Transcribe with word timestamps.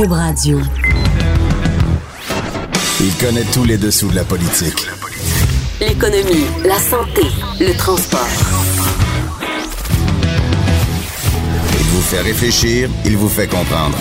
Cube 0.00 0.12
Radio. 0.12 0.58
Il 3.00 3.14
connaît 3.16 3.44
tous 3.52 3.64
les 3.64 3.76
dessous 3.76 4.08
de 4.08 4.16
la 4.16 4.24
politique. 4.24 4.86
L'économie, 5.78 6.46
la 6.64 6.78
santé, 6.78 7.20
le 7.60 7.76
transport. 7.76 8.26
Il 11.78 11.86
vous 11.88 12.00
fait 12.00 12.22
réfléchir, 12.22 12.88
il 13.04 13.18
vous 13.18 13.28
fait 13.28 13.46
comprendre. 13.46 13.98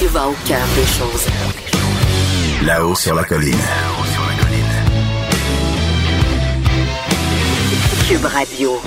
Il 0.00 0.08
va 0.08 0.28
au 0.28 0.36
cœur 0.46 0.66
des 0.76 0.86
choses. 0.86 1.26
Là-haut 2.64 2.94
sur 2.94 3.14
la 3.14 3.24
colline. 3.24 3.58
Cube 8.08 8.24
Radio. 8.24 8.80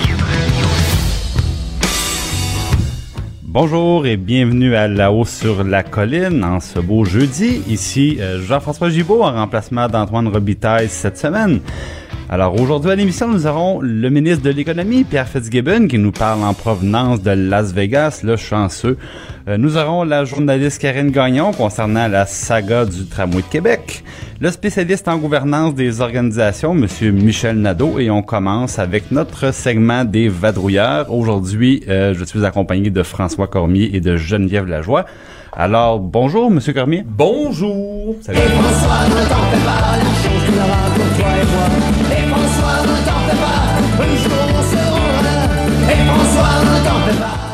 Bonjour 3.50 4.04
et 4.04 4.18
bienvenue 4.18 4.76
à 4.76 4.88
La 4.88 5.10
Haut 5.10 5.24
sur 5.24 5.64
la 5.64 5.82
colline 5.82 6.44
en 6.44 6.60
ce 6.60 6.80
beau 6.80 7.06
jeudi. 7.06 7.62
Ici 7.66 8.18
euh, 8.20 8.42
Jean-François 8.42 8.90
Gibault 8.90 9.22
en 9.22 9.32
remplacement 9.32 9.88
d'Antoine 9.88 10.28
Robitaille 10.28 10.90
cette 10.90 11.16
semaine. 11.16 11.60
Alors 12.28 12.60
aujourd'hui 12.60 12.90
à 12.90 12.94
l'émission, 12.94 13.26
nous 13.26 13.46
aurons 13.46 13.80
le 13.80 14.10
ministre 14.10 14.42
de 14.42 14.50
l'Économie, 14.50 15.02
Pierre 15.02 15.26
Fitzgibbon, 15.26 15.88
qui 15.88 15.96
nous 15.96 16.12
parle 16.12 16.42
en 16.42 16.52
provenance 16.52 17.22
de 17.22 17.30
Las 17.30 17.72
Vegas, 17.72 18.20
le 18.22 18.36
chanceux. 18.36 18.98
Euh, 19.48 19.56
nous 19.56 19.78
aurons 19.78 20.04
la 20.04 20.26
journaliste 20.26 20.78
Karine 20.78 21.10
Gagnon 21.10 21.52
concernant 21.52 22.06
la 22.06 22.26
saga 22.26 22.84
du 22.84 23.06
tramway 23.06 23.40
de 23.40 23.46
Québec. 23.46 24.04
Le 24.40 24.50
spécialiste 24.50 25.08
en 25.08 25.16
gouvernance 25.16 25.74
des 25.74 26.02
organisations, 26.02 26.74
Monsieur 26.74 27.12
Michel 27.12 27.56
Nadeau, 27.56 27.98
et 27.98 28.10
on 28.10 28.20
commence 28.20 28.78
avec 28.78 29.10
notre 29.10 29.54
segment 29.54 30.04
des 30.04 30.28
vadrouilleurs. 30.28 31.10
Aujourd'hui, 31.10 31.82
euh, 31.88 32.12
je 32.12 32.24
suis 32.24 32.44
accompagné 32.44 32.90
de 32.90 33.02
François 33.02 33.46
Cormier 33.46 33.88
et 33.94 34.00
de 34.00 34.18
Geneviève 34.18 34.66
Lajoie. 34.66 35.06
Alors, 35.54 35.98
bonjour, 35.98 36.50
Monsieur 36.50 36.74
Cormier. 36.74 37.02
Bonjour. 37.06 38.16
Salut. 38.20 38.40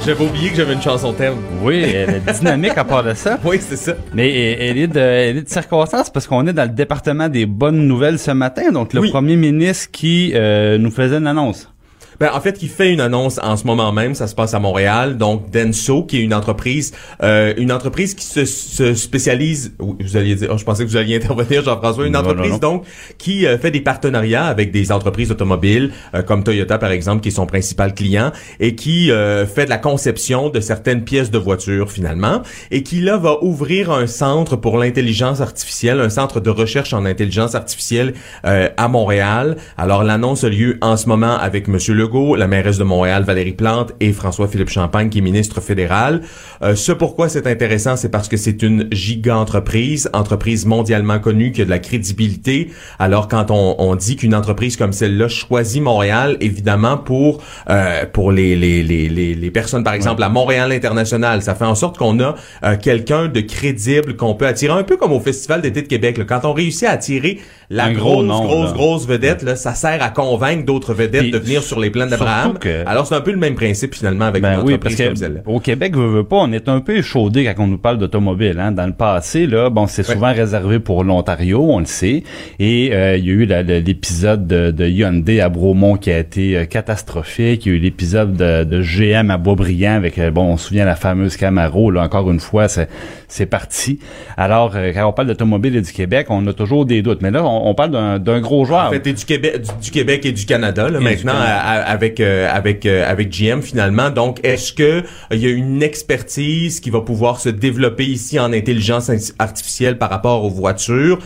J'avais 0.07 0.25
oublié 0.25 0.51
que 0.51 0.57
j'avais 0.57 0.75
une 0.75 0.83
chanson 0.83 1.13
thème. 1.15 1.35
Oui, 1.63 1.81
elle 1.83 2.11
est 2.17 2.33
dynamique 2.39 2.77
à 2.77 2.85
part 2.85 3.03
de 3.03 3.15
ça. 3.15 3.39
Oui, 3.43 3.57
c'est 3.59 3.77
ça. 3.77 3.95
Mais 4.13 4.53
elle 4.61 4.77
est 4.77 4.87
de, 4.87 4.99
elle 5.01 5.39
est 5.39 5.43
de 5.43 5.49
circonstance 5.49 6.11
parce 6.11 6.27
qu'on 6.27 6.47
est 6.47 6.53
dans 6.53 6.65
le 6.69 6.75
département 6.75 7.29
des 7.31 7.47
bonnes 7.47 7.87
nouvelles 7.89 8.19
ce 8.19 8.31
matin. 8.33 8.71
Donc, 8.71 8.93
le 8.93 9.01
Oui. 9.01 9.11
premier 9.11 9.37
ministre 9.37 9.91
qui 9.93 10.33
euh, 10.35 10.77
nous 10.77 10.91
faisait 10.91 11.17
une 11.17 11.27
annonce. 11.27 11.71
Ben, 12.21 12.31
en 12.33 12.41
fait, 12.41 12.59
qui 12.59 12.69
fait 12.69 12.93
une 12.93 13.01
annonce 13.01 13.39
en 13.43 13.57
ce 13.57 13.67
moment 13.67 13.93
même, 13.93 14.15
ça 14.15 14.27
se 14.27 14.35
passe 14.35 14.55
à 14.55 14.59
Montréal. 14.59 15.17
Donc, 15.17 15.51
Denso, 15.51 16.05
qui 16.05 16.19
est 16.19 16.23
une 16.23 16.35
entreprise, 16.35 16.93
euh, 17.23 17.55
une 17.57 17.73
entreprise 17.73 18.15
qui 18.15 18.25
se, 18.25 18.45
se 18.45 18.95
spécialise. 18.95 19.75
Vous 19.79 20.17
alliez 20.17 20.35
dire, 20.37 20.51
oh, 20.53 20.59
je 20.59 20.65
pensais 20.65 20.85
que 20.85 20.91
vous 20.91 20.97
alliez 20.97 21.17
intervenir, 21.23 21.63
Jean-François. 21.65 22.07
Une 22.07 22.13
Non, 22.13 22.21
entreprise 22.21 22.53
non, 22.53 22.55
non. 22.55 22.75
donc 22.77 22.85
qui 23.19 23.47
euh, 23.47 23.59
fait 23.59 23.71
des 23.71 23.81
partenariats 23.81 24.45
avec 24.47 24.71
des 24.71 24.93
entreprises 24.93 25.31
automobiles, 25.31 25.93
euh, 26.15 26.23
comme 26.23 26.45
Toyota 26.45 26.79
par 26.79 26.91
exemple, 26.91 27.23
qui 27.23 27.29
est 27.29 27.33
son 27.33 27.47
principal 27.47 27.95
client, 27.95 28.33
et 28.61 28.75
qui 28.75 29.11
euh, 29.11 29.47
fait 29.47 29.65
de 29.65 29.71
la 29.71 29.79
conception 29.79 30.49
de 30.51 30.61
certaines 30.61 31.05
pièces 31.05 31.31
de 31.31 31.39
voitures 31.39 31.91
finalement, 31.91 32.43
et 32.71 32.83
qui 32.83 33.01
là 33.01 33.17
va 33.17 33.43
ouvrir 33.43 33.91
un 33.91 34.07
centre 34.07 34.57
pour 34.57 34.79
l'intelligence 34.79 35.41
artificielle, 35.41 36.01
un 36.01 36.11
centre 36.11 36.41
de 36.41 36.51
recherche 36.51 36.93
en 36.93 37.05
intelligence 37.05 37.55
artificielle 37.55 38.15
euh, 38.45 38.69
à 38.77 38.89
Montréal. 38.89 39.57
Alors 39.77 40.05
l'annonce 40.05 40.45
a 40.45 40.49
lieu 40.49 40.79
en 40.81 40.97
ce 40.97 41.09
moment 41.09 41.37
avec 41.37 41.69
Monsieur 41.69 41.95
Legault, 42.05 42.37
la 42.37 42.47
mairesse 42.47 42.77
de 42.77 42.85
Montréal 42.85 43.25
Valérie 43.25 43.53
Plante 43.53 43.93
et 43.99 44.13
François-Philippe 44.13 44.69
Champagne 44.69 45.09
qui 45.09 45.19
est 45.19 45.23
ministre 45.23 45.63
fédéral. 45.63 46.21
Euh, 46.63 46.75
ce 46.75 46.93
pourquoi 46.93 47.31
c'est 47.31 47.47
intéressant, 47.47 47.97
c'est 47.97 48.11
parce 48.11 48.29
que 48.29 48.37
c'est 48.37 48.63
une 48.63 48.89
giga 48.93 49.37
entreprise, 49.37 50.11
entreprise 50.13 50.67
mondialement 50.67 51.19
connue 51.19 51.51
qui 51.53 51.63
a 51.63 51.65
de 51.65 51.71
la 51.71 51.79
crédibilité. 51.79 52.71
Alors 52.99 53.27
quand 53.29 53.51
on, 53.51 53.77
on 53.79 53.95
dit 53.97 54.17
qu'une 54.17 54.35
entreprise 54.35 54.77
comme 54.77 54.93
celle-là 54.93 55.29
choisit 55.29 55.83
Montréal, 55.83 56.37
évidemment 56.41 56.99
pour 56.99 57.43
euh, 57.71 58.05
pour 58.13 58.33
les, 58.33 58.55
les, 58.55 58.83
les, 58.83 59.09
les, 59.09 59.35
les 59.35 59.51
personnes 59.51 59.83
par 59.83 59.95
exemple 59.95 60.23
à 60.23 60.29
Montréal 60.29 60.73
International, 60.73 61.41
ça 61.41 61.55
fait 61.55 61.65
en 61.65 61.75
sorte 61.75 61.97
qu'on 61.97 62.21
a 62.21 62.35
euh, 62.65 62.77
quelqu'un 62.77 63.29
de 63.29 63.41
crédible 63.41 64.17
qu'on 64.17 64.35
peut 64.35 64.47
attirer 64.47 64.75
un 64.75 64.83
peu 64.83 64.99
comme 64.99 65.13
au 65.13 65.21
Festival 65.21 65.63
d'été 65.63 65.81
de 65.81 65.89
Québec. 65.89 66.19
là. 66.19 66.25
Quand 66.25 66.45
on 66.45 66.53
réussit 66.53 66.85
à 66.85 66.91
attirer 66.91 67.41
la 67.77 67.93
grosse 67.93 68.25
nom, 68.25 68.45
grosse 68.45 68.67
là. 68.71 68.73
grosse 68.73 69.07
vedette, 69.07 69.43
là, 69.43 69.57
ça 69.57 69.75
sert 69.75 70.03
à 70.03 70.09
convaincre 70.11 70.65
d'autres 70.65 70.95
vedettes 70.95 71.23
Puis, 71.23 71.31
de 71.31 71.39
venir 71.39 71.63
sur 71.63 71.79
les 71.81 71.91
plans 71.91 72.07
d'Abraham. 72.07 72.59
que- 72.59 72.87
Alors 72.87 73.07
c'est 73.07 73.15
un 73.15 73.21
peu 73.21 73.31
le 73.33 73.37
même 73.39 73.55
principe 73.55 73.95
finalement 73.95 74.27
avec 74.27 74.43
Ben 74.43 74.55
une 74.61 74.67
oui, 74.67 74.79
parce 74.79 74.95
entreprise 74.95 74.97
que 74.99 75.05
comme 75.07 75.17
celle-là. 75.17 75.41
au 75.47 75.61
Québec, 75.61 75.97
veut, 75.97 76.07
veut 76.09 76.25
pas, 76.25 76.37
on 76.37 76.53
est 76.53 76.69
un 76.69 76.81
peu 76.81 76.97
échaudé 76.97 77.45
quand 77.45 77.65
on 77.65 77.67
nous 77.67 77.79
parle 77.79 77.99
d'automobile. 77.99 78.59
Hein. 78.61 78.73
Dans 78.73 78.87
le 78.87 78.93
passé, 78.93 79.47
là, 79.47 79.71
bon, 79.71 79.87
c'est 79.87 80.07
Ouais. 80.09 80.15
souvent 80.15 80.33
réservé 80.33 80.79
pour 80.79 81.05
l'Ontario, 81.05 81.63
on 81.69 81.79
le 81.81 81.85
sait. 81.87 82.23
Et 82.59 82.91
euh, 82.93 83.17
il 83.17 83.25
y 83.25 83.31
a 83.31 83.33
eu 83.33 83.47
l'épisode 83.83 84.47
de, 84.47 84.71
de 84.71 84.87
Hyundai 84.87 85.41
à 85.41 85.49
Bromont 85.49 85.97
qui 85.97 86.11
a 86.11 86.19
été 86.19 86.57
euh, 86.57 86.65
catastrophique. 86.65 87.67
Il 87.67 87.73
y 87.73 87.75
a 87.75 87.79
eu 87.79 87.81
l'épisode 87.81 88.37
de, 88.37 88.65
de 88.65 88.81
GM 88.83 89.31
à 89.31 89.39
Boisbriand 89.39 89.95
avec, 89.97 90.19
euh, 90.19 90.31
bon, 90.31 90.45
on 90.53 90.57
se 90.57 90.69
souvient 90.69 90.85
la 90.85 90.97
fameuse 90.97 91.37
Camaro. 91.37 91.91
Là, 91.91 92.03
encore 92.03 92.31
une 92.31 92.41
fois, 92.41 92.69
c'est 92.69 92.89
c'est 93.29 93.47
parti. 93.47 93.99
Alors, 94.37 94.73
euh, 94.77 94.93
quand 94.95 95.07
on 95.09 95.13
parle 95.13 95.27
d'automobile 95.29 95.75
et 95.77 95.81
du 95.81 95.93
Québec, 95.93 96.27
on 96.31 96.47
a 96.47 96.53
toujours 96.53 96.87
des 96.87 97.03
doutes. 97.03 97.21
Mais 97.21 97.33
là, 97.33 97.45
on, 97.45 97.64
on 97.67 97.75
parle 97.75 97.91
d'un 97.91 98.19
d'un 98.19 98.41
gros 98.41 98.65
joueur. 98.65 98.89
En 98.89 98.91
fait, 98.91 99.01
du 99.13 99.25
Québec, 99.25 99.63
du, 99.63 99.85
du 99.85 99.91
Québec 99.91 100.27
et 100.27 100.33
du 100.33 100.45
Canada 100.47 100.89
là, 100.89 101.01
Et 101.01 101.03
maintenant 101.03 101.33
avec 101.35 102.21
euh, 102.21 102.49
avec 102.53 102.85
euh, 102.87 103.11
avec 103.11 103.31
GM 103.31 103.61
finalement. 103.63 104.11
Donc, 104.11 104.39
est-ce 104.45 104.73
que 104.73 104.83
euh, 104.83 105.03
il 105.33 105.39
y 105.39 105.47
a 105.47 105.51
une 105.51 105.83
expertise 105.83 106.81
qui 106.81 106.91
va 106.91 107.01
pouvoir 107.01 107.41
se 107.41 107.49
développer 107.49 108.05
ici 108.05 108.39
en 108.39 108.53
intelligence 108.53 109.09
in- 109.11 109.17
artificielle 109.39 109.99
par 109.99 110.11
rapport 110.11 110.45
aux 110.45 110.51
voitures? 110.51 111.19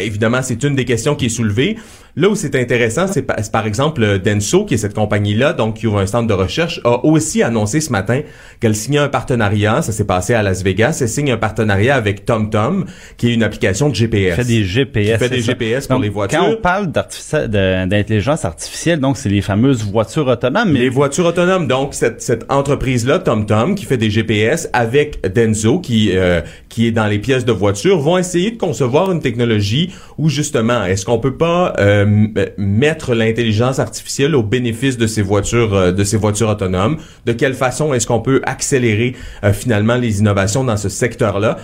Évidemment, 0.00 0.40
c'est 0.42 0.62
une 0.62 0.74
des 0.74 0.84
questions 0.84 1.14
qui 1.14 1.26
est 1.26 1.28
soulevée. 1.28 1.76
Là 2.16 2.28
où 2.28 2.36
c'est 2.36 2.54
intéressant, 2.54 3.06
c'est 3.08 3.22
pa- 3.22 3.42
c'est 3.42 3.50
par 3.50 3.66
exemple 3.66 4.02
euh, 4.04 4.18
Denso, 4.18 4.64
qui 4.64 4.74
est 4.74 4.78
cette 4.78 4.94
compagnie-là, 4.94 5.52
donc 5.52 5.74
qui 5.78 5.88
ouvre 5.88 5.98
un 5.98 6.06
centre 6.06 6.28
de 6.28 6.32
recherche, 6.34 6.80
a 6.84 7.04
aussi 7.04 7.42
annoncé 7.42 7.80
ce 7.80 7.90
matin 7.90 8.20
qu'elle 8.60 8.76
signait 8.76 8.98
un 8.98 9.08
partenariat. 9.08 9.82
Ça 9.82 9.90
s'est 9.90 10.04
passé 10.06 10.32
à 10.34 10.42
Las 10.44 10.62
Vegas. 10.62 10.98
Elle 11.00 11.08
signe 11.08 11.32
un 11.32 11.36
partenariat 11.36 11.96
avec 11.96 12.24
TomTom, 12.24 12.84
qui 13.16 13.30
est 13.30 13.34
une 13.34 13.42
application 13.42 13.88
de 13.88 13.94
GPS. 13.96 14.36
fait 14.36 14.44
des 14.44 14.62
GPS. 14.64 15.12
Qui 15.14 15.28
fait 15.28 15.34
des 15.34 15.40
ça. 15.42 15.52
GPS 15.52 15.86
pour 15.88 15.98
les 15.98 16.08
voitures. 16.08 16.38
Quand 16.38 16.50
on 16.50 16.56
parle 16.56 16.92
d'intelligence 17.48 18.44
artificielle, 18.44 19.00
donc 19.00 19.16
c'est 19.16 19.28
les 19.28 19.42
fameuses 19.42 19.82
voitures 19.84 20.26
autonomes. 20.26 20.70
Mais 20.72 20.80
Les 20.80 20.88
voitures 20.88 21.26
autonomes, 21.26 21.66
donc 21.66 21.94
cette, 21.94 22.22
cette 22.22 22.44
entreprise-là, 22.48 23.18
TomTom, 23.18 23.74
qui 23.74 23.84
fait 23.86 23.96
des 23.96 24.10
GPS 24.10 24.68
avec 24.72 25.20
Denso, 25.34 25.80
qui 25.80 26.10
euh, 26.14 26.40
qui 26.74 26.88
est 26.88 26.90
dans 26.90 27.06
les 27.06 27.20
pièces 27.20 27.44
de 27.44 27.52
voiture, 27.52 28.00
vont 28.00 28.18
essayer 28.18 28.50
de 28.50 28.58
concevoir 28.58 29.12
une 29.12 29.20
technologie 29.20 29.94
où 30.18 30.28
justement, 30.28 30.84
est-ce 30.84 31.04
qu'on 31.04 31.20
peut 31.20 31.36
pas 31.36 31.72
euh, 31.78 32.26
mettre 32.58 33.14
l'intelligence 33.14 33.78
artificielle 33.78 34.34
au 34.34 34.42
bénéfice 34.42 34.98
de 34.98 35.06
ces 35.06 35.22
voitures 35.22 35.72
euh, 35.72 35.92
de 35.92 36.02
ces 36.02 36.16
voitures 36.16 36.48
autonomes? 36.48 36.96
De 37.26 37.32
quelle 37.32 37.54
façon 37.54 37.94
est-ce 37.94 38.08
qu'on 38.08 38.18
peut 38.18 38.42
accélérer 38.44 39.14
euh, 39.44 39.52
finalement 39.52 39.94
les 39.94 40.18
innovations 40.18 40.64
dans 40.64 40.76
ce 40.76 40.88
secteur-là? 40.88 41.58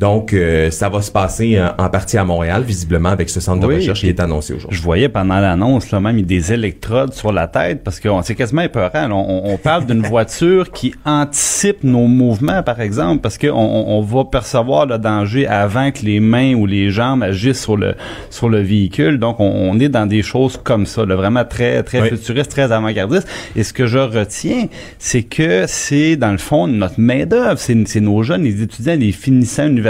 Donc, 0.00 0.32
euh, 0.32 0.70
ça 0.70 0.88
va 0.88 1.02
se 1.02 1.10
passer 1.12 1.56
euh, 1.56 1.68
en 1.78 1.88
partie 1.88 2.16
à 2.16 2.24
Montréal, 2.24 2.62
visiblement, 2.62 3.10
avec 3.10 3.28
ce 3.28 3.40
centre 3.40 3.60
de 3.60 3.72
recherche 3.72 4.00
qui 4.00 4.08
est 4.08 4.20
annoncé 4.20 4.54
aujourd'hui. 4.54 4.76
Je 4.76 4.82
voyais 4.82 5.08
pendant 5.08 5.38
l'annonce 5.38 5.90
là 5.90 6.00
même 6.00 6.20
des 6.22 6.52
électrodes 6.52 7.12
sur 7.12 7.30
la 7.30 7.46
tête 7.46 7.84
parce 7.84 8.00
que 8.00 8.08
c'est 8.22 8.34
quasiment 8.34 8.62
épeurant. 8.62 9.10
On, 9.10 9.52
on 9.52 9.56
parle 9.58 9.86
d'une 9.86 10.02
voiture 10.06 10.70
qui 10.72 10.94
anticipe 11.04 11.84
nos 11.84 12.06
mouvements, 12.06 12.62
par 12.62 12.80
exemple, 12.80 13.20
parce 13.20 13.38
qu'on 13.38 13.50
on, 13.50 14.00
va 14.00 14.24
percevoir 14.24 14.86
le 14.86 14.98
danger 14.98 15.46
avant 15.46 15.92
que 15.92 16.04
les 16.04 16.20
mains 16.20 16.54
ou 16.54 16.66
les 16.66 16.90
jambes 16.90 17.22
agissent 17.22 17.62
sur 17.62 17.76
le 17.76 17.94
sur 18.30 18.48
le 18.48 18.60
véhicule. 18.60 19.18
Donc 19.18 19.40
on, 19.40 19.44
on 19.70 19.78
est 19.78 19.88
dans 19.88 20.06
des 20.06 20.22
choses 20.22 20.56
comme 20.56 20.86
ça, 20.86 21.04
là, 21.04 21.16
vraiment 21.16 21.44
très 21.44 21.82
très 21.82 22.02
Oui. 22.02 22.08
futuriste, 22.08 22.50
très 22.50 22.72
avant-gardiste. 22.72 23.28
Et 23.56 23.62
ce 23.62 23.72
que 23.72 23.86
je 23.86 23.98
retiens, 23.98 24.66
c'est 24.98 25.22
que 25.22 25.66
c'est 25.68 26.16
dans 26.16 26.32
le 26.32 26.38
fond 26.38 26.66
notre 26.66 26.98
main 26.98 27.24
d'œuvre, 27.26 27.58
c'est 27.58 27.76
c'est 27.86 28.00
nos 28.00 28.22
jeunes, 28.22 28.42
les 28.42 28.62
étudiants, 28.62 28.96
les 28.96 29.12
finissants 29.12 29.66
universitaires 29.66 29.81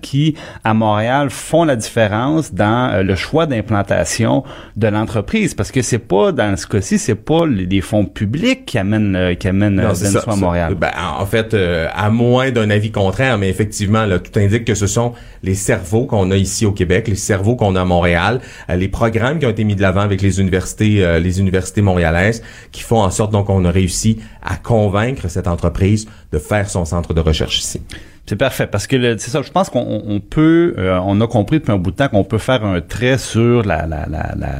qui 0.00 0.34
à 0.64 0.74
Montréal 0.74 1.30
font 1.30 1.64
la 1.64 1.76
différence 1.76 2.52
dans 2.52 2.92
euh, 2.92 3.02
le 3.02 3.14
choix 3.14 3.46
d'implantation 3.46 4.44
de 4.76 4.88
l'entreprise 4.88 5.54
parce 5.54 5.70
que 5.70 5.82
c'est 5.82 5.98
pas 5.98 6.32
dans 6.32 6.56
ce 6.56 6.66
cas-ci, 6.66 6.98
c'est 6.98 7.14
pas 7.14 7.46
les, 7.46 7.80
fonds 7.80 8.04
publics 8.04 8.64
qui 8.66 8.78
amènent 8.78 9.16
euh, 9.16 9.34
qui 9.34 9.48
amènent 9.48 9.78
euh, 9.80 9.88
Non, 9.88 9.94
ça, 9.94 10.22
à. 10.26 10.36
Montréal. 10.36 10.74
Ben, 10.74 10.90
en 11.18 11.26
fait, 11.26 11.54
euh, 11.54 11.88
à 11.94 12.10
moins 12.10 12.50
d'un 12.50 12.70
avis 12.70 12.90
contraire, 12.90 13.38
mais 13.38 13.48
effectivement, 13.48 14.04
là, 14.06 14.18
tout 14.18 14.38
indique 14.38 14.64
que 14.64 14.74
ce 14.74 14.86
sont 14.86 15.12
les 15.42 15.54
cerveaux 15.54 16.06
qu'on 16.06 16.30
a 16.30 16.36
ici 16.36 16.66
au 16.66 16.72
Québec, 16.72 17.08
les 17.08 17.16
cerveaux 17.16 17.56
qu'on 17.56 17.76
a 17.76 17.82
à 17.82 17.84
Montréal, 17.84 18.40
euh, 18.70 18.76
les 18.76 18.88
programmes 18.88 19.38
qui 19.38 19.46
ont 19.46 19.50
été 19.50 19.64
mis 19.64 19.74
de 19.74 19.82
l'avant 19.82 20.00
avec 20.00 20.22
les 20.22 20.40
universités, 20.40 21.04
euh, 21.04 21.18
les 21.18 21.40
universités 21.40 21.82
montréalaises, 21.82 22.42
qui 22.70 22.82
font 22.82 23.02
en 23.02 23.10
sorte 23.10 23.32
donc 23.32 23.46
qu'on 23.46 23.64
a 23.64 23.70
réussi 23.70 24.20
à 24.42 24.56
convaincre 24.56 25.28
cette 25.28 25.46
entreprise 25.46 26.08
de 26.32 26.38
faire 26.38 26.68
son 26.68 26.84
centre 26.84 27.14
de 27.14 27.20
recherche 27.20 27.58
ici. 27.58 27.82
C'est 28.26 28.36
parfait 28.36 28.68
parce 28.68 28.86
que 28.86 29.18
c'est 29.18 29.30
ça. 29.30 29.42
Je 29.42 29.50
pense 29.50 29.68
qu'on 29.68 29.80
on- 29.80 30.02
on 30.06 30.20
peut, 30.20 30.74
euh, 30.78 30.98
on 31.04 31.20
a 31.20 31.26
compris 31.26 31.58
depuis 31.58 31.72
un 31.72 31.76
bout 31.76 31.90
de 31.90 31.96
temps 31.96 32.08
qu'on 32.08 32.22
peut 32.22 32.38
faire 32.38 32.64
un 32.64 32.80
trait 32.80 33.18
sur 33.18 33.64
la, 33.64 33.84
la, 33.86 34.06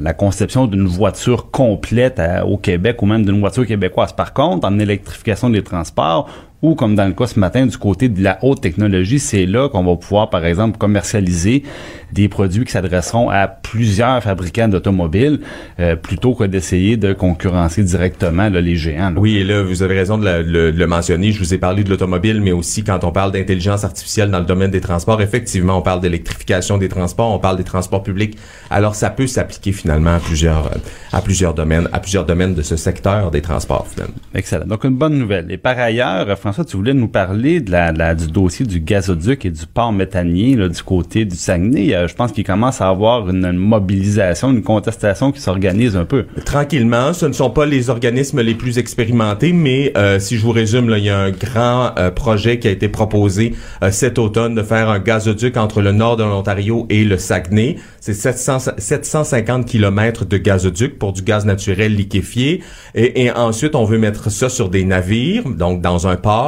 la, 0.00 0.12
conception 0.14 0.66
d'une 0.66 0.86
voiture 0.88 1.50
complète 1.52 2.18
à- 2.18 2.44
au 2.44 2.56
Québec 2.56 3.00
ou 3.02 3.06
même 3.06 3.24
d'une 3.24 3.38
voiture 3.38 3.64
québécoise. 3.66 4.12
Par 4.12 4.32
contre, 4.32 4.66
en 4.66 4.78
électrification 4.80 5.48
des 5.48 5.62
transports, 5.62 6.28
ou 6.62 6.74
comme 6.74 6.94
dans 6.94 7.06
le 7.06 7.12
cas 7.12 7.26
ce 7.26 7.38
matin 7.40 7.66
du 7.66 7.76
côté 7.76 8.08
de 8.08 8.22
la 8.22 8.38
haute 8.42 8.60
technologie, 8.60 9.18
c'est 9.18 9.46
là 9.46 9.68
qu'on 9.68 9.82
va 9.84 9.96
pouvoir, 9.96 10.30
par 10.30 10.44
exemple, 10.46 10.78
commercialiser 10.78 11.64
des 12.12 12.28
produits 12.28 12.64
qui 12.64 12.72
s'adresseront 12.72 13.30
à 13.30 13.48
plusieurs 13.48 14.22
fabricants 14.22 14.68
d'automobiles 14.68 15.40
euh, 15.80 15.96
plutôt 15.96 16.34
que 16.34 16.44
d'essayer 16.44 16.96
de 16.96 17.12
concurrencer 17.14 17.82
directement 17.82 18.48
là, 18.50 18.60
les 18.60 18.76
géants. 18.76 19.10
là. 19.10 19.16
Oui, 19.20 19.36
et 19.38 19.44
là, 19.44 19.62
vous 19.62 19.82
avez 19.82 19.96
raison 19.98 20.18
de, 20.18 20.24
la- 20.24 20.42
le, 20.42 20.72
de 20.72 20.78
le 20.78 20.86
mentionner. 20.86 21.32
Je 21.32 21.38
vous 21.38 21.54
ai 21.54 21.58
parlé 21.58 21.84
de 21.84 21.90
l'automobile, 21.90 22.40
mais 22.40 22.52
aussi 22.52 22.84
quand 22.84 23.02
on 23.04 23.12
parle 23.12 23.32
d'intelligence 23.32 23.82
artificielle 23.84 24.30
dans 24.30 24.40
le 24.40 24.44
domaine 24.44 24.70
des 24.70 24.80
transports, 24.80 25.20
effectivement, 25.22 25.78
on 25.78 25.82
parle 25.82 26.00
d'électrification 26.00 26.76
des 26.78 26.88
transports, 26.88 27.32
on 27.32 27.38
parle 27.38 27.56
des 27.56 27.64
transports 27.64 28.02
publics. 28.02 28.36
Alors, 28.70 28.94
ça 28.94 29.10
peut 29.10 29.26
s'appliquer 29.26 29.72
finalement 29.72 30.14
à 30.14 30.20
plusieurs, 30.20 30.70
à 31.12 31.20
plusieurs 31.22 31.54
domaines, 31.54 31.88
à 31.92 31.98
plusieurs 32.00 32.26
domaines 32.26 32.54
de 32.54 32.62
ce 32.62 32.76
secteur 32.76 33.30
des 33.30 33.40
transports, 33.40 33.86
finalement. 33.88 34.14
Excellent. 34.34 34.66
Donc, 34.66 34.84
une 34.84 34.96
bonne 34.96 35.18
nouvelle. 35.18 35.50
Et 35.50 35.56
par 35.56 35.78
ailleurs, 35.78 36.28
euh, 36.28 36.36
François, 36.52 36.64
tu 36.66 36.76
voulais 36.76 36.92
nous 36.92 37.08
parler 37.08 37.60
de 37.60 37.70
la, 37.70 37.92
la- 37.92 38.14
du 38.14 38.26
dossier 38.26 38.66
du 38.66 38.78
gazoduc 38.78 39.46
et 39.46 39.50
du 39.50 39.64
port 39.66 39.90
méthanier 39.90 40.54
là, 40.54 40.68
du 40.68 40.82
côté 40.82 41.24
du 41.24 41.34
Saguenay. 41.34 41.94
Euh, 41.94 42.06
je 42.08 42.14
pense 42.14 42.30
qu'il 42.30 42.44
commence 42.44 42.82
à 42.82 42.88
avoir 42.90 43.30
une, 43.30 43.52
mobilisation, 43.52 44.50
une 44.50 44.62
contestation 44.62 45.32
qui 45.32 45.40
s'organise 45.40 45.96
un 45.96 46.04
peu. 46.04 46.26
Tranquillement, 46.44 47.14
ce 47.14 47.24
ne 47.24 47.32
sont 47.32 47.48
pas 47.48 47.64
les 47.64 47.88
organismes 47.88 48.42
les 48.42 48.54
plus 48.54 48.76
expérimentés, 48.76 49.54
mais 49.54 49.92
euh, 49.96 50.18
si 50.18 50.36
je 50.36 50.42
vous 50.42 50.50
résume, 50.52 50.90
là, 50.90 50.98
il 50.98 51.04
y 51.04 51.08
a 51.10 51.18
un 51.18 51.30
grand 51.30 51.92
euh, 51.98 52.10
projet 52.10 52.58
qui 52.58 52.68
a 52.68 52.70
été 52.70 52.88
proposé 52.90 53.54
euh, 53.82 53.90
cet 53.90 54.18
automne 54.18 54.54
de 54.54 54.62
faire 54.62 54.90
un 54.90 54.98
gazoduc 54.98 55.56
entre 55.56 55.80
le 55.80 55.92
nord 55.92 56.18
de 56.18 56.24
l'Ontario 56.24 56.86
et 56.90 57.04
le 57.04 57.16
Saguenay. 57.16 57.76
C'est 58.00 58.12
700 58.14 58.58
750 58.76 59.64
kilomètres 59.64 60.26
de 60.26 60.36
gazoduc 60.36 60.98
pour 60.98 61.14
du 61.14 61.22
gaz 61.22 61.46
naturel 61.46 61.94
liquéfié. 61.94 62.60
Et, 62.94 63.22
et 63.24 63.30
ensuite, 63.30 63.74
on 63.74 63.84
veut 63.84 63.98
mettre 63.98 64.30
ça 64.30 64.50
sur 64.50 64.68
des 64.68 64.84
navires, 64.84 65.48
donc 65.48 65.80
dans 65.80 66.06
un 66.06 66.16
port, 66.16 66.41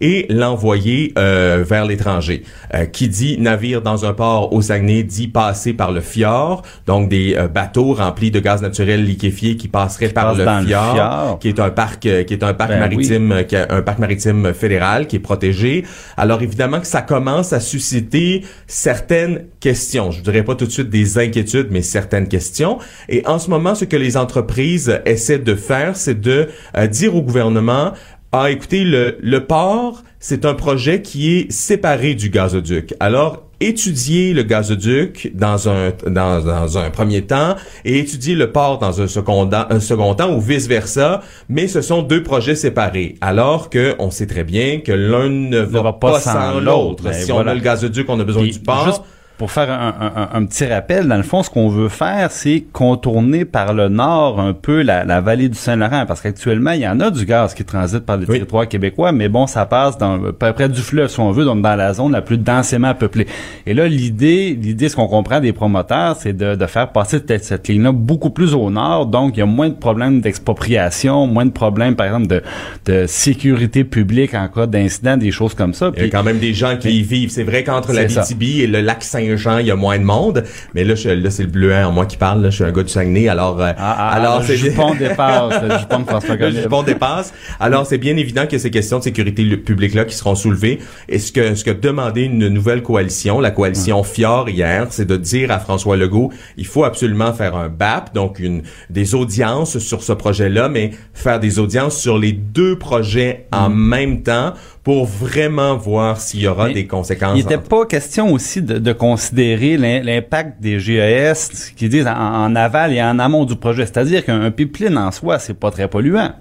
et 0.00 0.26
l'envoyer 0.28 1.12
euh, 1.16 1.64
vers 1.66 1.86
l'étranger. 1.86 2.42
Euh, 2.74 2.86
qui 2.86 3.08
dit 3.08 3.38
navire 3.38 3.82
dans 3.82 4.04
un 4.04 4.12
port 4.12 4.52
au 4.52 4.60
Saguenay 4.62 5.02
dit 5.02 5.28
passer 5.28 5.72
par 5.72 5.92
le 5.92 6.00
fjord, 6.00 6.62
donc 6.86 7.08
des 7.08 7.34
euh, 7.36 7.48
bateaux 7.48 7.94
remplis 7.94 8.30
de 8.30 8.40
gaz 8.40 8.62
naturel 8.62 9.04
liquéfié 9.04 9.56
qui 9.56 9.68
passeraient 9.68 10.08
par 10.08 10.34
le 10.34 10.44
fjord, 10.44 11.38
qui 11.38 11.48
est 11.48 11.60
un 11.60 11.70
parc 11.70 12.06
euh, 12.06 12.24
qui 12.24 12.34
est 12.34 12.42
un 12.42 12.54
parc 12.54 12.70
Ben 12.70 12.80
maritime 12.80 13.32
euh, 13.32 13.42
qui 13.42 13.56
a 13.56 13.66
un 13.70 13.82
parc 13.82 13.98
maritime 13.98 14.52
fédéral 14.52 15.06
qui 15.06 15.16
est 15.16 15.20
protégé. 15.20 15.84
Alors 16.16 16.42
évidemment 16.42 16.80
que 16.80 16.86
ça 16.86 17.02
commence 17.02 17.52
à 17.52 17.60
susciter 17.60 18.44
certaines 18.66 19.44
questions. 19.60 20.10
Je 20.10 20.20
dirais 20.22 20.42
pas 20.42 20.54
tout 20.54 20.66
de 20.66 20.72
suite 20.72 20.90
des 20.90 21.18
inquiétudes, 21.18 21.68
mais 21.70 21.82
certaines 21.82 22.28
questions. 22.28 22.78
Et 23.08 23.24
en 23.26 23.38
ce 23.38 23.50
moment, 23.50 23.74
ce 23.74 23.84
que 23.84 23.96
les 23.96 24.16
entreprises 24.16 25.00
essaient 25.04 25.38
de 25.38 25.54
faire, 25.54 25.96
c'est 25.96 26.20
de 26.20 26.48
dire 26.90 27.14
au 27.14 27.22
gouvernement 27.22 27.92
ah, 28.32 28.50
écoutez, 28.50 28.84
le, 28.84 29.18
le 29.20 29.44
port, 29.44 30.02
c'est 30.18 30.44
un 30.44 30.54
projet 30.54 31.02
qui 31.02 31.36
est 31.36 31.52
séparé 31.52 32.14
du 32.14 32.30
gazoduc. 32.30 32.94
Alors, 32.98 33.42
étudier 33.60 34.32
le 34.32 34.42
gazoduc 34.42 35.30
dans 35.34 35.68
un, 35.68 35.92
dans, 36.06 36.42
dans 36.44 36.78
un 36.78 36.90
premier 36.90 37.22
temps 37.22 37.56
et 37.84 37.98
étudier 37.98 38.34
le 38.34 38.50
port 38.50 38.78
dans 38.78 39.00
un 39.00 39.06
second, 39.06 39.48
un 39.52 39.80
second 39.80 40.14
temps 40.14 40.34
ou 40.34 40.40
vice-versa, 40.40 41.20
mais 41.48 41.68
ce 41.68 41.80
sont 41.80 42.02
deux 42.02 42.22
projets 42.22 42.56
séparés. 42.56 43.16
Alors 43.20 43.70
que 43.70 43.94
on 43.98 44.10
sait 44.10 44.26
très 44.26 44.44
bien 44.44 44.80
que 44.80 44.92
l'un 44.92 45.28
ne 45.28 45.58
va, 45.60 45.82
va 45.82 45.92
pas, 45.92 46.12
pas 46.12 46.20
sans 46.20 46.60
l'autre. 46.60 47.04
Ben, 47.04 47.12
Si 47.12 47.30
on 47.32 47.46
a 47.46 47.54
le 47.54 47.60
gazoduc, 47.60 48.08
on 48.08 48.18
a 48.18 48.24
besoin 48.24 48.42
Puis, 48.42 48.52
du 48.52 48.58
port. 48.60 48.84
juste 48.86 49.02
pour 49.42 49.50
faire 49.50 49.72
un, 49.72 49.88
un- 50.00 50.22
un- 50.22 50.28
un 50.40 50.44
petit 50.46 50.64
rappel, 50.66 51.08
dans 51.08 51.16
le 51.16 51.24
fond, 51.24 51.42
ce 51.42 51.50
qu'on 51.50 51.68
veut 51.68 51.88
faire, 51.88 52.30
c'est 52.30 52.62
contourner 52.72 53.44
par 53.44 53.74
le 53.74 53.88
nord 53.88 54.38
un 54.38 54.52
peu 54.52 54.82
la, 54.82 55.02
la 55.04 55.20
vallée 55.20 55.48
du 55.48 55.58
Saint-Laurent, 55.58 56.04
parce 56.06 56.20
qu'actuellement, 56.20 56.70
il 56.70 56.82
y 56.82 56.86
en 56.86 57.00
a 57.00 57.10
du 57.10 57.24
gaz 57.24 57.52
qui 57.52 57.64
transite 57.64 58.06
par 58.06 58.18
le 58.18 58.22
Oui. 58.22 58.34
territoire 58.34 58.68
québécois, 58.68 59.10
mais 59.10 59.28
bon, 59.28 59.48
ça 59.48 59.66
passe 59.66 59.98
dans, 59.98 60.14
à 60.14 60.32
peu 60.32 60.52
près 60.52 60.68
du 60.68 60.80
fleuve, 60.80 61.08
si 61.08 61.18
on 61.18 61.32
veut, 61.32 61.44
donc 61.44 61.60
dans 61.60 61.74
la 61.74 61.92
zone 61.92 62.12
la 62.12 62.22
plus 62.22 62.38
densément 62.38 62.94
peuplée. 62.94 63.26
Et 63.66 63.74
là, 63.74 63.88
l'idée, 63.88 64.56
l'idée, 64.62 64.88
ce 64.88 64.94
qu'on 64.94 65.08
comprend 65.08 65.40
des 65.40 65.52
promoteurs, 65.52 66.14
c'est 66.14 66.36
de, 66.36 66.54
de 66.54 66.66
faire 66.66 66.92
passer 66.92 67.20
cette, 67.26 67.42
cette 67.42 67.66
ligne-là 67.66 67.90
beaucoup 67.90 68.30
plus 68.30 68.54
au 68.54 68.70
nord, 68.70 69.06
donc 69.06 69.36
il 69.36 69.40
y 69.40 69.42
a 69.42 69.46
moins 69.46 69.70
de 69.70 69.74
problèmes 69.74 70.20
d'expropriation, 70.20 71.26
moins 71.26 71.46
de 71.46 71.50
problèmes, 71.50 71.96
par 71.96 72.06
exemple, 72.06 72.28
de, 72.28 72.42
de 72.84 73.06
sécurité 73.08 73.82
publique 73.82 74.34
en 74.34 74.46
cas 74.46 74.66
d'incident, 74.66 75.16
des 75.16 75.32
choses 75.32 75.54
comme 75.54 75.74
ça. 75.74 75.90
Il 75.96 76.02
y 76.04 76.06
a 76.06 76.10
quand 76.10 76.22
même 76.22 76.38
des 76.38 76.54
gens 76.54 76.76
qui 76.76 77.00
y 77.00 77.02
vivent. 77.02 77.30
C'est 77.30 77.42
vrai 77.42 77.64
qu'entre 77.64 77.92
la. 77.92 78.04
BTB 78.04 78.42
et 78.60 78.66
le 78.66 78.80
lac 78.82 79.02
Saint-Jean, 79.36 79.58
il 79.58 79.66
y 79.66 79.70
a 79.70 79.76
moins 79.76 79.98
de 79.98 80.04
monde. 80.04 80.44
Mais 80.74 80.84
là, 80.84 80.94
je, 80.94 81.08
là 81.10 81.30
c'est 81.30 81.42
le 81.42 81.48
bleuet 81.48 81.82
en 81.84 81.92
moi 81.92 82.06
qui 82.06 82.16
parle. 82.16 82.42
là. 82.42 82.50
Je 82.50 82.56
suis 82.56 82.64
un 82.64 82.72
gars 82.72 82.82
du 82.82 82.88
Saguenay. 82.88 83.28
Alors, 83.28 83.60
euh, 83.60 83.72
Ah, 83.76 83.96
ah, 83.98 84.08
alors 84.12 84.42
le 84.46 84.54
jupon 84.54 84.94
dépasse, 84.94 85.62
le 85.62 85.78
jupon 85.78 85.98
de 86.00 86.04
François 86.04 86.34
le 86.36 86.40
Collet. 86.40 86.62
jupon 86.62 86.82
dépasse. 86.82 87.32
Alors, 87.60 87.86
c'est 87.86 87.98
bien 87.98 88.16
évident 88.16 88.46
que 88.46 88.58
ces 88.58 88.70
questions 88.70 88.98
de 88.98 89.04
sécurité 89.04 89.44
publique-là 89.56 90.04
qui 90.04 90.14
seront 90.14 90.34
soulevées. 90.34 90.78
Et 91.08 91.18
ce 91.18 91.32
que, 91.32 91.54
ce 91.54 91.64
que 91.64 91.70
demandé 91.70 92.22
une 92.22 92.48
nouvelle 92.48 92.82
coalition, 92.82 93.40
la 93.40 93.50
coalition 93.50 94.02
FIOR 94.02 94.48
hier, 94.48 94.86
c'est 94.90 95.06
de 95.06 95.16
dire 95.16 95.50
à 95.50 95.58
François 95.58 95.96
Legault, 95.96 96.30
il 96.56 96.66
faut 96.66 96.84
absolument 96.84 97.32
faire 97.32 97.56
un 97.56 97.68
BAP, 97.68 98.14
donc 98.14 98.38
une, 98.38 98.62
des 98.90 99.14
audiences 99.14 99.78
sur 99.78 100.02
ce 100.02 100.12
projet-là, 100.12 100.68
mais 100.68 100.90
faire 101.14 101.40
des 101.40 101.58
audiences 101.58 101.98
sur 101.98 102.18
les 102.18 102.32
deux 102.32 102.76
projets 102.78 103.46
en 103.52 103.68
même 103.70 104.22
temps 104.22 104.54
pour 104.84 105.06
vraiment 105.06 105.76
voir 105.76 106.20
s'il 106.20 106.40
y 106.40 106.48
aura 106.48 106.66
Mais 106.66 106.74
des 106.74 106.86
conséquences. 106.86 107.38
Il 107.38 107.44
n'était 107.44 107.58
pas 107.58 107.86
question 107.86 108.32
aussi 108.32 108.60
de, 108.62 108.78
de 108.78 108.92
considérer 108.92 109.76
l'im- 109.76 110.02
l'impact 110.02 110.60
des 110.60 110.80
GES 110.80 111.72
qui 111.76 111.88
disent 111.88 112.06
en, 112.08 112.44
en 112.44 112.56
aval 112.56 112.92
et 112.92 113.00
en 113.02 113.18
amont 113.20 113.44
du 113.44 113.54
projet. 113.56 113.86
C'est-à-dire 113.86 114.24
qu'un 114.24 114.42
un 114.42 114.50
pipeline 114.50 114.98
en 114.98 115.12
soi, 115.12 115.38
c'est 115.38 115.54
pas 115.54 115.70
très 115.70 115.86
polluant. 115.88 116.32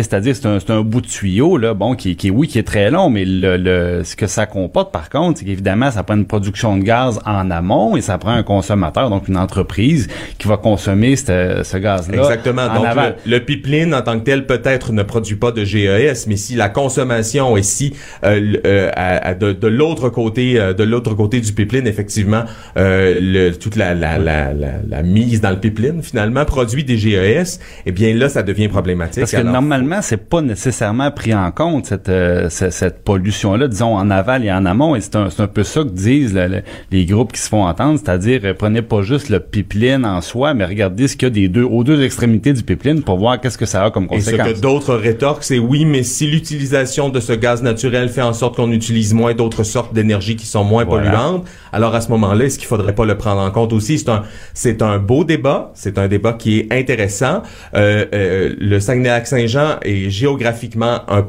C'est-à-dire 0.00 0.34
c'est 0.34 0.46
un, 0.46 0.58
c'est 0.58 0.70
un 0.70 0.80
bout 0.82 1.00
de 1.02 1.06
tuyau 1.06 1.56
là, 1.58 1.74
bon, 1.74 1.94
qui, 1.94 2.16
qui 2.16 2.30
oui, 2.30 2.48
qui 2.48 2.58
est 2.58 2.62
très 2.62 2.90
long, 2.90 3.10
mais 3.10 3.24
le, 3.24 3.56
le- 3.56 4.04
ce 4.04 4.16
que 4.16 4.26
ça 4.26 4.46
comporte 4.46 4.90
par 4.92 5.10
contre, 5.10 5.38
c'est 5.40 5.44
qu'évidemment, 5.44 5.90
ça 5.90 6.02
prend 6.02 6.16
une 6.16 6.26
production 6.26 6.76
de 6.76 6.82
gaz 6.82 7.20
en 7.26 7.50
amont 7.50 7.96
et 7.96 8.00
ça 8.00 8.16
prend 8.18 8.30
un 8.32 8.42
consommateur, 8.42 9.10
donc 9.10 9.28
une 9.28 9.36
entreprise 9.36 10.08
qui 10.38 10.48
va 10.48 10.56
consommer 10.56 11.16
ce, 11.16 11.60
ce 11.62 11.76
gaz-là. 11.76 12.16
Exactement. 12.18 12.62
en 12.62 12.74
Donc, 12.74 12.86
aval. 12.86 13.16
le, 13.26 13.32
le 13.32 13.44
pipeline, 13.44 13.94
en 13.94 14.02
tant 14.02 14.18
que 14.18 14.24
tel, 14.24 14.46
peut-être 14.46 14.92
ne 14.92 15.02
produit 15.02 15.36
pas 15.36 15.52
de 15.52 15.64
GES, 15.64 16.26
mais 16.26 16.36
si 16.36 16.54
la 16.54 16.68
consommation 16.68 17.56
est 17.56 17.62
si 17.62 17.94
euh, 18.24 18.54
euh, 18.66 18.90
à- 18.96 19.28
à 19.28 19.34
de, 19.34 19.52
de 19.52 19.68
l'autre 19.68 20.08
côté, 20.08 20.58
euh, 20.58 20.72
de 20.72 20.84
l'autre 20.84 21.14
côté 21.14 21.40
du 21.40 21.52
pipeline, 21.52 21.86
effectivement, 21.86 22.44
euh, 22.78 23.18
le, 23.20 23.50
toute 23.52 23.76
la, 23.76 23.94
la, 23.94 24.16
la, 24.18 24.54
la, 24.54 24.72
la 24.88 25.02
mise 25.02 25.40
dans 25.40 25.50
le 25.50 25.60
pipeline, 25.60 26.02
finalement, 26.02 26.44
produit 26.46 26.82
des 26.84 26.96
GES, 26.96 27.60
eh 27.86 27.92
bien 27.92 28.14
là, 28.14 28.28
ça 28.30 28.42
devient 28.42 28.68
problématique. 28.68 29.20
Parce 29.20 29.32
que 29.32 29.36
Alors, 29.36 29.52
normalement, 29.52 29.81
c'est 30.02 30.28
pas 30.28 30.40
nécessairement 30.40 31.10
pris 31.10 31.34
en 31.34 31.50
compte 31.50 31.86
cette 31.86 32.08
euh, 32.08 32.48
ce- 32.50 32.70
cette, 32.70 33.02
pollution-là, 33.04 33.68
disons 33.68 33.94
en 33.96 34.10
aval 34.10 34.44
et 34.44 34.52
en 34.52 34.64
amont. 34.66 34.94
Et 34.96 35.00
c'est 35.00 35.16
un, 35.16 35.28
un 35.38 35.46
peu 35.46 35.62
ça 35.62 35.82
que 35.82 35.88
disent 35.90 36.34
le- 36.34 36.62
les 36.90 37.04
groupes 37.06 37.32
qui 37.32 37.40
se 37.40 37.48
font 37.48 37.64
entendre, 37.64 37.98
c'est-à-dire 37.98 38.40
euh, 38.44 38.54
prenez 38.54 38.82
pas 38.82 39.02
juste 39.02 39.28
le 39.28 39.40
pipeline 39.40 40.04
en 40.04 40.20
soi, 40.20 40.54
mais 40.54 40.64
regardez 40.64 41.08
ce 41.08 41.16
qu'il 41.16 41.26
y 41.28 41.30
a 41.30 41.34
des 41.34 41.48
deux 41.48 41.64
aux 41.64 41.84
deux 41.84 42.02
extrémités 42.02 42.52
du 42.52 42.62
pipeline 42.62 43.02
pour 43.02 43.18
voir 43.18 43.40
qu'est-ce 43.40 43.58
que 43.58 43.66
ça 43.66 43.84
a 43.84 43.90
comme 43.90 44.04
Et 44.10 44.20
ce 44.20 44.30
conséquence. 44.30 44.52
que 44.54 44.60
d'autres 44.60 44.94
rétorquent, 44.94 45.44
c'est 45.44 45.58
oui, 45.58 45.84
mais 45.84 46.02
si 46.02 46.26
l'utilisation 46.26 47.08
de 47.08 47.20
ce 47.20 47.32
gaz 47.32 47.62
naturel 47.62 48.08
fait 48.08 48.22
en 48.22 48.32
sorte 48.32 48.56
qu'on 48.56 48.70
utilise 48.72 49.14
moins 49.14 49.34
d'autres 49.34 49.64
sortes 49.64 49.92
d'énergie 49.94 50.36
qui 50.36 50.46
sont 50.46 50.64
moins 50.64 50.84
Voilà. 50.84 51.10
polluantes, 51.10 51.46
alors 51.72 51.94
à 51.94 52.00
ce 52.00 52.08
moment-là, 52.10 52.44
est-ce 52.44 52.58
qu'il 52.58 52.68
faudrait 52.68 52.94
pas 52.94 53.04
le 53.04 53.16
prendre 53.16 53.40
en 53.40 53.50
compte 53.50 53.72
aussi? 53.72 53.98
C'est 53.98 54.08
un, 54.10 54.22
c'est 54.54 54.82
un 54.82 54.98
beau 54.98 55.24
débat, 55.24 55.70
c'est 55.74 55.98
un 55.98 56.08
débat 56.08 56.32
qui 56.34 56.58
est 56.60 56.72
intéressant. 56.72 57.42
Euh, 57.74 58.04
euh, 58.14 58.54
le 58.58 58.80
Saguenay-Lac-Saint-Jean 58.80 59.71
est 59.82 60.10
géographiquement 60.10 61.00
un 61.08 61.26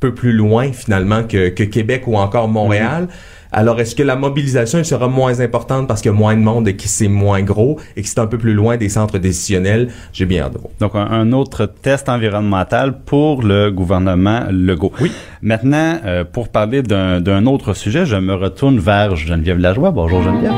peu 0.00 0.12
plus 0.14 0.32
loin 0.32 0.72
finalement 0.72 1.22
que, 1.22 1.48
que 1.48 1.62
Québec 1.62 2.04
ou 2.06 2.16
encore 2.16 2.48
Montréal. 2.48 3.08
Alors, 3.56 3.80
est-ce 3.80 3.94
que 3.94 4.02
la 4.02 4.16
mobilisation 4.16 4.80
elle 4.80 4.84
sera 4.84 5.06
moins 5.06 5.38
importante 5.40 5.86
parce 5.86 6.02
qu'il 6.02 6.10
y 6.10 6.14
a 6.14 6.18
moins 6.18 6.34
de 6.34 6.40
monde 6.40 6.66
et 6.66 6.74
que 6.74 6.88
c'est 6.88 7.06
moins 7.06 7.40
gros 7.40 7.78
et 7.96 8.02
que 8.02 8.08
c'est 8.08 8.18
un 8.18 8.26
peu 8.26 8.36
plus 8.36 8.52
loin 8.52 8.76
des 8.76 8.88
centres 8.88 9.18
décisionnels? 9.18 9.92
J'ai 10.12 10.26
bien 10.26 10.42
hâte 10.42 10.54
de 10.54 10.58
voir. 10.58 10.72
Donc, 10.80 10.96
un, 10.96 11.06
un 11.06 11.30
autre 11.30 11.64
test 11.66 12.08
environnemental 12.08 12.98
pour 13.06 13.44
le 13.44 13.70
gouvernement 13.70 14.40
Legault. 14.50 14.90
Oui. 15.00 15.12
Maintenant, 15.40 15.98
euh, 16.04 16.24
pour 16.24 16.48
parler 16.48 16.82
d'un 16.82 17.20
d'un 17.20 17.46
autre 17.46 17.74
sujet, 17.74 18.06
je 18.06 18.16
me 18.16 18.34
retourne 18.34 18.80
vers 18.80 19.14
Geneviève 19.14 19.58
Lajoie. 19.58 19.92
Bonjour 19.92 20.20
Geneviève. 20.22 20.52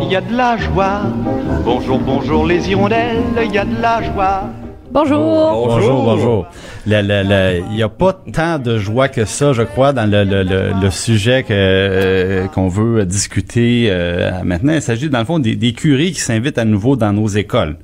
Il 0.00 0.08
y 0.10 0.16
a 0.16 0.22
de 0.22 0.34
la 0.34 0.56
joie. 0.56 1.02
Bonjour, 1.64 1.98
bonjour 1.98 2.46
les 2.46 2.70
hirondelles, 2.70 3.24
il 3.44 3.52
y 3.52 3.58
a 3.58 3.64
de 3.66 3.82
la 3.82 4.02
joie. 4.02 4.44
Bonjour. 4.96 5.66
Bonjour, 5.66 6.04
bonjour. 6.04 6.46
Il 6.86 7.74
n'y 7.74 7.82
a 7.82 7.88
pas 7.88 8.12
tant 8.32 8.58
de 8.58 8.78
joie 8.78 9.08
que 9.08 9.24
ça, 9.24 9.52
je 9.52 9.62
crois, 9.62 9.92
dans 9.92 10.08
le, 10.08 10.22
le, 10.24 10.44
le, 10.44 10.72
le 10.80 10.90
sujet 10.90 11.42
que 11.42 11.48
euh, 11.52 12.46
qu'on 12.48 12.68
veut 12.68 13.04
discuter 13.04 13.88
euh, 13.90 14.42
maintenant. 14.44 14.72
Il 14.74 14.82
s'agit, 14.82 15.08
dans 15.10 15.18
le 15.18 15.24
fond, 15.24 15.38
des, 15.40 15.56
des 15.56 15.72
curés 15.72 16.12
qui 16.12 16.20
s'invitent 16.20 16.58
à 16.58 16.64
nouveau 16.64 16.94
dans 16.96 17.12
nos 17.12 17.26
écoles. 17.26 17.76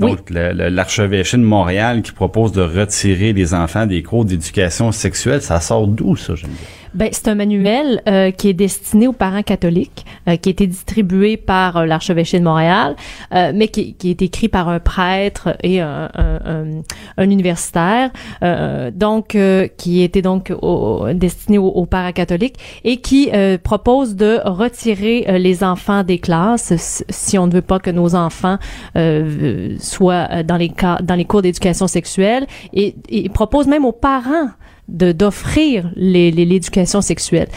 Oui. 0.00 0.10
Donc, 0.10 0.30
le- 0.30 0.52
le- 0.52 0.68
l'archevêché 0.68 1.36
de 1.36 1.42
Montréal 1.42 2.02
qui 2.02 2.12
propose 2.12 2.52
de 2.52 2.62
retirer 2.62 3.32
les 3.32 3.54
enfants 3.54 3.86
des 3.86 4.02
cours 4.02 4.24
d'éducation 4.24 4.90
sexuelle, 4.92 5.42
ça 5.42 5.60
sort 5.60 5.86
d'où, 5.86 6.16
ça, 6.16 6.34
j'aime 6.36 6.50
bien? 6.50 6.58
Ben, 6.94 7.10
c'est 7.12 7.28
un 7.28 7.34
manuel 7.34 8.00
euh, 8.08 8.30
qui 8.30 8.48
est 8.48 8.54
destiné 8.54 9.06
aux 9.08 9.12
parents 9.12 9.42
catholiques, 9.42 10.06
euh, 10.26 10.36
qui 10.36 10.48
a 10.48 10.52
été 10.52 10.66
distribué 10.66 11.36
par 11.36 11.76
euh, 11.76 11.84
l'archevêché 11.86 12.38
de 12.38 12.44
Montréal, 12.44 12.96
euh, 13.34 13.52
mais 13.54 13.68
qui, 13.68 13.92
qui 13.94 14.08
est 14.10 14.22
écrit 14.22 14.48
par 14.48 14.68
un 14.70 14.78
prêtre 14.80 15.50
et 15.62 15.80
un, 15.82 16.08
un, 16.14 16.40
un- 16.46 16.82
un 17.18 17.30
universitaire, 17.30 18.10
euh, 18.56 18.90
donc 18.90 19.34
euh, 19.34 19.68
qui 19.76 20.02
était 20.02 20.22
donc 20.22 20.52
au- 20.62 21.06
destiné 21.14 21.58
aux, 21.58 21.66
aux 21.68 21.86
parents 21.86 22.12
catholiques 22.12 22.56
et 22.84 22.98
qui 22.98 23.30
euh, 23.32 23.58
propose 23.58 24.16
de 24.16 24.40
retirer 24.44 25.24
euh, 25.28 25.38
les 25.38 25.62
enfants 25.64 26.02
des 26.02 26.18
classes 26.18 26.72
si- 27.08 27.38
on 27.38 27.46
ne 27.46 27.52
veut 27.52 27.62
pas 27.62 27.78
que 27.78 27.90
nos 27.90 28.14
enfants 28.14 28.58
euh, 28.96 29.76
soient 29.78 30.42
dans 30.42 30.56
les 30.56 30.68
cas, 30.70 30.98
dans 31.02 31.14
les 31.14 31.24
cours 31.24 31.42
d'éducation 31.42 31.86
sexuelle 31.86 32.46
et, 32.72 32.94
et 33.08 33.28
propose 33.28 33.66
même 33.66 33.84
aux 33.84 33.92
parents 33.92 34.48
de 34.88 35.12
d'offrir 35.12 35.90
les- 35.96 36.30
les- 36.30 36.46
l'éducation 36.46 37.02
sexuelle. 37.02 37.48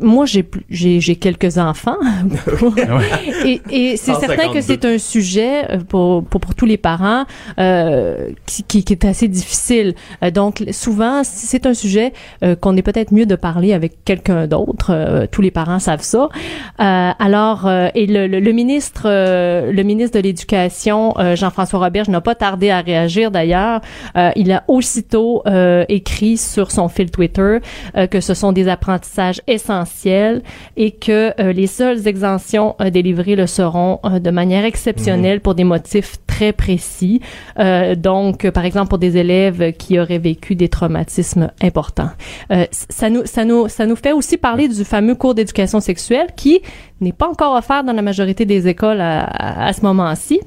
Moi, 0.00 0.26
j'ai 0.26 0.42
plus- 0.42 0.64
j'ai 0.70 1.00
j'ai 1.00 1.16
quelques 1.16 1.58
enfants 1.58 1.96
et, 3.44 3.60
et 3.70 3.96
c'est 3.96 4.14
certain 4.14 4.48
que 4.52 4.60
152. 4.60 4.62
c'est 4.62 4.84
un 4.84 4.98
sujet 4.98 5.70
euh, 5.70 5.78
pour, 5.78 6.24
pour 6.24 6.40
pour 6.40 6.54
tous 6.54 6.66
les 6.66 6.76
parents 6.76 7.24
euh, 7.58 8.30
qui, 8.46 8.62
qui 8.64 8.84
qui 8.84 8.92
est 8.92 9.04
assez 9.04 9.28
difficile. 9.28 9.94
Euh, 10.22 10.30
donc 10.30 10.64
souvent, 10.70 11.22
c'est 11.24 11.66
un 11.66 11.74
sujet 11.74 12.12
euh, 12.42 12.56
qu'on 12.56 12.76
est 12.76 12.82
peut-être 12.82 13.12
mieux 13.12 13.26
de 13.26 13.36
parler 13.36 13.72
avec 13.72 14.04
quelqu'un 14.04 14.46
d'autre. 14.46 14.90
Euh, 14.90 15.26
tous 15.30 15.42
les 15.42 15.50
parents 15.50 15.78
savent 15.78 16.02
ça. 16.02 16.28
Euh, 16.80 17.10
alors 17.18 17.66
euh, 17.66 17.88
et 17.94 18.06
le, 18.06 18.26
le, 18.26 18.40
le 18.40 18.52
ministre 18.52 19.02
euh, 19.06 19.70
le 19.72 19.82
ministre 19.82 20.16
de 20.18 20.22
l'éducation 20.22 21.14
euh, 21.18 21.36
Jean-François 21.36 21.78
Roberge 21.80 22.08
n'a 22.08 22.20
pas 22.20 22.34
tardé 22.34 22.70
à 22.70 22.80
réagir 22.80 23.30
d'ailleurs. 23.30 23.80
Euh, 24.16 24.30
il 24.36 24.50
a 24.52 24.64
aussitôt 24.68 25.42
euh, 25.46 25.84
écrit 25.88 26.36
sur 26.36 26.70
son 26.70 26.88
fil 26.88 27.10
Twitter 27.10 27.58
euh, 27.96 28.06
que 28.06 28.20
ce 28.20 28.34
sont 28.34 28.52
des 28.52 28.68
apprentissages 28.68 29.35
essentiels 29.46 30.42
et 30.76 30.90
que 30.92 31.32
euh, 31.40 31.52
les 31.52 31.66
seules 31.66 32.06
exemptions 32.08 32.76
euh, 32.80 32.90
délivrées 32.90 33.36
le 33.36 33.46
seront 33.46 34.00
euh, 34.04 34.18
de 34.18 34.30
manière 34.30 34.64
exceptionnelle 34.64 35.40
pour 35.40 35.54
des 35.54 35.64
motifs 35.64 36.16
très 36.26 36.52
précis. 36.52 37.20
Donc, 37.96 38.48
par 38.50 38.64
exemple, 38.64 38.88
pour 38.88 38.98
des 38.98 39.16
élèves 39.16 39.72
qui 39.72 39.98
auraient 39.98 40.18
vécu 40.18 40.54
des 40.54 40.68
traumatismes 40.68 41.50
importants. 41.62 42.10
Ça 42.70 43.08
nous, 43.08 43.24
ça 43.24 43.44
nous, 43.44 43.68
ça 43.68 43.86
nous 43.86 43.96
fait 43.96 44.12
aussi 44.12 44.36
parler 44.36 44.68
du 44.68 44.84
fameux 44.84 45.14
cours 45.14 45.34
d'éducation 45.34 45.80
sexuelle 45.80 46.26
qui 46.36 46.60
n'est 47.00 47.12
pas 47.12 47.28
encore 47.28 47.56
offert 47.56 47.84
dans 47.84 47.92
la 47.94 48.02
majorité 48.02 48.44
des 48.44 48.68
écoles 48.68 49.00
à, 49.00 49.24
à- 49.24 49.66
à 49.68 49.72
ce 49.72 49.80
moment-ci. 49.82 50.40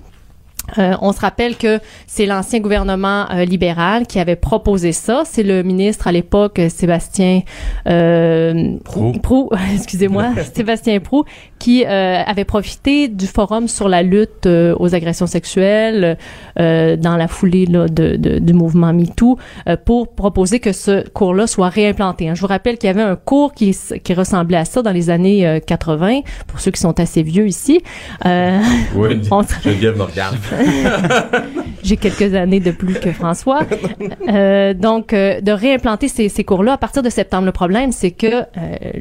Euh, 0.78 0.96
on 1.02 1.12
se 1.12 1.20
rappelle 1.20 1.56
que 1.56 1.80
c'est 2.08 2.26
l'ancien 2.26 2.60
gouvernement 2.60 3.30
euh, 3.32 3.46
libéral 3.46 4.08
qui 4.08 4.20
avait 4.20 4.36
proposé 4.36 4.92
ça. 4.92 5.24
C'est 5.26 5.44
le 5.44 5.64
ministre 5.64 6.08
à 6.08 6.12
l'époque, 6.12 6.62
Sébastien 6.70 7.42
euh. 7.88 8.78
Proux, 8.84 9.50
excusez-moi, 9.74 10.32
Sébastien 10.54 11.00
Prou, 11.00 11.26
qui 11.60 11.86
euh, 11.86 12.24
avait 12.26 12.46
profité 12.46 13.08
du 13.10 13.28
forum 13.28 13.68
sur 13.68 13.90
la 13.90 14.02
lutte 14.02 14.46
euh, 14.46 14.74
aux 14.80 14.96
agressions 14.96 15.28
sexuelles 15.28 16.18
euh, 16.60 16.96
dans 16.96 17.18
la 17.18 17.28
foulée 17.28 17.66
là, 17.66 17.88
de, 17.88 18.16
de- 18.16 18.40
du 18.40 18.54
mouvement 18.54 18.94
MeToo 18.94 19.38
euh, 19.68 19.76
pour 19.84 20.14
proposer 20.16 20.60
que 20.60 20.72
ce 20.72 21.08
cours-là 21.10 21.48
soit 21.48 21.70
réimplanté. 21.70 22.30
hein. 22.30 22.34
Je 22.36 22.42
vous 22.42 22.48
rappelle 22.48 22.78
qu'il 22.78 22.88
y 22.88 22.92
avait 22.92 23.02
un 23.02 23.16
cours 23.18 23.54
qui, 23.54 23.76
qui 24.04 24.14
ressemblait 24.14 24.58
à 24.58 24.66
ça 24.66 24.82
dans 24.82 24.92
les 24.92 25.10
années 25.10 25.46
euh, 25.46 25.60
80, 25.60 26.22
pour 26.48 26.60
ceux 26.62 26.72
qui 26.72 26.80
sont 26.80 26.98
assez 27.00 27.24
vieux 27.24 27.48
ici. 27.48 27.82
Euh, 28.26 28.60
Oui. 28.96 29.20
on- 29.32 29.44
Geneviève 29.64 29.98
me 29.98 30.04
regarde. 30.04 30.38
j'ai 31.84 31.98
quelques 31.98 32.34
années 32.36 32.60
de 32.60 32.72
plus 32.72 32.94
que 33.00 33.12
François. 33.12 33.62
Euh, 34.30 34.74
donc, 34.74 35.14
euh, 35.14 35.42
de 35.42 35.52
réimplanter 35.52 36.08
ces, 36.08 36.30
ces 36.30 36.44
cours-là 36.44 36.74
à 36.74 36.78
partir 36.78 37.04
de 37.04 37.10
septembre. 37.10 37.46
Le 37.46 37.52
problème, 37.52 37.92
c'est 37.92 38.12
que 38.12 38.28
euh, 38.28 38.44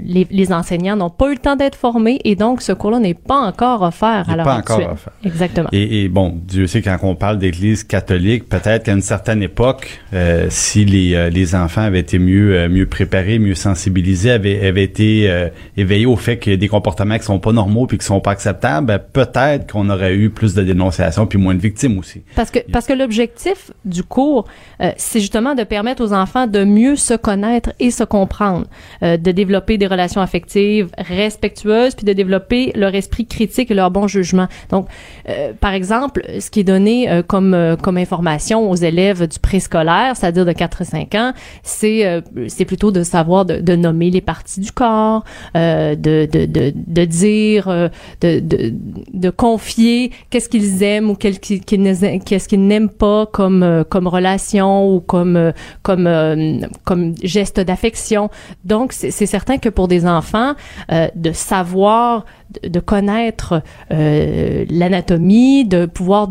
les, 0.04 0.26
les 0.30 0.52
enseignants 0.52 0.96
n'ont 0.96 1.10
pas 1.10 1.28
eu 1.28 1.32
le 1.34 1.38
temps 1.38 1.56
d'être 1.56 1.76
formés 1.76 2.20
et 2.24 2.34
donc 2.34 2.47
ce 2.56 2.72
cours-là 2.72 2.98
n'est 2.98 3.14
pas 3.14 3.38
encore 3.38 3.82
offert 3.82 4.24
Il 4.26 4.32
à 4.32 4.36
l'heure 4.36 4.44
pas 4.44 4.56
encore 4.56 4.92
offert. 4.92 5.12
Exactement. 5.24 5.68
Et, 5.72 6.04
et 6.04 6.08
bon, 6.08 6.38
Dieu 6.46 6.66
sait 6.66 6.82
quand 6.82 6.96
on 7.02 7.14
parle 7.14 7.38
d'église 7.38 7.84
catholique, 7.84 8.48
peut-être 8.48 8.84
qu'à 8.84 8.92
une 8.92 9.02
certaine 9.02 9.42
époque, 9.42 10.00
euh, 10.14 10.46
si 10.50 10.84
les, 10.84 11.14
euh, 11.14 11.30
les 11.30 11.54
enfants 11.54 11.82
avaient 11.82 12.00
été 12.00 12.18
mieux 12.18 12.56
euh, 12.56 12.68
mieux 12.68 12.86
préparés, 12.86 13.38
mieux 13.38 13.54
sensibilisés, 13.54 14.30
avaient, 14.30 14.66
avaient 14.66 14.84
été 14.84 15.30
euh, 15.30 15.48
éveillés 15.76 16.06
au 16.06 16.16
fait 16.16 16.38
qu'il 16.38 16.52
y 16.52 16.54
a 16.54 16.58
des 16.58 16.68
comportements 16.68 17.18
qui 17.18 17.24
sont 17.24 17.38
pas 17.38 17.52
normaux 17.52 17.86
puis 17.86 17.98
qui 17.98 18.06
sont 18.06 18.20
pas 18.20 18.30
acceptables, 18.32 18.86
ben, 18.86 18.98
peut-être 18.98 19.72
qu'on 19.72 19.88
aurait 19.90 20.14
eu 20.14 20.30
plus 20.30 20.54
de 20.54 20.62
dénonciations 20.62 21.26
puis 21.26 21.38
moins 21.38 21.54
de 21.54 21.60
victimes 21.60 21.98
aussi. 21.98 22.22
Parce 22.36 22.50
que 22.50 22.58
parce 22.70 22.86
que 22.86 22.92
l'objectif 22.92 23.70
du 23.84 24.02
cours, 24.02 24.46
euh, 24.80 24.92
c'est 24.96 25.20
justement 25.20 25.54
de 25.54 25.64
permettre 25.64 26.02
aux 26.02 26.12
enfants 26.12 26.46
de 26.46 26.64
mieux 26.64 26.96
se 26.96 27.14
connaître 27.14 27.72
et 27.80 27.90
se 27.90 28.04
comprendre, 28.04 28.66
de 29.02 29.30
développer 29.32 29.78
des 29.78 29.86
relations 29.86 30.20
affectives 30.20 30.88
respectueuses, 30.96 31.94
puis 31.94 32.04
de 32.04 32.12
développer 32.12 32.37
leur 32.74 32.94
esprit 32.94 33.26
critique 33.26 33.70
et 33.70 33.74
leur 33.74 33.90
bon 33.90 34.06
jugement. 34.06 34.46
Donc, 34.70 34.86
euh, 35.28 35.52
par 35.60 35.72
exemple, 35.72 36.22
ce 36.40 36.50
qui 36.50 36.60
est 36.60 36.64
donné 36.64 37.10
euh, 37.10 37.22
comme 37.22 37.54
euh, 37.54 37.76
comme 37.76 37.96
information 37.96 38.70
aux 38.70 38.74
élèves 38.76 39.26
du 39.28 39.38
préscolaire, 39.38 40.16
c'est-à-dire 40.16 40.44
de 40.46 40.52
4 40.52 40.82
et 40.82 40.84
5 40.84 41.14
ans, 41.14 41.32
c'est 41.62 42.06
euh, 42.06 42.20
c'est 42.48 42.64
plutôt 42.64 42.90
de 42.90 43.02
savoir 43.02 43.44
de, 43.44 43.56
de 43.60 43.76
nommer 43.76 44.10
les 44.10 44.20
parties 44.20 44.60
du 44.60 44.72
corps, 44.72 45.24
euh, 45.56 45.94
de, 45.94 46.28
de, 46.30 46.46
de, 46.46 46.72
de 46.74 47.04
dire, 47.04 47.68
euh, 47.68 47.88
de, 48.20 48.40
de, 48.40 48.74
de 49.12 49.30
confier 49.30 50.10
qu'est-ce 50.30 50.48
qu'ils 50.48 50.82
aiment 50.82 51.10
ou 51.10 51.14
qu'est-ce 51.14 52.48
qu'ils 52.48 52.66
n'aiment- 52.66 52.88
pas 52.88 53.26
comme 53.26 53.84
comme 53.90 54.06
relation 54.06 54.94
ou 54.94 55.00
comme 55.00 55.52
comme 55.82 56.08
comme 56.84 57.14
geste 57.22 57.60
d'affection. 57.60 58.30
Donc 58.64 58.92
c'est 58.92 59.10
certain 59.26 59.58
que 59.58 59.68
pour 59.68 59.88
des 59.88 60.06
enfants 60.06 60.54
de 60.90 61.32
savoir 61.32 62.24
de, 62.62 62.68
de 62.68 62.80
connaître 62.80 63.62
euh, 63.92 64.64
l'anatomie, 64.70 65.64
de 65.66 65.86
pouvoir 65.86 66.28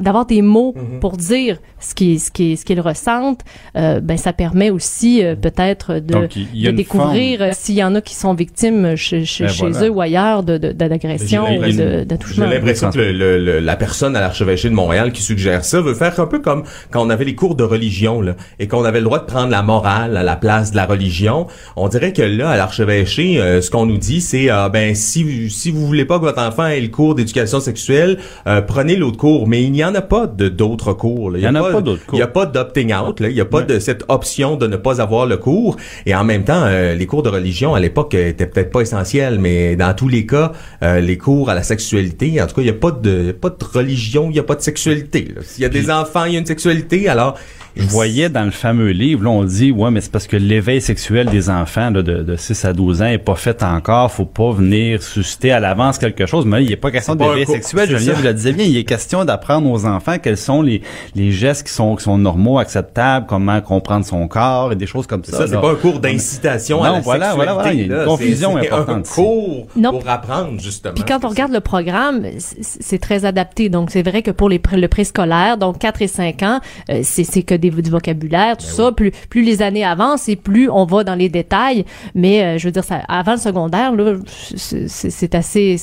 d'avoir 0.00 0.26
des 0.26 0.42
mots 0.42 0.74
pour 1.00 1.16
dire 1.16 1.58
ce 1.78 1.94
qui 1.94 2.18
ce 2.18 2.30
qui 2.30 2.56
ce 2.56 2.64
qu'ils 2.64 2.80
ressentent, 2.80 3.42
euh, 3.76 4.00
ben 4.00 4.16
ça 4.16 4.32
permet 4.32 4.70
aussi 4.70 5.22
euh, 5.22 5.34
peut-être 5.36 5.94
de, 5.94 6.00
Donc, 6.14 6.36
y 6.54 6.66
a 6.66 6.72
de 6.72 6.76
découvrir 6.76 7.42
euh, 7.42 7.50
s'il 7.52 7.74
y 7.74 7.84
en 7.84 7.94
a 7.94 8.00
qui 8.00 8.14
sont 8.14 8.34
victimes 8.34 8.96
chez, 8.96 9.24
chez, 9.24 9.44
Ben, 9.44 9.50
chez 9.52 9.66
voilà. 9.70 9.86
eux 9.86 9.90
ou 9.90 10.00
ailleurs 10.00 10.42
de 10.42 10.56
de- 10.58 10.72
d'agression 10.72 11.44
J'ai 11.46 11.58
de, 11.58 11.88
J'ai 11.98 12.04
d'attouchement. 12.06 12.46
l'impression 12.46 12.90
que 12.90 12.98
le- 12.98 13.12
le- 13.12 13.38
le- 13.44 13.60
la 13.60 13.76
personne 13.76 14.16
à 14.16 14.20
l'archevêché 14.20 14.68
de 14.70 14.74
Montréal 14.74 15.12
qui 15.12 15.22
suggère 15.22 15.64
ça 15.64 15.80
veut 15.80 15.94
faire 15.94 16.18
un 16.20 16.26
peu 16.26 16.38
comme 16.40 16.64
quand 16.90 17.04
on 17.06 17.10
avait 17.10 17.24
les 17.24 17.34
cours 17.34 17.54
de 17.54 17.64
religion 17.64 18.20
là, 18.22 18.34
et 18.58 18.66
qu'on 18.66 18.84
avait 18.84 18.98
le 19.00 19.04
droit 19.04 19.18
de 19.20 19.24
prendre 19.26 19.50
la 19.50 19.62
morale 19.62 20.16
à 20.16 20.22
la 20.22 20.36
place 20.36 20.70
de 20.72 20.76
la 20.76 20.86
religion. 20.86 21.46
On 21.76 21.88
dirait 21.88 22.12
que 22.12 22.22
là, 22.22 22.50
à 22.50 22.56
l'archevêché, 22.56 23.40
euh, 23.40 23.60
ce 23.60 23.70
qu'on 23.70 23.86
nous 23.86 23.98
dit, 23.98 24.20
c'est 24.20 24.50
euh, 24.50 24.68
ben 24.68 24.94
si 24.94 25.22
si 25.48 25.70
vous 25.70 25.86
voulez 25.86 26.04
pas 26.04 26.18
que 26.18 26.24
votre 26.24 26.42
enfant 26.42 26.66
ait 26.66 26.80
le 26.80 26.88
cours 26.88 27.14
d'éducation 27.14 27.60
sexuelle, 27.60 28.18
euh, 28.46 28.60
prenez 28.60 28.96
l'autre 28.96 29.16
cours. 29.16 29.46
Mais 29.48 29.62
il 29.62 29.72
n'y 29.72 29.84
en 29.84 29.94
a 29.94 30.02
pas 30.02 30.26
de 30.26 30.48
d'autres 30.48 30.92
cours. 30.92 31.30
là. 31.30 31.38
Il 31.38 31.44
y 31.44 31.48
en 31.48 31.54
a 31.54 31.62
pas 31.62 31.80
d'autres 31.80 32.04
cours. 32.06 32.18
Il 32.18 32.20
y 32.20 32.22
a 32.22 32.26
pas 32.28 32.46
d'opting 32.46 32.92
out. 32.94 33.20
Là. 33.20 33.28
Il 33.28 33.36
y 33.36 33.40
a 33.40 33.44
pas 33.44 33.62
de 33.62 33.78
cette 33.78 34.04
option 34.08 34.56
de 34.56 34.66
ne 34.66 34.76
pas 34.76 35.00
avoir 35.00 35.26
le 35.26 35.36
cours. 35.36 35.76
Et 36.06 36.14
en 36.14 36.24
même 36.24 36.44
temps, 36.44 36.62
euh, 36.64 36.94
les 36.94 37.06
cours 37.06 37.22
de 37.22 37.28
religion 37.28 37.74
à 37.74 37.80
l'époque 37.80 38.14
euh, 38.14 38.28
étaient 38.28 38.46
peut-être 38.46 38.70
pas 38.70 38.80
essentiels, 38.80 39.38
mais 39.38 39.76
dans 39.76 39.94
tous 39.94 40.08
les 40.08 40.26
cas, 40.26 40.52
euh, 40.82 41.00
les 41.00 41.18
cours 41.18 41.50
à 41.50 41.54
la 41.54 41.62
sexualité, 41.62 42.40
en 42.40 42.46
tout 42.46 42.56
cas, 42.56 42.62
il 42.62 42.66
y 42.66 42.70
a 42.70 42.74
pas 42.74 42.90
de 42.90 43.32
pas 43.32 43.50
de 43.50 43.64
religion, 43.64 44.28
il 44.30 44.36
y 44.36 44.38
a 44.38 44.42
pas 44.42 44.54
de 44.54 44.62
sexualité. 44.62 45.34
S'il 45.42 45.62
y 45.62 45.66
a 45.66 45.68
des 45.68 45.90
enfants, 45.90 46.24
il 46.24 46.34
y 46.34 46.36
a 46.36 46.38
une 46.40 46.46
sexualité. 46.46 47.08
Alors, 47.08 47.36
Je 47.76 47.84
voyais 47.86 48.28
dans 48.28 48.44
le 48.44 48.50
fameux 48.50 48.90
livre, 48.90 49.24
là, 49.24 49.30
on 49.30 49.44
dit, 49.44 49.70
ouais, 49.70 49.90
mais 49.90 50.00
c'est 50.00 50.10
parce 50.10 50.26
que 50.26 50.36
l'éveil 50.36 50.80
sexuel 50.80 51.28
des 51.28 51.48
enfants 51.50 51.90
là, 51.90 52.02
de, 52.02 52.22
de 52.22 52.36
6 52.36 52.64
à 52.64 52.72
12 52.72 53.02
ans 53.02 53.06
est 53.06 53.18
pas 53.18 53.36
fait 53.36 53.62
encore. 53.62 54.10
Faut 54.10 54.24
pas 54.24 54.50
venir 54.52 55.02
susciter 55.02 55.52
à 55.52 55.60
l'avance 55.60 55.98
quelque 55.98 56.26
chose. 56.26 56.46
Mais 56.46 56.64
il 56.64 56.70
n'est 56.70 56.76
pas 56.76 56.90
question 56.90 57.14
d'éveil 57.14 57.46
sexuel. 57.46 57.86
c'est 57.88 57.92
Geneviève 57.94 58.16
ça. 58.16 58.22
le 58.28 58.34
disait 58.34 58.52
bien. 58.52 58.64
Il 58.66 58.76
est 58.76 58.84
question 58.84 59.24
d'apprendre 59.24 59.70
aux 59.70 59.86
enfants 59.86 60.18
quels 60.18 60.36
sont 60.36 60.62
les, 60.62 60.82
les 61.14 61.30
gestes 61.32 61.66
qui 61.66 61.72
sont, 61.72 61.94
qui 61.96 62.02
sont 62.04 62.18
normaux, 62.18 62.58
acceptables, 62.58 63.26
comment 63.28 63.60
comprendre 63.60 64.04
son 64.04 64.26
corps 64.28 64.72
et 64.72 64.76
des 64.76 64.86
choses 64.86 65.06
comme 65.06 65.22
ça. 65.24 65.36
ça, 65.38 65.46
c'est 65.46 65.54
là. 65.54 65.60
pas 65.60 65.70
un 65.70 65.74
cours 65.76 66.00
d'incitation 66.00 66.82
à 66.82 66.88
Non, 66.88 66.94
la 66.96 67.00
voilà, 67.00 67.26
sexualité. 67.30 67.36
voilà, 67.36 67.54
voilà, 67.54 67.72
il 67.72 67.78
y 67.78 67.82
a 67.82 67.84
une 67.86 67.92
là. 67.92 68.04
confusion 68.04 68.54
C'est- 68.56 68.62
c'est 68.68 68.72
importante 68.72 69.06
un 69.08 69.14
cours 69.14 69.66
Non. 69.76 69.90
pour 69.92 70.08
apprendre 70.08 70.60
justement. 70.60 70.94
Puis 70.94 71.04
quand 71.06 71.24
on 71.24 71.28
regarde 71.28 71.52
le 71.52 71.60
programme, 71.60 72.22
c'est 72.38 72.80
c'est 72.82 72.98
très 72.98 73.24
adapté. 73.24 73.68
Donc, 73.68 73.90
c'est 73.90 74.02
vrai 74.02 74.22
que 74.22 74.30
pour 74.30 74.48
les, 74.48 74.60
le 74.72 74.88
préscolaire, 74.88 75.56
donc 75.56 75.78
4 75.78 76.02
et 76.02 76.08
5 76.08 76.42
ans, 76.42 76.60
euh, 76.90 77.00
c'est 77.04 77.24
c'est 77.24 77.42
que 77.42 77.54
des, 77.60 77.70
du 77.70 77.90
vocabulaire, 77.90 78.56
tout 78.56 78.64
ça. 78.66 78.90
Plus, 78.92 79.12
plus 79.28 79.42
les 79.42 79.62
années 79.62 79.84
avancent 79.84 80.28
et 80.28 80.36
plus 80.36 80.68
on 80.68 80.84
va 80.84 81.04
dans 81.04 81.14
les 81.14 81.28
détails. 81.28 81.84
Mais 82.14 82.42
euh, 82.42 82.58
je 82.58 82.66
veux 82.66 82.72
dire, 82.72 82.84
ça, 82.84 83.02
avant 83.08 83.32
le 83.32 83.38
secondaire, 83.38 83.94
là, 83.94 84.14
c'est 84.56 85.34
assez, 85.34 85.76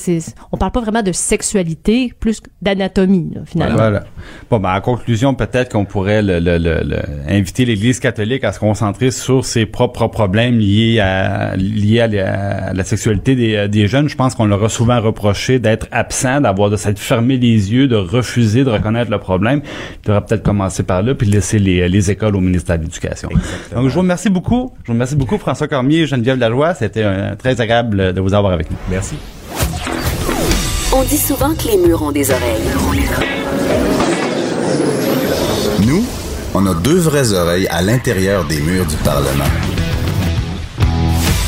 on 0.51 0.57
parle 0.57 0.71
pas 0.71 0.81
vraiment 0.81 1.03
de 1.03 1.11
sexualité, 1.11 2.13
plus 2.19 2.41
d'anatomie 2.61 3.31
finalement. 3.45 3.75
Voilà. 3.77 4.03
Bon, 4.49 4.59
ben, 4.59 4.75
en 4.75 4.81
conclusion, 4.81 5.33
peut-être 5.33 5.71
qu'on 5.71 5.85
pourrait 5.85 6.21
le, 6.21 6.39
le- 6.39 6.57
le- 6.57 6.81
le- 6.83 7.01
inviter 7.29 7.65
l'Église 7.65 7.99
catholique 7.99 8.43
à 8.43 8.51
se 8.51 8.59
concentrer 8.59 9.11
sur 9.11 9.45
ses 9.45 9.65
propres 9.65 10.07
problèmes 10.07 10.57
liés 10.59 10.99
à 10.99 11.55
liés 11.55 12.01
à 12.01 12.07
la, 12.07 12.67
à 12.69 12.73
la 12.73 12.83
sexualité 12.83 13.35
des, 13.35 13.67
des 13.67 13.87
jeunes. 13.87 14.09
Je 14.09 14.15
pense 14.15 14.35
qu'on 14.35 14.45
leur 14.45 14.63
a 14.63 14.69
souvent 14.69 14.99
reproché 15.01 15.59
d'être 15.59 15.87
absent, 15.91 16.41
d'avoir 16.41 16.69
de 16.69 16.75
s'être 16.75 16.99
fermé 16.99 17.37
les 17.37 17.71
yeux, 17.73 17.87
de 17.87 17.95
refuser 17.95 18.63
de 18.63 18.69
reconnaître 18.69 19.11
le 19.11 19.19
problème. 19.19 19.61
Il 20.03 20.07
devrait 20.07 20.25
peut-être 20.25 20.43
commencer 20.43 20.83
par 20.83 21.03
là, 21.03 21.13
puis 21.15 21.27
laisser 21.27 21.59
les, 21.67 21.89
les 21.89 22.11
écoles 22.11 22.35
au 22.35 22.39
ministère 22.39 22.77
de 22.77 22.83
l'Éducation. 22.83 23.29
Donc, 23.75 23.89
je 23.89 23.93
vous 23.93 23.99
remercie 23.99 24.29
beaucoup. 24.29 24.73
Je 24.83 24.87
vous 24.87 24.93
remercie 24.93 25.15
beaucoup, 25.15 25.37
François 25.37 25.67
Cormier 25.67 25.99
et 26.01 26.07
Geneviève 26.07 26.37
Lajoie. 26.37 26.73
C'était 26.73 27.03
euh, 27.03 27.35
très 27.35 27.59
agréable 27.59 28.13
de 28.13 28.21
vous 28.21 28.33
avoir 28.33 28.53
avec 28.53 28.71
nous. 28.71 28.77
Merci. 28.89 29.15
On 30.93 31.03
dit 31.03 31.17
souvent 31.17 31.53
que 31.53 31.67
les 31.67 31.77
murs 31.77 32.01
ont 32.01 32.11
des 32.11 32.31
oreilles. 32.31 32.63
Nous, 35.85 36.05
on 36.53 36.65
a 36.65 36.73
deux 36.73 36.97
vraies 36.97 37.33
oreilles 37.33 37.67
à 37.67 37.81
l'intérieur 37.81 38.45
des 38.45 38.59
murs 38.61 38.85
du 38.85 38.95
Parlement. 38.97 39.51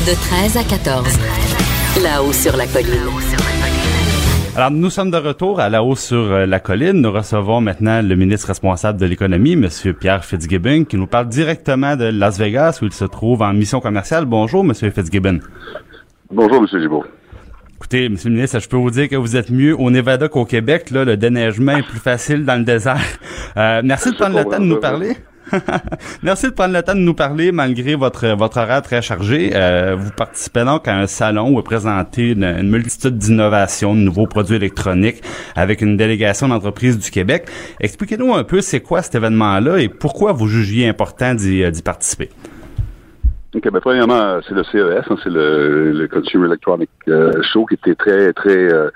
De 0.06 0.14
13 0.14 0.56
à 0.56 0.64
14. 0.64 1.04
Là-haut 2.02 2.32
sur 2.32 2.56
la 2.56 2.66
colline. 2.66 3.59
Alors, 4.56 4.72
nous 4.72 4.90
sommes 4.90 5.12
de 5.12 5.16
retour 5.16 5.60
à 5.60 5.68
la 5.68 5.84
hausse 5.84 6.04
sur 6.04 6.32
euh, 6.32 6.44
la 6.44 6.58
colline. 6.58 7.00
Nous 7.00 7.12
recevons 7.12 7.60
maintenant 7.60 8.02
le 8.02 8.16
ministre 8.16 8.48
responsable 8.48 8.98
de 8.98 9.06
l'économie, 9.06 9.54
Monsieur 9.54 9.92
Pierre 9.92 10.24
Fitzgibbon, 10.24 10.84
qui 10.84 10.96
nous 10.96 11.06
parle 11.06 11.28
directement 11.28 11.94
de 11.96 12.06
Las 12.06 12.36
Vegas, 12.36 12.80
où 12.82 12.86
il 12.86 12.92
se 12.92 13.04
trouve 13.04 13.42
en 13.42 13.52
mission 13.52 13.80
commerciale. 13.80 14.24
Bonjour, 14.24 14.64
Monsieur 14.64 14.90
Fitzgibbon. 14.90 15.38
Bonjour, 16.32 16.56
M. 16.56 16.80
Gibault. 16.80 17.04
Écoutez, 17.76 18.08
Monsieur 18.08 18.28
le 18.28 18.34
ministre, 18.34 18.58
je 18.58 18.68
peux 18.68 18.76
vous 18.76 18.90
dire 18.90 19.08
que 19.08 19.16
vous 19.16 19.36
êtes 19.36 19.50
mieux 19.50 19.74
au 19.78 19.88
Nevada 19.88 20.28
qu'au 20.28 20.44
Québec. 20.44 20.90
Là, 20.90 21.04
le 21.04 21.16
déneigement 21.16 21.76
est 21.76 21.86
plus 21.86 22.00
facile 22.00 22.44
dans 22.44 22.56
le 22.56 22.64
désert. 22.64 23.00
Euh, 23.56 23.82
merci 23.84 24.10
de 24.10 24.16
prendre 24.16 24.36
le 24.36 24.44
temps 24.44 24.58
de 24.60 24.64
nous 24.64 24.80
parler. 24.80 25.16
Merci 26.22 26.46
de 26.46 26.52
prendre 26.52 26.74
le 26.74 26.82
temps 26.82 26.94
de 26.94 27.00
nous 27.00 27.14
parler 27.14 27.52
malgré 27.52 27.94
votre 27.94 28.28
votre 28.36 28.58
horaire 28.58 28.82
très 28.82 29.02
chargé. 29.02 29.50
Euh, 29.54 29.96
vous 29.98 30.10
participez 30.10 30.64
donc 30.64 30.86
à 30.88 30.96
un 30.96 31.06
salon 31.06 31.54
où 31.54 31.60
est 31.60 31.64
présenté 31.64 32.30
une, 32.32 32.62
multitude 32.62 33.18
d'innovations, 33.18 33.94
de 33.94 34.00
nouveaux 34.00 34.26
produits 34.26 34.56
électroniques 34.56 35.22
avec 35.56 35.80
une 35.80 35.96
délégation 35.96 36.48
d'entreprises 36.48 36.98
du 36.98 37.10
Québec. 37.10 37.48
Expliquez-nous 37.80 38.34
un 38.34 38.44
peu 38.44 38.60
c'est 38.60 38.80
quoi 38.80 39.02
cet 39.02 39.14
événement-là 39.14 39.78
et 39.78 39.88
pourquoi 39.88 40.32
vous 40.32 40.46
jugiez 40.46 40.88
important 40.88 41.34
d'y 41.34 41.62
euh, 41.62 41.70
participer. 41.84 42.30
OK, 43.54 43.68
ben, 43.68 43.80
premièrement, 43.80 44.38
c'est 44.46 44.54
le 44.54 44.62
CES, 44.62 45.10
hein, 45.10 45.16
c'est 45.24 45.30
le, 45.30 45.92
le 45.92 46.06
Consumer 46.06 46.46
Electronic 46.46 46.88
euh, 47.08 47.32
Show 47.52 47.66
qui 47.66 47.74
était 47.74 47.96
très, 47.96 48.32
très, 48.32 48.72
euh, 48.72 48.90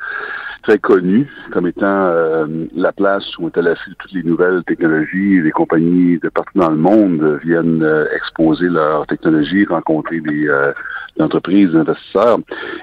très 0.64 0.78
connu 0.78 1.28
comme 1.52 1.66
étant 1.66 1.84
euh, 1.86 2.46
la 2.74 2.92
place 2.92 3.24
où 3.38 3.46
est 3.48 3.58
à 3.58 3.62
l'affût 3.62 3.90
de 3.90 3.94
toutes 3.96 4.12
les 4.12 4.22
nouvelles 4.22 4.64
technologies. 4.64 5.40
Les 5.42 5.50
compagnies 5.50 6.18
de 6.18 6.28
partout 6.30 6.58
dans 6.58 6.70
le 6.70 6.76
monde 6.76 7.38
viennent 7.44 7.82
euh, 7.82 8.06
exposer 8.16 8.68
leurs 8.68 9.06
technologies, 9.06 9.66
rencontrer 9.66 10.20
des, 10.20 10.48
euh, 10.48 10.72
entreprises, 11.20 11.70
des 11.70 11.76
investisseurs. 11.76 12.38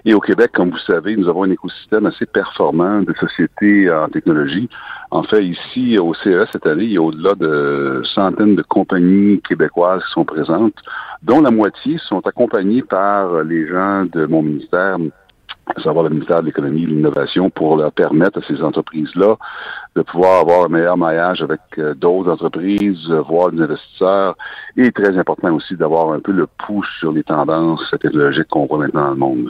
Et 0.05 0.13
au 0.13 0.19
Québec, 0.19 0.51
comme 0.53 0.69
vous 0.69 0.77
savez, 0.85 1.15
nous 1.17 1.27
avons 1.27 1.43
un 1.43 1.51
écosystème 1.51 2.05
assez 2.05 2.27
performant 2.27 3.01
de 3.01 3.13
sociétés 3.15 3.91
en 3.91 4.07
technologie. 4.09 4.69
En 5.09 5.23
fait, 5.23 5.43
ici, 5.43 5.97
au 5.97 6.13
CES 6.13 6.47
cette 6.51 6.67
année, 6.67 6.85
il 6.85 6.93
y 6.93 6.97
a 6.97 7.01
au-delà 7.01 7.33
de 7.33 8.01
centaines 8.15 8.55
de 8.55 8.61
compagnies 8.61 9.41
québécoises 9.41 10.03
qui 10.05 10.11
sont 10.13 10.23
présentes, 10.23 10.75
dont 11.23 11.41
la 11.41 11.51
moitié 11.51 11.97
sont 11.97 12.25
accompagnées 12.25 12.83
par 12.83 13.43
les 13.43 13.67
gens 13.67 14.05
de 14.05 14.25
mon 14.27 14.43
ministère, 14.43 14.97
à 15.75 15.81
savoir 15.81 16.03
le 16.03 16.09
ministère 16.09 16.41
de 16.41 16.47
l'Économie 16.47 16.83
et 16.83 16.85
de 16.85 16.91
l'Innovation, 16.91 17.49
pour 17.49 17.77
leur 17.77 17.91
permettre 17.91 18.39
à 18.39 18.41
ces 18.47 18.61
entreprises-là 18.61 19.37
de 19.95 20.01
pouvoir 20.01 20.41
avoir 20.41 20.65
un 20.65 20.69
meilleur 20.69 20.97
maillage 20.97 21.41
avec 21.41 21.59
euh, 21.77 21.93
d'autres 21.93 22.31
entreprises, 22.31 23.09
euh, 23.09 23.21
voir 23.21 23.51
des 23.51 23.61
investisseurs, 23.61 24.35
et 24.77 24.91
très 24.91 25.17
important 25.17 25.53
aussi 25.53 25.75
d'avoir 25.75 26.11
un 26.11 26.19
peu 26.19 26.31
le 26.31 26.47
pouce 26.65 26.87
sur 26.99 27.11
les 27.11 27.23
tendances 27.23 27.83
technologiques 27.99 28.47
qu'on 28.49 28.65
voit 28.65 28.79
maintenant 28.79 29.03
dans 29.03 29.11
le 29.11 29.15
monde. 29.15 29.49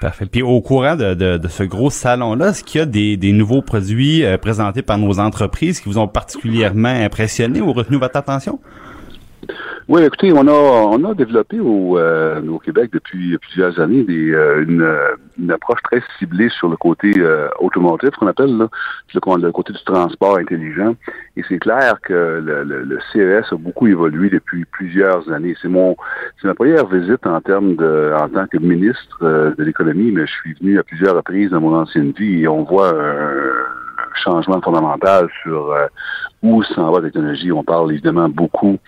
Parfait. 0.00 0.26
Puis 0.26 0.42
au 0.42 0.60
courant 0.60 0.96
de, 0.96 1.14
de, 1.14 1.48
ce 1.48 1.62
gros 1.62 1.90
salon-là, 1.90 2.48
est-ce 2.48 2.64
qu'il 2.64 2.80
y 2.80 2.82
a 2.82 2.86
des, 2.86 3.16
des 3.16 3.32
nouveaux 3.32 3.62
produits 3.62 4.24
euh, 4.24 4.36
présentés 4.36 4.82
par 4.82 4.98
nos 4.98 5.18
entreprises 5.20 5.80
qui 5.80 5.88
vous 5.88 5.98
ont 5.98 6.08
particulièrement 6.08 6.88
impressionné 6.88 7.60
ou 7.60 7.72
retenu 7.72 7.96
votre 7.96 8.16
attention? 8.16 8.58
Oui, 9.88 10.02
écoutez, 10.02 10.32
on 10.34 10.46
a 10.46 10.52
on 10.52 11.02
a 11.04 11.14
développé 11.14 11.60
au, 11.60 11.96
euh, 11.98 12.42
au 12.46 12.58
Québec 12.58 12.90
depuis 12.92 13.38
plusieurs 13.38 13.80
années 13.80 14.02
des, 14.02 14.32
euh, 14.32 14.62
une, 14.62 14.82
euh, 14.82 15.14
une 15.38 15.50
approche 15.50 15.80
très 15.84 16.02
ciblée 16.18 16.50
sur 16.50 16.68
le 16.68 16.76
côté 16.76 17.12
euh, 17.16 17.48
automotive 17.60 18.10
qu'on 18.10 18.26
appelle 18.26 18.54
là, 18.56 18.68
le, 19.14 19.50
côté 19.50 19.72
du 19.72 19.82
transport 19.84 20.36
intelligent. 20.36 20.94
Et 21.36 21.42
c'est 21.48 21.58
clair 21.58 21.94
que 22.02 22.12
le, 22.12 22.64
le, 22.64 22.82
le, 22.82 22.98
CES 23.12 23.50
a 23.52 23.56
beaucoup 23.56 23.86
évolué 23.86 24.28
depuis 24.28 24.64
plusieurs 24.66 25.30
années. 25.32 25.56
C'est 25.62 25.68
mon 25.68 25.96
c'est 26.40 26.48
ma 26.48 26.54
première 26.54 26.86
visite 26.86 27.26
en 27.26 27.40
termes 27.40 27.76
de 27.76 28.12
en 28.14 28.28
tant 28.28 28.46
que 28.46 28.58
ministre 28.58 29.18
euh, 29.22 29.54
de 29.56 29.64
l'économie, 29.64 30.10
mais 30.12 30.26
je 30.26 30.32
suis 30.32 30.54
venu 30.54 30.78
à 30.78 30.82
plusieurs 30.82 31.14
reprises 31.16 31.50
dans 31.50 31.60
mon 31.60 31.74
ancienne 31.74 32.12
vie 32.12 32.42
et 32.42 32.48
on 32.48 32.64
voit 32.64 32.92
un 32.94 33.78
changement 34.22 34.60
fondamental 34.60 35.28
sur 35.42 35.70
euh, 35.70 35.86
où 36.42 36.62
s'en 36.62 36.90
va 36.92 37.00
la 37.00 37.10
technologie. 37.10 37.52
On 37.52 37.64
parle 37.64 37.92
évidemment 37.92 38.28
beaucoup 38.28 38.78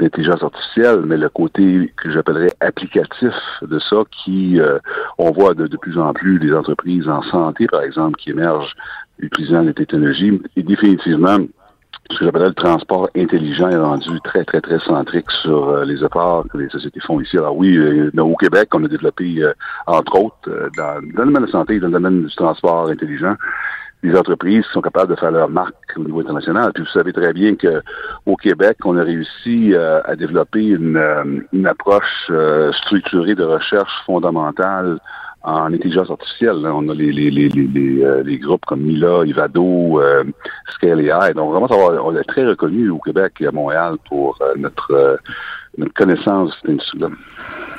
d'intelligence 0.00 0.42
artificielle, 0.42 1.02
mais 1.04 1.16
le 1.16 1.28
côté 1.28 1.92
que 1.96 2.10
j'appellerais 2.10 2.52
applicatif 2.60 3.34
de 3.62 3.78
ça, 3.78 4.02
qui 4.10 4.60
euh, 4.60 4.78
on 5.18 5.30
voit 5.30 5.54
de, 5.54 5.66
plus 5.76 5.98
en 5.98 6.12
plus 6.12 6.38
des 6.38 6.52
entreprises 6.52 7.08
en 7.08 7.22
santé, 7.22 7.66
par 7.66 7.82
exemple, 7.82 8.16
qui 8.16 8.30
émergent 8.30 8.74
utilisant 9.18 9.62
les 9.62 9.74
technologies, 9.74 10.40
et 10.56 10.62
définitivement 10.62 11.38
ce 12.10 12.18
que 12.18 12.24
j'appellerais 12.24 12.48
le 12.48 12.54
transport 12.54 13.08
intelligent 13.16 13.68
est 13.70 13.78
rendu 13.78 14.20
très, 14.24 14.44
très, 14.44 14.60
très 14.60 14.78
centrique 14.80 15.30
sur 15.42 15.68
euh, 15.70 15.84
les 15.84 16.04
efforts 16.04 16.44
que 16.52 16.58
les 16.58 16.68
sociétés 16.68 17.00
font 17.00 17.20
ici. 17.20 17.38
Alors 17.38 17.56
oui, 17.56 17.76
euh, 17.76 18.10
au 18.18 18.36
Québec, 18.36 18.68
on 18.74 18.84
a 18.84 18.88
développé, 18.88 19.42
euh, 19.42 19.52
entre 19.86 20.20
autres, 20.20 20.70
dans, 20.76 21.00
dans 21.00 21.00
le 21.00 21.12
domaine 21.12 21.42
de 21.42 21.46
la 21.46 21.52
santé, 21.52 21.80
dans 21.80 21.86
le 21.86 21.94
domaine 21.94 22.24
du 22.24 22.34
transport 22.34 22.88
intelligent, 22.88 23.36
des 24.04 24.16
entreprises 24.16 24.64
qui 24.66 24.72
sont 24.72 24.82
capables 24.82 25.10
de 25.10 25.18
faire 25.18 25.30
leur 25.30 25.48
marque 25.48 25.74
au 25.96 26.04
niveau 26.04 26.20
international. 26.20 26.72
Puis 26.74 26.84
vous 26.84 26.90
savez 26.90 27.12
très 27.12 27.32
bien 27.32 27.56
que 27.56 27.82
au 28.26 28.36
Québec, 28.36 28.76
on 28.84 28.96
a 28.96 29.02
réussi 29.02 29.74
euh, 29.74 30.00
à 30.04 30.14
développer 30.14 30.66
une, 30.66 30.96
euh, 30.96 31.40
une 31.52 31.66
approche 31.66 32.26
euh, 32.30 32.70
structurée 32.72 33.34
de 33.34 33.44
recherche 33.44 33.92
fondamentale 34.04 34.98
en 35.44 35.72
intelligence 35.72 36.10
artificielle. 36.10 36.56
On 36.66 36.88
a 36.88 36.94
les, 36.94 37.12
les, 37.12 37.30
les, 37.30 37.48
les, 37.48 38.02
euh, 38.02 38.22
les, 38.22 38.38
groupes 38.38 38.64
comme 38.64 38.80
Mila, 38.80 39.24
Ivado, 39.26 40.00
euh, 40.00 40.24
Scale 40.70 41.00
AI. 41.00 41.34
Donc 41.34 41.50
vraiment, 41.52 41.68
ça 41.68 41.76
va, 41.76 42.02
on 42.02 42.16
est 42.16 42.24
très 42.24 42.46
reconnu 42.46 42.88
au 42.90 42.98
Québec 42.98 43.34
et 43.40 43.46
à 43.46 43.52
Montréal 43.52 43.96
pour 44.08 44.38
euh, 44.40 44.54
notre, 44.56 45.18
notre 45.78 45.92
connaissance 45.94 46.52
industrie-là. 46.68 47.08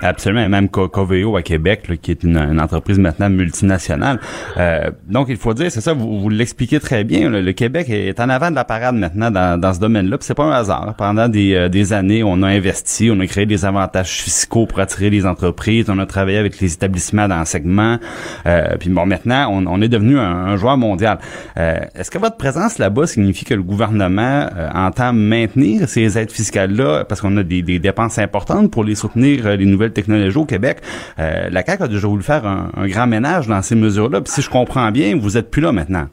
Absolument, 0.02 0.50
même 0.50 0.70
Co 0.70 0.90
Coveo 0.90 1.38
à 1.38 1.42
Québec, 1.42 1.88
là, 1.88 1.96
qui 1.96 2.12
est 2.12 2.24
une, 2.24 2.60
entreprise 2.60 3.00
maintenant 3.00 3.30
multinationale. 3.30 4.20
Euh, 4.58 4.92
donc, 5.08 5.28
il 5.30 5.38
faut 5.38 5.54
dire, 5.54 5.72
c'est 5.72 5.82
ça, 5.82 5.94
vous, 5.94 6.20
vous 6.20 6.30
l'expliquez 6.30 6.80
très 6.80 7.04
bien, 7.04 7.30
là, 7.30 7.42
le 7.42 7.54
Québec 7.54 7.90
est 7.90 8.20
en 8.20 8.30
avant 8.30 8.52
de 8.52 8.56
la 8.56 8.66
parade 8.66 8.96
maintenant 8.96 9.32
dans, 9.32 9.60
dans 9.60 9.74
ce 9.74 9.80
domaine-là, 9.80 10.18
c'est 10.20 10.34
pas 10.34 10.44
un 10.44 10.52
hasard. 10.52 10.96
Pendant 10.98 11.30
des, 11.30 11.56
euh, 11.56 11.70
des 11.70 11.94
années, 11.94 12.24
on 12.24 12.44
a 12.44 12.48
investi, 12.48 13.10
on 13.12 13.20
a 13.20 13.28
créé 13.28 13.46
des 13.46 13.66
avantages 13.66 14.22
fiscaux 14.22 14.66
pour 14.66 14.80
attirer 14.80 15.10
les 15.10 15.26
entreprises, 15.26 15.90
on 15.90 16.00
a 16.00 16.06
travaillé 16.06 16.38
avec 16.38 16.60
les 16.60 16.74
établissements 16.74 17.28
d'enseignement, 17.28 17.98
euh, 18.46 18.76
puis 18.80 18.90
bon, 18.90 19.06
maintenant, 19.06 19.48
on, 19.52 19.66
on 19.66 19.82
est 19.82 19.90
devenu 19.90 20.20
un, 20.20 20.24
un 20.24 20.58
joueur 20.58 20.78
mondial. 20.78 21.20
Euh, 21.58 21.80
Est-ce 21.96 22.12
que 22.12 22.18
votre 22.18 22.38
présence 22.38 22.78
là-bas 22.80 23.08
signifie 23.08 23.46
que 23.46 23.54
le 23.54 23.64
gouvernement 23.64 24.50
euh, 24.56 24.70
entend 24.74 25.14
maintenir 25.14 25.88
ces 25.88 26.18
aides 26.18 26.32
fiscales-là, 26.32 27.06
parce 27.06 27.22
qu'on 27.22 27.36
a 27.38 27.44
des, 27.44 27.62
des 27.62 27.80
dépenses 27.86 28.17
importantes 28.17 28.71
pour 28.71 28.84
les 28.84 28.95
soutenir, 28.95 29.48
les 29.58 29.65
nouvelles 29.65 29.93
technologies 29.93 30.38
au 30.38 30.45
Québec. 30.45 30.78
Euh, 31.19 31.50
la 31.50 31.63
CAQ 31.63 31.84
a 31.84 31.88
déjà 31.88 32.08
voulu 32.08 32.24
faire 32.24 32.45
un, 32.45 32.88
grand 32.88 33.08
ménage 33.08 33.48
dans 33.48 33.62
ces 33.62 33.76
mesures-là. 33.76 34.21
Puis 34.21 34.34
si 34.34 34.41
je 34.41 34.50
comprends 34.50 34.91
bien, 34.91 35.17
vous 35.17 35.38
êtes 35.38 35.52
plus 35.52 35.62
là 35.62 35.71
maintenant. 35.71 36.08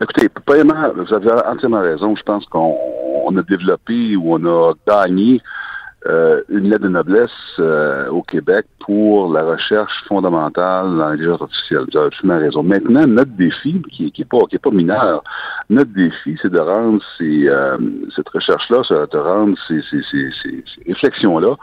Écoutez, 0.00 0.28
premièrement, 0.46 0.92
vous 0.96 1.12
avez 1.12 1.30
entièrement 1.46 1.80
raison. 1.80 2.14
Je 2.16 2.22
pense 2.22 2.46
qu'on 2.46 3.36
a 3.36 3.42
développé 3.42 4.16
ou 4.16 4.34
on 4.34 4.44
a 4.44 4.72
gagné 4.86 5.40
euh, 6.06 6.42
une 6.48 6.70
lettre 6.70 6.84
de 6.84 6.88
noblesse 6.88 7.30
euh, 7.58 8.08
au 8.08 8.22
Québec 8.22 8.66
pour 8.78 9.32
la 9.32 9.42
recherche 9.42 10.04
fondamentale 10.06 10.96
dans 10.96 11.08
l'intelligence 11.08 11.42
artificielle. 11.42 11.84
Vous 11.90 11.98
avez 11.98 12.06
absolument 12.06 12.38
raison. 12.38 12.62
Maintenant, 12.62 13.06
notre 13.06 13.32
défi, 13.32 13.82
qui 13.90 14.12
n'est 14.16 14.24
pas, 14.24 14.38
qui 14.48 14.56
est 14.56 14.60
pas 14.60 14.70
mineur, 14.70 15.24
notre 15.70 15.92
défi, 15.92 16.38
c'est 16.40 16.52
de 16.52 16.60
rendre 16.60 17.02
ces, 17.18 17.48
euh, 17.48 17.78
cette 18.14 18.28
recherche-là, 18.28 18.82
de 19.10 19.18
rendre 19.18 19.56
ces, 19.66 19.82
ces, 19.90 20.02
ces, 20.10 20.30
ces 20.42 20.64
réflexions-là 20.86 21.56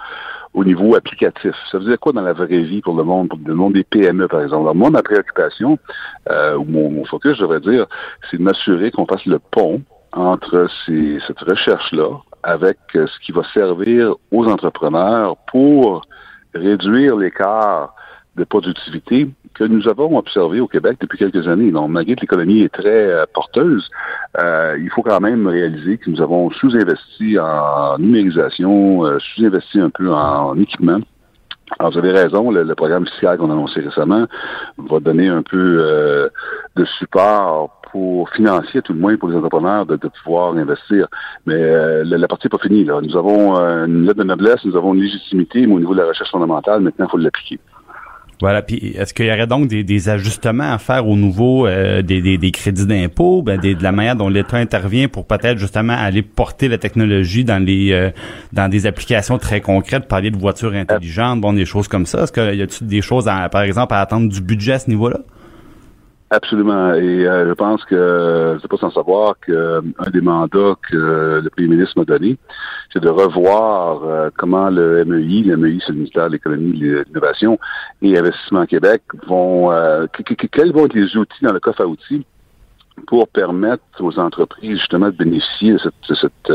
au 0.54 0.63
niveau 0.63 0.95
applicatif. 0.95 1.54
Ça 1.71 1.78
veut 1.78 1.86
dire 1.86 2.00
quoi 2.00 2.13
dans 2.13 2.21
la 2.21 2.34
vraie 2.34 2.63
vie 2.63 2.82
pour 2.82 2.95
le 2.95 3.04
monde, 3.04 3.30
pour 3.30 3.39
le 3.45 3.54
monde 3.54 3.74
des 3.74 3.84
PME, 3.84 4.28
par 4.28 4.41
exemple? 4.41 4.63
Alors, 4.63 4.76
moi, 4.76 4.89
ma 4.89 5.02
préoccupation, 5.04 5.78
euh, 6.30 6.56
ou 6.56 6.63
mon, 6.63 6.89
mon 6.89 7.06
focus, 7.06 7.36
je 7.38 7.41
devrais 7.41 7.60
dire, 7.60 7.86
c'est 8.30 8.38
de 8.38 8.41
m'assurer 8.41 8.91
qu'on 8.91 9.06
fasse 9.06 9.26
le 9.26 9.39
pont 9.39 9.82
entre 10.13 10.67
ces, 10.86 11.19
cette 11.28 11.39
recherche-là 11.41 12.21
avec 12.45 12.77
euh, 12.95 13.08
ce 13.08 13.19
qui 13.25 13.31
va 13.31 13.41
servir 13.53 14.13
aux 14.31 14.45
entrepreneurs 14.45 15.36
pour 15.51 16.03
réduire 16.53 17.17
l'écart 17.17 17.95
de 18.36 18.43
productivité 18.43 19.29
que 19.53 19.63
nous 19.63 19.88
avons 19.88 20.17
observé 20.17 20.60
au 20.60 20.67
Québec 20.67 20.97
depuis 20.99 21.17
quelques 21.17 21.47
années. 21.47 21.71
Donc, 21.71 21.89
malgré 21.89 22.15
que 22.15 22.21
l'économie 22.21 22.62
est 22.62 22.73
très 22.73 22.89
euh, 22.89 23.25
porteuse, 23.34 23.89
euh, 24.38 24.77
il 24.79 24.89
faut 24.89 25.01
quand 25.01 25.19
même 25.21 25.47
réaliser 25.47 25.97
que 25.97 26.10
nous 26.10 26.21
avons 26.21 26.51
sous-investi 26.51 27.39
en 27.39 27.97
numérisation, 27.97 29.05
euh, 29.05 29.17
sous-investi 29.19 29.79
un 29.79 29.89
peu 29.89 30.13
en, 30.13 30.58
équipement. 30.60 30.99
Alors, 31.79 31.93
vous 31.93 31.97
avez 31.97 32.12
raison, 32.12 32.51
le, 32.51 32.75
programme 32.75 33.08
fiscal 33.08 33.38
qu'on 33.38 33.49
a 33.49 33.53
annoncé 33.53 33.79
récemment 33.79 34.27
va 34.77 34.99
donner 34.99 35.29
un 35.29 35.41
peu 35.41 36.29
de 36.75 36.85
support 36.85 37.81
pour 37.91 38.29
financier, 38.31 38.81
tout 38.81 38.93
le 38.93 38.99
moins 38.99 39.15
pour 39.15 39.29
les 39.29 39.35
entrepreneurs, 39.35 39.85
de, 39.85 39.97
pouvoir 40.23 40.53
investir. 40.53 41.07
Mais 41.45 41.55
la, 42.03 42.27
partie 42.27 42.47
n'est 42.47 42.49
pas 42.49 42.57
finie. 42.57 42.83
Là. 42.83 42.99
Nous 43.01 43.15
avons 43.15 43.55
une 43.55 44.05
lettre 44.05 44.19
de 44.19 44.23
noblesse, 44.23 44.65
nous 44.65 44.75
avons 44.75 44.93
une 44.93 45.01
légitimité, 45.01 45.65
mais 45.65 45.73
au 45.73 45.79
niveau 45.79 45.93
de 45.93 46.01
la 46.01 46.07
recherche 46.07 46.31
fondamentale, 46.31 46.81
maintenant, 46.81 47.05
il 47.07 47.11
faut 47.11 47.17
l'appliquer. 47.17 47.59
Voilà. 48.41 48.61
Puis 48.61 48.93
est-ce 48.95 49.13
qu'il 49.13 49.25
y 49.25 49.31
aurait 49.31 49.47
donc 49.47 49.67
des, 49.67 50.09
ajustements 50.09 50.73
à 50.73 50.77
faire 50.77 51.07
au 51.07 51.15
nouveau 51.15 51.67
euh, 51.67 52.01
des, 52.01 52.51
crédits 52.51 52.85
d'impôt, 52.85 53.41
ben, 53.41 53.59
de 53.59 53.81
la 53.81 53.91
manière 53.91 54.15
dont 54.15 54.29
l'État 54.29 54.57
intervient 54.57 55.07
pour 55.07 55.25
peut-être 55.25 55.57
justement 55.57 55.93
aller 55.93 56.21
porter 56.21 56.67
la 56.67 56.77
technologie 56.77 57.43
dans 57.43 57.63
les 57.63 57.91
euh, 57.91 58.11
dans 58.53 58.69
des 58.69 58.85
applications 58.85 59.38
très 59.38 59.61
concrètes, 59.61 60.07
parler 60.07 60.31
de 60.31 60.38
voitures 60.38 60.73
intelligentes, 60.73 61.41
bon 61.41 61.53
des 61.53 61.65
choses 61.65 61.88
comme 61.88 62.05
ça. 62.05 62.23
Est-ce 62.23 62.31
qu'il 62.31 62.55
y 62.55 62.61
a 62.61 62.67
des 62.81 63.01
choses, 63.01 63.25
par 63.51 63.61
exemple, 63.61 63.93
à 63.93 64.01
attendre 64.01 64.29
du 64.29 64.41
budget 64.41 64.73
à 64.73 64.79
ce 64.79 64.89
niveau-là? 64.89 65.19
Absolument. 66.31 66.93
Et 66.95 67.27
euh, 67.27 67.47
je 67.47 67.53
pense 67.53 67.85
que 67.85 68.57
c'est 68.59 68.67
pas 68.67 68.77
sans 68.77 68.89
savoir 68.89 69.35
qu'un 69.39 69.53
euh, 69.53 69.81
des 70.11 70.21
mandats 70.21 70.75
que 70.89 71.41
le 71.43 71.49
Premier 71.51 71.67
ministre 71.67 71.99
m'a 71.99 72.05
donné, 72.05 72.38
c'est 72.91 72.99
de 72.99 73.09
revoir 73.09 74.03
euh, 74.03 74.29
comment 74.35 74.69
le 74.71 75.05
MEI, 75.05 75.43
le 75.43 75.55
MEI, 75.55 75.77
c'est 75.81 75.91
le 75.91 75.99
ministère 75.99 76.27
de 76.27 76.33
l'économie, 76.33 76.79
de 76.79 77.05
l'innovation 77.07 77.59
et 78.01 78.17
Investissement 78.17 78.65
Québec 78.65 79.03
vont 79.27 79.69
quels 80.51 80.71
vont 80.73 80.85
être 80.85 80.95
les 80.95 81.15
outils 81.15 81.43
dans 81.43 81.53
le 81.53 81.59
coffre 81.59 81.81
à 81.81 81.85
outils 81.85 82.25
pour 83.07 83.27
permettre 83.27 83.83
aux 83.99 84.17
entreprises 84.17 84.79
justement 84.79 85.07
de 85.07 85.11
bénéficier 85.11 85.73
de 85.73 86.15
cette, 86.15 86.53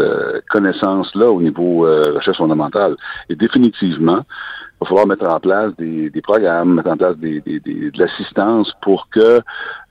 connaissance-là 0.48 1.30
au 1.30 1.40
niveau 1.40 1.83
recherche 2.14 2.38
fondamentale. 2.38 2.96
Et 3.28 3.37
définitivement, 3.37 4.24
va 4.81 4.87
falloir 4.87 5.07
mettre 5.07 5.29
en 5.29 5.40
place 5.40 5.73
des, 5.77 6.11
programmes, 6.23 6.75
mettre 6.75 6.90
en 6.90 6.97
place 6.97 7.16
des, 7.16 7.40
de 7.40 7.99
l'assistance 7.99 8.73
pour 8.83 9.09
que 9.11 9.40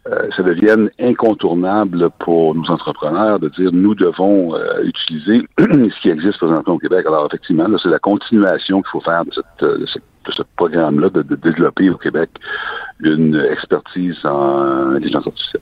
euh, 0.07 0.29
ça 0.35 0.43
devienne 0.43 0.89
incontournable 0.99 2.09
pour 2.19 2.55
nos 2.55 2.69
entrepreneurs 2.71 3.39
de 3.39 3.49
dire 3.49 3.71
nous 3.71 3.93
devons 3.93 4.55
euh, 4.55 4.83
utiliser 4.83 5.47
ce 5.59 6.01
qui 6.01 6.09
existe 6.09 6.37
présentement 6.37 6.75
au 6.75 6.79
Québec. 6.79 7.05
Alors 7.05 7.25
effectivement, 7.27 7.65
c'est 7.77 7.89
la 7.89 7.99
continuation 7.99 8.81
qu'il 8.81 8.91
faut 8.91 9.01
faire 9.01 9.25
de, 9.25 9.31
cette, 9.31 9.69
de, 9.79 9.85
ce 10.31 10.43
programme-là, 10.55 11.09
de, 11.09 11.21
de, 11.21 11.35
développer 11.35 11.89
au 11.89 11.97
Québec 11.97 12.29
une 13.01 13.35
expertise 13.35 14.17
en 14.25 14.95
intelligence 14.95 15.27
artificielle. 15.27 15.61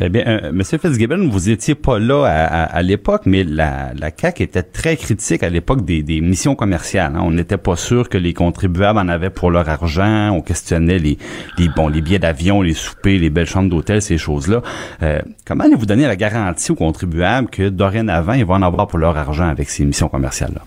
Très 0.00 0.08
bien. 0.08 0.22
Euh, 0.26 0.50
Monsieur 0.50 0.78
Fitzgibbon, 0.78 1.28
vous 1.28 1.50
étiez 1.50 1.74
pas 1.74 1.98
là 1.98 2.24
à, 2.24 2.80
l'époque, 2.80 3.24
mais 3.26 3.44
la, 3.44 3.92
la 3.92 4.08
CAQ 4.16 4.44
était 4.44 4.62
très 4.62 4.96
critique 4.96 5.42
à 5.42 5.50
l'époque 5.50 5.84
des, 5.84 6.22
missions 6.22 6.54
commerciales. 6.54 7.12
Hein. 7.14 7.20
On 7.22 7.32
n'était 7.32 7.58
pas 7.58 7.76
sûr 7.76 8.08
que 8.08 8.16
les 8.16 8.32
contribuables 8.32 8.98
en 8.98 9.08
avaient 9.08 9.28
pour 9.28 9.50
leur 9.50 9.68
argent. 9.68 10.30
On 10.30 10.40
questionnait 10.40 10.98
les, 10.98 11.18
les, 11.58 11.68
bon, 11.68 11.88
les 11.88 12.00
billets 12.00 12.18
d'avion, 12.18 12.62
les 12.62 12.72
soupers, 12.72 13.18
les 13.18 13.28
belles 13.28 13.44
chambres 13.44 13.68
d'hôtel, 13.68 14.00
ces 14.00 14.16
choses-là. 14.16 14.62
Euh, 15.02 15.20
comment 15.46 15.64
allez-vous 15.64 15.84
donner 15.84 16.06
la 16.06 16.16
garantie 16.16 16.72
aux 16.72 16.76
contribuables 16.76 17.50
que 17.50 17.68
dorénavant, 17.68 18.32
ils 18.32 18.46
vont 18.46 18.54
en 18.54 18.62
avoir 18.62 18.86
pour 18.86 18.98
leur 18.98 19.18
argent 19.18 19.48
avec 19.50 19.68
ces 19.68 19.84
missions 19.84 20.08
commerciales-là? 20.08 20.62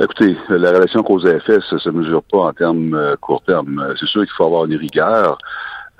Écoutez, 0.00 0.36
la 0.50 0.70
relation 0.70 1.02
cause 1.02 1.26
à 1.26 1.34
effet, 1.34 1.58
ça 1.68 1.74
ne 1.74 1.80
se 1.80 1.90
mesure 1.90 2.22
pas 2.22 2.38
en 2.38 2.52
termes 2.52 2.94
euh, 2.94 3.16
court 3.20 3.42
terme. 3.44 3.84
C'est 3.98 4.06
sûr 4.06 4.20
qu'il 4.20 4.32
faut 4.36 4.44
avoir 4.44 4.66
une 4.66 4.76
rigueur. 4.76 5.38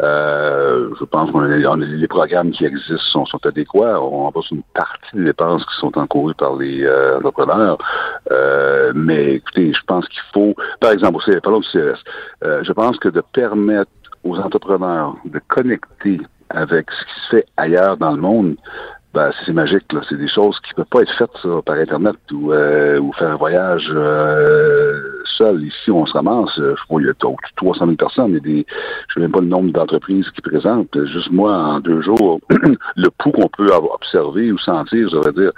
Euh, 0.01 0.91
je 0.99 1.05
pense 1.05 1.31
que 1.33 1.39
les 1.39 2.09
programmes 2.09 2.51
qui 2.51 2.65
existent 2.65 2.97
sont, 3.13 3.27
sont 3.27 3.45
adéquats. 3.45 4.01
On 4.01 4.25
rembourse 4.25 4.51
une 4.51 4.63
partie 4.75 5.17
des 5.17 5.25
dépenses 5.25 5.65
qui 5.65 5.75
sont 5.81 5.97
encourues 5.99 6.35
par 6.35 6.57
les 6.57 6.85
euh, 6.85 7.19
entrepreneurs. 7.19 7.79
Euh, 8.31 8.93
mais 8.95 9.35
écoutez, 9.35 9.73
je 9.73 9.83
pense 9.87 10.07
qu'il 10.09 10.23
faut, 10.33 10.55
par 10.81 10.93
exemple, 10.93 11.19
au 11.27 11.41
parlons 11.41 11.61
du 11.61 11.69
CRS, 11.69 12.03
euh, 12.45 12.63
je 12.63 12.73
pense 12.73 12.99
que 12.99 13.09
de 13.09 13.23
permettre 13.33 13.91
aux 14.25 14.39
entrepreneurs 14.39 15.17
de 15.25 15.41
connecter 15.49 16.21
avec 16.51 16.91
ce 16.91 17.05
qui 17.05 17.21
se 17.21 17.37
fait 17.37 17.47
ailleurs 17.57 17.97
dans 17.97 18.13
le 18.13 18.21
monde, 18.21 18.57
ben, 19.18 19.33
c'est 19.44 19.52
magique. 19.52 19.92
Là. 19.92 20.00
C'est 20.09 20.16
des 20.16 20.28
choses 20.28 20.61
qui 20.61 20.70
ne 20.70 20.76
peuvent 20.76 20.90
pas 20.92 21.00
être 21.02 21.12
faites 21.18 21.37
ça, 21.42 21.48
par 21.66 21.74
Internet 21.74 22.14
ou, 22.33 22.52
euh, 22.52 23.00
ou 23.00 23.12
faire 23.14 23.33
un 23.33 23.37
voyage 23.37 23.90
euh, 23.92 25.24
seul. 25.37 25.64
Ici, 25.64 25.90
on 25.90 26.07
se 26.07 26.12
ramasse, 26.12 26.57
euh, 26.61 26.76
je 26.78 26.85
crois 26.85 27.00
qu'il 27.00 27.09
y 27.09 27.11
a 27.11 27.14
300 27.57 27.87
000 27.87 27.96
personnes. 27.96 28.37
et 28.37 28.40
des, 28.40 28.64
je 29.09 29.12
ne 29.12 29.14
sais 29.14 29.20
même 29.20 29.33
pas 29.33 29.40
le 29.40 29.48
nombre 29.48 29.72
d'entreprises 29.72 30.31
qui 30.31 30.40
présentent. 30.40 30.96
Juste 31.07 31.33
moi, 31.33 31.52
en 31.52 31.81
deux 31.81 32.00
jours, 32.00 32.38
le 32.50 33.09
pouls 33.18 33.33
qu'on 33.33 33.48
peut 33.48 33.72
avoir 33.72 33.94
observé 33.94 34.52
ou 34.52 34.59
sentir, 34.59 35.09
je 35.09 35.16
devrais 35.16 35.33
dire, 35.33 35.50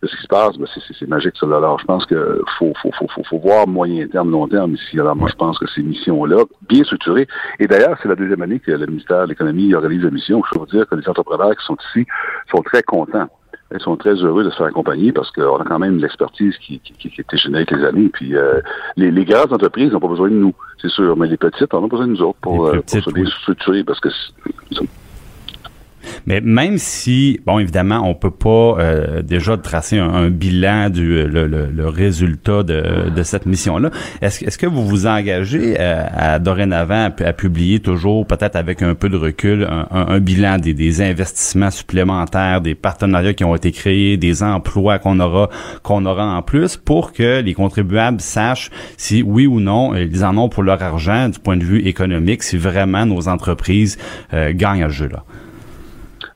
de 0.00 0.06
ce 0.06 0.14
qui 0.14 0.22
se 0.22 0.28
passe, 0.28 0.56
ben, 0.56 0.68
c'est 0.76 1.08
magique 1.08 1.34
ça. 1.40 1.46
Alors, 1.46 1.80
je 1.80 1.86
pense 1.86 2.06
que 2.06 2.40
faut, 2.56 2.72
faut, 2.80 2.92
faut, 2.92 3.08
faut, 3.08 3.24
faut 3.24 3.38
voir 3.38 3.66
moyen 3.66 4.06
terme, 4.06 4.30
long 4.30 4.46
terme 4.46 4.74
ici. 4.74 5.00
Alors, 5.00 5.16
moi, 5.16 5.28
je 5.28 5.34
pense 5.34 5.58
que 5.58 5.66
ces 5.74 5.82
missions-là, 5.82 6.44
bien 6.68 6.84
structurées, 6.84 7.26
et 7.58 7.66
d'ailleurs, 7.66 7.98
c'est 8.00 8.08
la 8.08 8.14
deuxième 8.14 8.42
année 8.42 8.60
que 8.60 8.70
le 8.70 8.86
ministère 8.86 9.24
de 9.24 9.30
l'Économie 9.30 9.74
organise 9.74 10.04
la 10.04 10.12
mission. 10.12 10.40
Je 10.52 10.60
veux 10.60 10.66
dire 10.66 10.86
que 10.88 10.94
les 10.94 11.08
entrepreneurs 11.08 11.56
qui 11.56 11.64
sont 11.64 11.76
ici 11.90 12.06
sont 12.48 12.62
très 12.62 12.84
contents. 12.84 13.07
Ils 13.70 13.80
sont 13.80 13.96
très 13.96 14.14
heureux 14.14 14.44
de 14.44 14.50
se 14.50 14.56
faire 14.56 14.66
accompagner 14.66 15.12
parce 15.12 15.30
qu'on 15.30 15.56
a 15.56 15.64
quand 15.64 15.78
même 15.78 15.98
l'expertise 15.98 16.56
qui, 16.56 16.80
qui, 16.80 17.12
était 17.18 17.36
générée 17.36 17.66
avec 17.68 17.78
les 17.78 17.84
années. 17.84 18.08
Puis 18.08 18.34
euh, 18.34 18.60
les, 18.96 19.10
les 19.10 19.24
grandes 19.26 19.52
entreprises 19.52 19.92
n'ont 19.92 20.00
pas 20.00 20.08
besoin 20.08 20.30
de 20.30 20.34
nous, 20.34 20.54
c'est 20.80 20.88
sûr, 20.88 21.16
mais 21.16 21.26
les 21.26 21.36
petites, 21.36 21.74
on 21.74 21.84
a 21.84 21.88
besoin 21.88 22.06
de 22.06 22.12
nous 22.12 22.22
autres 22.22 22.38
pour, 22.40 22.66
euh, 22.66 22.80
pour 22.80 23.02
se 23.02 23.10
bien 23.10 23.26
structurer 23.26 23.84
parce 23.84 24.00
que 24.00 24.08
mais 26.26 26.40
même 26.40 26.78
si, 26.78 27.40
bon, 27.46 27.58
évidemment, 27.58 28.00
on 28.04 28.14
peut 28.14 28.30
pas 28.30 28.76
euh, 28.78 29.22
déjà 29.22 29.56
tracer 29.56 29.98
un, 29.98 30.30
bilan 30.30 30.90
du 30.90 31.26
le, 31.26 31.46
le, 31.46 31.88
résultat 31.88 32.62
de, 32.62 33.10
de 33.10 33.22
cette 33.22 33.46
mission-là, 33.46 33.90
est-ce 34.20 34.44
est 34.44 34.56
que 34.56 34.66
vous 34.66 34.86
vous 34.86 35.06
engagez 35.06 35.76
euh, 35.78 36.04
à, 36.12 36.38
dorénavant 36.38 37.10
à, 37.24 37.32
publier 37.32 37.80
toujours, 37.80 38.26
peut-être 38.26 38.56
avec 38.56 38.82
un 38.82 38.94
peu 38.94 39.08
de 39.08 39.16
recul, 39.16 39.64
un, 39.64 39.86
un, 39.90 40.18
bilan 40.20 40.58
des, 40.58 40.74
des, 40.74 41.00
investissements 41.02 41.70
supplémentaires, 41.70 42.60
des 42.60 42.74
partenariats 42.74 43.34
qui 43.34 43.44
ont 43.44 43.54
été 43.54 43.72
créés, 43.72 44.16
des 44.16 44.42
emplois 44.42 44.98
qu'on 44.98 45.20
aura 45.20 45.48
qu'on 45.82 46.04
aura 46.06 46.24
en 46.24 46.42
plus, 46.42 46.76
pour 46.76 47.12
que 47.12 47.40
les 47.40 47.54
contribuables 47.54 48.20
sachent 48.20 48.70
si 48.96 49.22
oui 49.22 49.46
ou 49.46 49.60
non 49.60 49.94
ils 49.94 50.24
en 50.24 50.36
ont 50.36 50.48
pour 50.48 50.62
leur 50.62 50.82
argent 50.82 51.28
du 51.28 51.38
point 51.38 51.56
de 51.56 51.64
vue 51.64 51.86
économique, 51.86 52.42
si 52.42 52.56
vraiment 52.56 53.06
nos 53.06 53.28
entreprises 53.28 53.98
euh, 54.32 54.52
gagnent 54.54 54.84
à 54.84 54.88
jeu-là? 54.88 55.24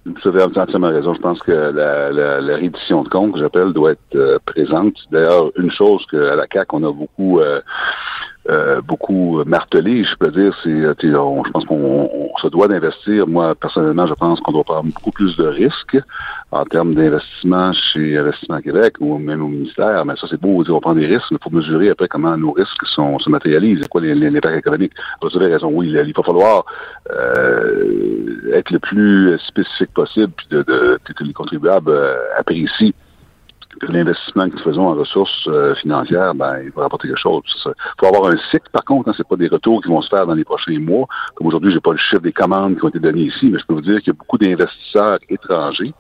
Vous 0.05 0.29
avez 0.29 0.43
entièrement 0.43 0.89
raison. 0.89 1.15
Je 1.15 1.21
pense 1.21 1.41
que 1.41 1.53
la, 1.53 2.11
la, 2.11 2.41
la 2.41 2.59
de 2.59 3.09
compte, 3.09 3.33
que 3.33 3.39
j'appelle, 3.39 3.73
doit 3.73 3.93
être 3.93 4.17
euh, 4.17 4.39
présente. 4.45 4.95
D'ailleurs, 5.13 5.51
une 5.57 5.71
chose 5.71 6.05
qu'à 6.11 6.35
la 6.35 6.47
CAC 6.47 6.73
on 6.73 6.83
a 6.83 6.93
beaucoup 6.93 7.41
euh, 7.41 7.61
euh, 8.49 8.81
beaucoup 8.81 9.45
martelé, 9.45 10.03
je 10.03 10.17
peux 10.17 10.31
dire, 10.33 10.53
c'est, 10.65 10.69
euh, 10.69 10.95
je 11.01 11.51
pense 11.51 11.65
qu'on 11.65 12.33
se 12.41 12.49
doit 12.49 12.67
d'investir. 12.67 13.29
Moi, 13.29 13.55
personnellement, 13.55 14.07
je 14.07 14.15
pense 14.15 14.41
qu'on 14.41 14.51
doit 14.51 14.65
prendre 14.65 14.91
beaucoup 14.93 15.13
plus 15.13 15.37
de 15.37 15.45
risques 15.45 15.97
en 16.51 16.65
termes 16.65 16.95
d'investissement 16.95 17.73
chez 17.73 18.19
Investissement 18.19 18.61
Québec 18.61 18.95
ou 18.99 19.17
même 19.19 19.43
au 19.43 19.49
ministère. 19.49 20.05
Mais 20.05 20.17
ça, 20.17 20.27
c'est 20.29 20.41
beau, 20.41 20.65
on 20.69 20.81
prend 20.81 20.95
des 20.95 21.07
risques, 21.07 21.31
mais 21.31 21.39
il 21.41 21.45
faut 21.45 21.57
mesurer 21.57 21.91
après 21.91 22.09
comment 22.09 22.37
nos 22.37 22.51
risques 22.51 22.85
sont, 22.87 23.19
se 23.21 23.31
matérialisent, 23.31 23.87
quoi 23.87 24.01
l'impact 24.01 24.59
économique. 24.59 24.93
Vous 25.23 25.37
avez 25.37 25.53
raison, 25.53 25.71
oui, 25.73 25.91
il 25.91 26.13
va 26.13 26.23
falloir 26.25 26.65
euh, 27.11 28.53
être 28.55 28.71
le 28.73 28.81
plus 28.81 29.39
spécifique 29.47 29.93
possible, 29.95 30.33
puis 30.37 30.47
de, 30.51 30.63
de, 30.63 30.99
que 31.15 31.23
les 31.23 31.33
contribuables 31.33 31.93
apprécient 32.37 32.93
l'investissement 33.83 34.49
que 34.49 34.57
nous 34.57 34.63
faisons 34.63 34.89
en 34.89 34.95
ressources 34.95 35.49
euh, 35.49 35.75
financières, 35.77 36.35
ben, 36.35 36.61
il 36.65 36.71
va 36.71 36.83
rapporter 36.83 37.09
quelque 37.09 37.19
chose. 37.21 37.43
Il 37.67 37.73
faut 38.01 38.07
avoir 38.07 38.31
un 38.31 38.37
cycle, 38.51 38.69
par 38.71 38.85
contre, 38.85 39.09
hein, 39.09 39.15
c'est 39.17 39.27
pas 39.27 39.37
des 39.37 39.49
retours 39.49 39.83
qui 39.83 39.89
vont 39.89 40.01
se 40.03 40.09
faire 40.09 40.27
dans 40.27 40.35
les 40.35 40.45
prochains 40.45 40.79
mois. 40.79 41.07
Comme 41.35 41.47
aujourd'hui, 41.47 41.73
j'ai 41.73 41.81
pas 41.81 41.93
le 41.93 41.99
chiffre 41.99 42.23
des 42.23 42.33
commandes 42.33 42.77
qui 42.79 42.85
ont 42.85 42.89
été 42.89 42.99
données 42.99 43.25
ici, 43.25 43.49
mais 43.51 43.59
je 43.59 43.67
peux 43.67 43.75
vous 43.75 43.81
dire 43.81 43.99
qu'il 43.99 44.09
y 44.13 44.17
a 44.17 44.19
beaucoup 44.19 44.39
d'investisseurs 44.39 45.19
étrangers 45.29 45.95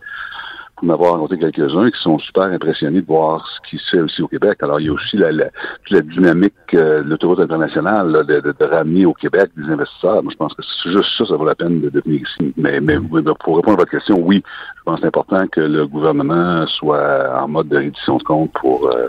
pour 0.82 0.88
m'avoir 0.88 1.12
rencontré 1.12 1.38
quelques-uns 1.38 1.90
qui 1.92 2.02
sont 2.02 2.18
super 2.18 2.42
impressionnés 2.44 3.02
de 3.02 3.06
voir 3.06 3.46
ce 3.46 3.70
qui 3.70 3.78
se 3.78 3.90
fait 3.90 4.00
aussi 4.00 4.20
au 4.20 4.26
Québec. 4.26 4.58
Alors, 4.62 4.80
il 4.80 4.86
y 4.86 4.88
a 4.88 4.92
aussi 4.92 5.16
la, 5.16 5.30
la, 5.30 5.44
la 5.90 6.00
dynamique 6.00 6.54
euh, 6.74 7.04
de 7.04 7.08
l'autoroute 7.08 7.38
internationale 7.38 8.24
de, 8.26 8.40
de, 8.40 8.64
ramener 8.64 9.06
au 9.06 9.14
Québec 9.14 9.50
des 9.56 9.70
investisseurs. 9.70 10.24
Moi, 10.24 10.32
je 10.32 10.36
pense 10.36 10.54
que 10.54 10.62
c'est 10.62 10.90
juste 10.90 11.08
ça, 11.16 11.24
ça 11.24 11.36
vaut 11.36 11.44
la 11.44 11.54
peine 11.54 11.80
de, 11.80 11.88
de 11.88 12.00
venir 12.04 12.22
ici. 12.22 12.52
Mais, 12.56 12.80
mais 12.80 12.98
pour 12.98 13.56
répondre 13.56 13.74
à 13.74 13.82
votre 13.82 13.92
question, 13.92 14.18
oui, 14.18 14.42
je 14.78 14.82
pense 14.82 14.96
que 14.96 15.00
c'est 15.02 15.06
important 15.06 15.46
que 15.46 15.60
le 15.60 15.86
gouvernement 15.86 16.66
soit 16.66 17.40
en 17.40 17.46
mode 17.46 17.68
de 17.68 17.76
reddition 17.76 18.16
de 18.16 18.24
compte 18.24 18.50
pour, 18.60 18.88
euh, 18.88 19.06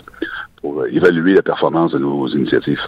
pour 0.62 0.86
évaluer 0.86 1.33
la 1.33 1.41
performance 1.41 1.93
de 1.93 1.97
nos 1.97 2.27
initiatives. 2.27 2.81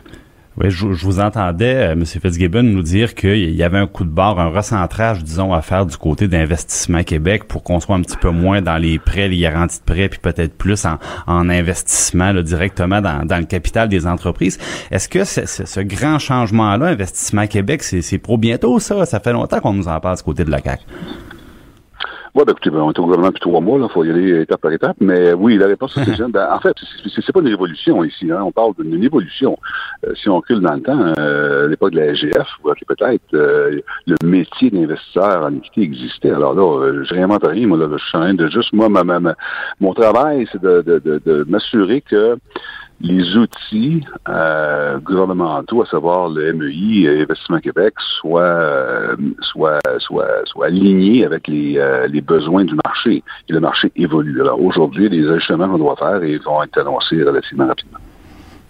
Oui, 0.57 0.69
je, 0.69 0.93
je 0.93 1.05
vous 1.05 1.19
entendais, 1.19 1.75
euh, 1.75 1.91
M. 1.91 2.05
Fitzgibbon, 2.05 2.63
nous 2.63 2.81
dire 2.81 3.13
qu'il 3.13 3.53
y 3.53 3.63
avait 3.63 3.77
un 3.77 3.87
coup 3.87 4.05
de 4.05 4.09
barre, 4.09 4.39
un 4.39 4.47
recentrage, 4.47 5.21
disons, 5.21 5.53
à 5.53 5.61
faire 5.61 5.85
du 5.85 5.97
côté 5.97 6.29
d'Investissement 6.29 7.03
Québec 7.03 7.43
pour 7.43 7.61
qu'on 7.61 7.81
soit 7.81 7.95
un 7.97 8.01
petit 8.01 8.15
peu 8.15 8.29
moins 8.29 8.61
dans 8.61 8.77
les 8.77 8.97
prêts, 8.97 9.27
les 9.27 9.39
garanties 9.39 9.79
de 9.79 9.93
prêts, 9.93 10.07
puis 10.07 10.19
peut-être 10.19 10.57
plus 10.57 10.85
en, 10.85 10.97
en 11.27 11.49
investissement 11.49 12.31
là, 12.31 12.41
directement 12.41 13.01
dans, 13.01 13.25
dans 13.25 13.37
le 13.37 13.45
capital 13.45 13.89
des 13.89 14.07
entreprises. 14.07 14.57
Est-ce 14.91 15.09
que 15.09 15.25
ce, 15.25 15.81
grand 15.81 16.19
changement-là, 16.19 16.85
Investissement 16.85 17.47
Québec, 17.47 17.83
c'est 17.83 18.17
pour 18.17 18.37
bientôt 18.37 18.79
ça? 18.79 19.05
Ça 19.05 19.19
fait 19.19 19.33
longtemps 19.33 19.59
qu'on 19.59 19.73
nous 19.73 19.89
en 19.89 19.99
parle 19.99 20.15
du 20.15 20.23
côté 20.23 20.45
de 20.45 20.51
la 20.51 20.61
CAQ. 20.61 20.83
Oui, 22.35 22.43
ben, 22.45 22.51
écoutez, 22.51 22.69
ben, 22.69 22.81
on 22.81 22.91
est 22.91 22.99
au 22.99 23.03
gouvernement 23.03 23.29
depuis 23.29 23.39
trois 23.39 23.61
mois, 23.61 23.79
il 23.81 23.89
faut 23.93 24.03
y 24.03 24.09
aller 24.09 24.41
étape 24.41 24.59
par 24.59 24.73
étape. 24.73 24.97
Mais 24.99 25.31
oui, 25.31 25.57
la 25.57 25.67
réponse 25.67 25.93
c'est 25.95 26.21
ben, 26.29 26.49
en 26.51 26.59
fait, 26.59 26.75
c'est 27.05 27.31
pas 27.31 27.39
une 27.39 27.47
révolution 27.47 28.03
ici. 28.03 28.29
Hein, 28.29 28.41
on 28.43 28.51
parle 28.51 28.73
d'une 28.77 29.01
évolution. 29.01 29.57
Euh, 30.05 30.13
si 30.15 30.27
on 30.27 30.35
recule 30.35 30.59
dans 30.59 30.73
le 30.73 30.81
temps, 30.81 31.13
euh, 31.17 31.65
à 31.65 31.67
l'époque 31.69 31.93
de 31.93 31.99
la 32.01 32.13
SGF, 32.13 32.47
peut-être 32.87 33.23
euh, 33.33 33.79
le 34.05 34.15
métier 34.27 34.69
d'investisseur 34.69 35.45
en 35.45 35.55
équité 35.55 35.83
existait. 35.83 36.31
Alors 36.31 36.53
là, 36.53 36.85
euh, 36.85 37.05
je 37.05 37.13
réinvente 37.13 37.47
rien. 37.47 37.67
Moi, 37.67 37.77
là, 37.77 37.87
je 37.89 38.03
suis 38.03 38.17
en 38.17 38.21
train 38.21 38.33
de 38.33 38.47
juste, 38.47 38.73
moi, 38.73 38.89
ma, 38.89 39.05
ma, 39.05 39.33
mon 39.79 39.93
travail, 39.93 40.45
c'est 40.51 40.61
de, 40.61 40.81
de, 40.81 40.99
de, 40.99 41.21
de 41.25 41.45
m'assurer 41.47 42.01
que 42.01 42.37
les 43.01 43.35
outils 43.35 44.03
euh, 44.29 44.99
gouvernementaux, 44.99 45.81
à 45.81 45.85
savoir 45.85 46.29
le 46.29 46.53
MEI 46.53 47.03
et 47.03 47.21
Investissement 47.21 47.59
Québec, 47.59 47.93
soient, 48.19 48.41
euh, 48.41 49.15
soient, 49.41 49.79
soient, 49.99 50.45
soient 50.45 50.67
alignés 50.67 51.25
avec 51.25 51.47
les, 51.47 51.77
euh, 51.77 52.07
les 52.07 52.21
besoins 52.21 52.63
du 52.63 52.75
marché. 52.85 53.23
Et 53.49 53.53
le 53.53 53.59
marché 53.59 53.91
évolue. 53.95 54.41
Alors 54.41 54.61
aujourd'hui, 54.61 55.09
les 55.09 55.27
ajustements 55.29 55.67
qu'on 55.67 55.77
doit 55.77 55.95
faire 55.97 56.23
ils 56.23 56.41
vont 56.41 56.63
être 56.63 56.77
annoncés 56.79 57.21
relativement 57.21 57.67
rapidement. 57.67 57.99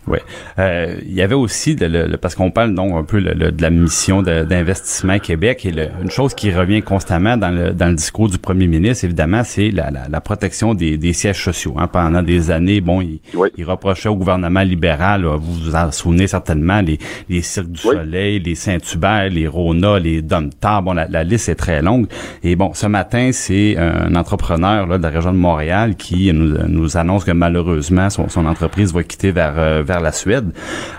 Oui. 0.08 0.20
Euh, 0.60 0.96
il 1.04 1.14
y 1.14 1.22
avait 1.22 1.36
aussi, 1.36 1.76
de, 1.76 1.86
le, 1.86 2.18
parce 2.18 2.36
qu'on 2.36 2.52
parle 2.52 2.76
donc 2.76 2.94
un 2.96 3.04
peu 3.04 3.20
le, 3.20 3.52
de 3.52 3.62
la 3.62 3.70
mission 3.70 4.22
d'investissement 4.22 5.18
Québec, 5.20 5.66
et 5.66 5.74
une 6.02 6.12
chose 6.12 6.34
qui 6.34 6.52
revient 6.52 6.82
constamment 6.82 7.38
dans 7.38 7.50
le, 7.50 7.72
dans 7.72 7.88
le 7.88 7.96
discours 7.96 8.30
du 8.30 8.38
premier 8.38 8.68
ministre, 8.68 9.06
évidemment, 9.06 9.44
c'est 9.44 9.72
la, 9.72 9.90
la, 9.90 10.08
la, 10.08 10.22
protection 10.22 10.74
des, 10.74 10.98
des 10.98 11.14
sièges 11.14 11.44
sociaux. 11.44 11.76
Hein. 11.78 11.88
Pendant 11.88 12.22
des 12.22 12.52
années, 12.52 12.82
bon, 12.82 13.02
il, 13.02 13.20
il, 13.58 13.66
reprochait 13.66 14.10
au 14.10 14.16
gouvernement 14.16 14.62
libéral, 14.62 15.26
vous 15.26 15.54
vous 15.54 15.76
en 15.76 15.92
souvenez 15.92 16.28
certainement, 16.28 16.82
les, 16.82 17.00
les 17.30 17.42
Cirques 17.42 17.72
du 17.72 17.82
Soleil, 17.82 18.40
les 18.40 18.56
Saint-Hubert, 18.56 19.30
les 19.30 19.48
Rona, 19.48 19.98
les 20.00 20.22
Domtar, 20.22 20.84
bon, 20.84 20.94
la, 20.94 21.08
la, 21.08 21.24
liste 21.24 21.50
est 21.50 21.56
très 21.56 21.82
longue. 21.82 22.08
Et 22.44 22.56
bon, 22.56 22.74
ce 22.74 22.86
matin, 22.86 23.32
c'est 23.32 23.78
un 23.78 24.16
entrepreneur 24.16 24.86
là, 24.86 24.98
de 24.98 25.04
la 25.04 25.10
région 25.10 25.32
de 25.32 25.38
Montréal 25.38 25.96
qui 25.96 26.32
nous, 26.32 26.58
nous 26.68 26.98
annonce 26.98 27.24
que 27.24 27.32
malheureusement, 27.32 28.10
son, 28.10 28.30
son 28.30 28.46
entreprise 28.46 28.94
va 28.94 29.04
quitter 29.04 29.32
vers, 29.32 29.54
euh, 29.58 29.84
la 30.00 30.12
Suède. 30.12 30.52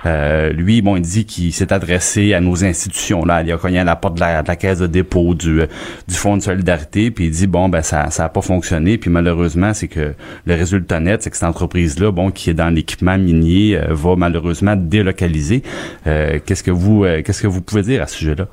Euh, 0.04 0.50
lui, 0.52 0.82
bon, 0.82 0.96
il 0.96 1.02
dit 1.02 1.24
qu'il 1.24 1.52
s'est 1.52 1.72
adressé 1.72 2.34
à 2.34 2.40
nos 2.40 2.64
institutions. 2.64 3.24
Là, 3.24 3.42
il 3.42 3.52
a 3.52 3.56
cogné 3.56 3.78
à 3.78 3.84
la 3.84 3.96
porte 3.96 4.14
de 4.14 4.20
la, 4.20 4.42
caisse 4.56 4.78
de 4.78 4.86
dépôt 4.86 5.34
du, 5.34 5.62
du 6.08 6.14
Fonds 6.14 6.36
de 6.36 6.42
solidarité, 6.42 7.10
puis 7.10 7.26
il 7.26 7.30
dit 7.30 7.46
bon, 7.46 7.68
ben 7.68 7.82
ça, 7.82 8.10
ça 8.10 8.28
pas 8.28 8.42
fonctionné. 8.42 8.98
Puis 8.98 9.10
malheureusement, 9.10 9.74
c'est 9.74 9.88
que 9.88 10.14
le 10.46 10.54
résultat 10.54 11.00
net, 11.00 11.22
c'est 11.22 11.30
que 11.30 11.36
cette 11.36 11.48
entreprise-là, 11.48 12.10
bon, 12.10 12.30
qui 12.30 12.50
est 12.50 12.54
dans 12.54 12.74
l'équipement 12.74 13.18
minier, 13.18 13.76
euh, 13.76 13.86
va 13.90 14.16
malheureusement 14.16 14.76
délocaliser. 14.76 15.62
Euh, 16.06 16.38
qu'est-ce 16.44 16.62
que 16.62 16.70
vous, 16.70 17.04
qu'est-ce 17.24 17.42
que 17.42 17.46
vous 17.46 17.62
pouvez 17.62 17.82
dire 17.82 18.02
à 18.02 18.06
ce 18.06 18.16
sujet-là? 18.16 18.46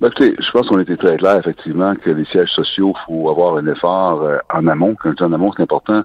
Ben, 0.00 0.10
je 0.18 0.50
pense 0.50 0.68
qu'on 0.68 0.80
était 0.80 0.96
très 0.96 1.16
clair, 1.16 1.38
effectivement, 1.38 1.94
que 1.94 2.10
les 2.10 2.24
sièges 2.26 2.50
sociaux, 2.50 2.94
faut 3.06 3.30
avoir 3.30 3.56
un 3.56 3.66
effort 3.66 4.28
en 4.52 4.66
amont. 4.66 4.96
Quand 5.00 5.22
en 5.22 5.32
amont, 5.32 5.52
c'est 5.56 5.62
important 5.62 6.02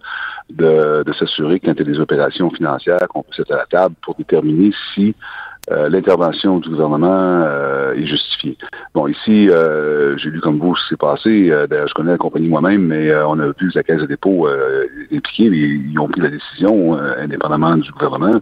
de, 0.50 1.04
de 1.04 1.14
s'assurer 1.14 1.60
quand 1.60 1.74
il 1.74 1.80
y 1.80 1.82
a 1.82 1.94
des 1.94 2.00
opérations 2.00 2.50
financières, 2.50 3.00
qu'on 3.10 3.24
être 3.38 3.52
à 3.52 3.58
la 3.58 3.66
table 3.66 3.96
pour 4.02 4.16
déterminer 4.16 4.72
si 4.94 5.16
euh, 5.72 5.88
l'intervention 5.88 6.58
du 6.58 6.70
gouvernement 6.70 7.44
euh, 7.46 7.94
est 7.94 8.06
justifiée. 8.06 8.58
Bon, 8.96 9.08
ici, 9.08 9.50
euh, 9.50 10.18
j'ai 10.18 10.32
lu 10.32 10.42
comme 10.42 10.58
vous 10.58 10.76
ce 10.76 10.84
qui 10.84 10.90
s'est 10.90 10.98
passé. 10.98 11.50
D'ailleurs, 11.70 11.88
je 11.88 11.94
connais 11.94 12.12
la 12.12 12.18
compagnie 12.18 12.48
moi-même, 12.48 12.88
mais 12.88 13.14
on 13.24 13.40
a 13.40 13.48
vu 13.48 13.72
la 13.76 13.84
Caisse 13.84 14.02
de 14.02 14.08
dépôt 14.08 14.50
est 14.50 15.16
impliquée. 15.16 15.46
Ils 15.46 16.00
ont 16.00 16.08
pris 16.08 16.22
la 16.22 16.30
décision, 16.30 16.98
indépendamment 16.98 17.78
du 17.78 17.92
gouvernement, 17.92 18.40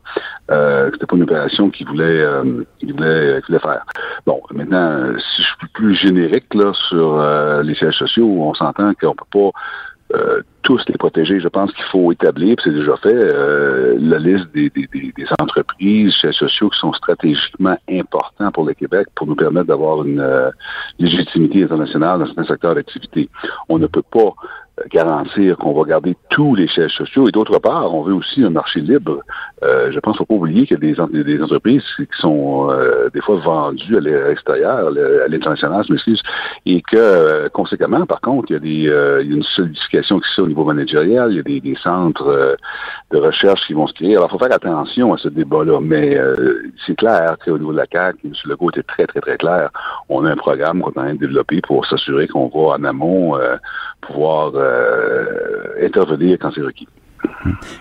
que 0.47 0.89
c'était 0.93 1.05
pas 1.05 1.15
une 1.17 1.23
opération 1.23 1.69
qu'ils 1.69 1.87
voulaient, 1.87 2.23
qu'ils 2.79 2.93
voulaient, 2.93 3.41
qu'ils 3.41 3.55
voulaient 3.55 3.59
faire. 3.59 3.83
Bon, 4.25 4.41
maintenant, 4.51 5.13
si 5.17 5.41
je 5.41 5.47
suis 5.47 5.67
plus 5.73 5.95
générique 5.95 6.53
là 6.53 6.71
sur 6.87 7.21
les 7.63 7.75
sièges 7.75 7.97
sociaux, 7.97 8.27
on 8.27 8.53
s'entend 8.53 8.93
qu'on 8.93 9.15
peut 9.15 9.25
pas 9.31 9.51
euh, 10.13 10.41
tous 10.63 10.81
les 10.87 10.97
protéger. 10.97 11.39
Je 11.39 11.47
pense 11.47 11.71
qu'il 11.73 11.83
faut 11.85 12.11
établir, 12.11 12.55
c'est 12.63 12.71
déjà 12.71 12.95
fait, 12.97 13.13
euh, 13.13 13.97
la 13.99 14.19
liste 14.19 14.47
des, 14.53 14.69
des, 14.69 14.87
des 14.93 15.25
entreprises, 15.39 16.13
sociaux 16.31 16.69
qui 16.69 16.79
sont 16.79 16.93
stratégiquement 16.93 17.77
importants 17.89 18.51
pour 18.51 18.65
le 18.65 18.73
Québec 18.73 19.07
pour 19.15 19.27
nous 19.27 19.35
permettre 19.35 19.67
d'avoir 19.67 20.05
une 20.05 20.19
euh, 20.19 20.49
légitimité 20.99 21.63
internationale 21.63 22.19
dans 22.19 22.25
certains 22.25 22.45
secteurs 22.45 22.75
d'activité. 22.75 23.29
On 23.69 23.79
ne 23.79 23.87
peut 23.87 24.03
pas 24.03 24.33
garantir 24.91 25.57
qu'on 25.57 25.73
va 25.73 25.83
garder 25.83 26.15
tous 26.29 26.55
les 26.55 26.67
sièges 26.67 26.95
sociaux. 26.95 27.27
Et 27.27 27.31
d'autre 27.31 27.57
part, 27.59 27.93
on 27.93 28.03
veut 28.03 28.13
aussi 28.13 28.43
un 28.43 28.49
marché 28.49 28.79
libre. 28.79 29.19
Euh, 29.63 29.91
je 29.91 29.99
pense 29.99 30.17
qu'il 30.17 30.23
ne 30.23 30.27
faut 30.27 30.33
pas 30.35 30.39
oublier 30.41 30.67
qu'il 30.67 30.77
y 30.83 31.19
a 31.19 31.23
des, 31.23 31.41
entreprises 31.41 31.83
qui 31.97 32.05
sont 32.19 32.69
euh, 32.69 33.09
des 33.13 33.21
fois 33.21 33.37
vendues 33.37 33.97
à 33.97 33.99
l'extérieur, 33.99 34.87
à 34.87 35.27
l'international, 35.27 35.83
je 35.87 35.93
m'excuse, 35.93 36.21
et 36.65 36.81
que, 36.81 36.97
euh, 36.97 37.49
conséquemment, 37.49 38.05
par 38.05 38.21
contre, 38.21 38.51
il 38.51 38.53
y 38.53 38.55
a, 38.55 38.59
des, 38.59 38.89
euh, 38.89 39.21
il 39.23 39.31
y 39.31 39.33
a 39.33 39.37
une 39.37 39.43
solidification 39.43 40.19
qui 40.19 40.29
se 40.29 40.35
fait 40.35 40.41
au 40.41 40.47
niveau 40.47 40.63
managérial, 40.63 41.31
il 41.31 41.37
y 41.37 41.39
a 41.39 41.43
des, 41.43 41.59
des 41.59 41.75
centres 41.75 42.57
de 43.11 43.17
recherche 43.17 43.65
qui 43.65 43.73
vont 43.73 43.87
se 43.87 43.93
créer. 43.93 44.15
Alors, 44.15 44.27
il 44.29 44.37
faut 44.37 44.45
faire 44.45 44.53
attention 44.53 45.13
à 45.13 45.17
ce 45.17 45.29
débat-là, 45.29 45.79
mais 45.81 46.17
c'est 46.85 46.95
clair 46.95 47.35
qu'au 47.43 47.57
niveau 47.57 47.71
de 47.71 47.77
la 47.77 47.85
CAQ, 47.91 48.19
M. 48.25 48.33
Legault 48.45 48.69
était 48.69 48.83
très, 48.83 49.07
très, 49.07 49.21
très 49.21 49.37
clair. 49.37 49.69
On 50.09 50.25
a 50.25 50.31
un 50.31 50.35
programme 50.35 50.81
qu'on 50.81 50.91
est 50.91 51.11
en 51.11 51.61
pour 51.63 51.85
s'assurer 51.85 52.27
qu'on 52.27 52.47
va 52.47 52.75
en 52.75 52.83
amont 52.83 53.37
pouvoir 54.01 54.51
euh, 54.67 55.85
intervenir 55.85 56.37
quand 56.39 56.51
c'est 56.53 56.61
requis. 56.61 56.87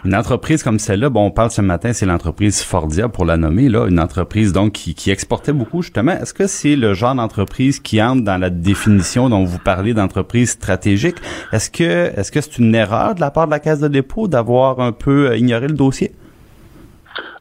Une 0.04 0.14
entreprise 0.14 0.62
comme 0.62 0.78
celle-là, 0.78 1.10
bon, 1.10 1.26
on 1.26 1.30
parle 1.30 1.50
ce 1.50 1.60
matin, 1.60 1.92
c'est 1.92 2.06
l'entreprise 2.06 2.62
Fordia 2.62 3.08
pour 3.08 3.24
la 3.24 3.36
nommer, 3.36 3.68
là, 3.68 3.86
une 3.86 4.00
entreprise 4.00 4.52
donc 4.52 4.72
qui, 4.72 4.94
qui 4.94 5.10
exportait 5.10 5.52
beaucoup 5.52 5.82
justement. 5.82 6.12
Est-ce 6.12 6.32
que 6.32 6.46
c'est 6.46 6.76
le 6.76 6.94
genre 6.94 7.14
d'entreprise 7.14 7.80
qui 7.80 8.02
entre 8.02 8.22
dans 8.22 8.38
la 8.38 8.50
définition 8.50 9.28
dont 9.28 9.44
vous 9.44 9.58
parlez 9.58 9.94
d'entreprise 9.94 10.50
stratégique? 10.50 11.16
Est-ce 11.52 11.70
que 11.70 12.18
est-ce 12.18 12.30
que 12.30 12.40
c'est 12.40 12.58
une 12.58 12.74
erreur 12.74 13.14
de 13.14 13.20
la 13.20 13.30
part 13.30 13.46
de 13.46 13.52
la 13.52 13.60
Caisse 13.60 13.80
de 13.80 13.88
dépôt 13.88 14.28
d'avoir 14.28 14.80
un 14.80 14.92
peu 14.92 15.30
euh, 15.30 15.36
ignoré 15.36 15.68
le 15.68 15.74
dossier? 15.74 16.12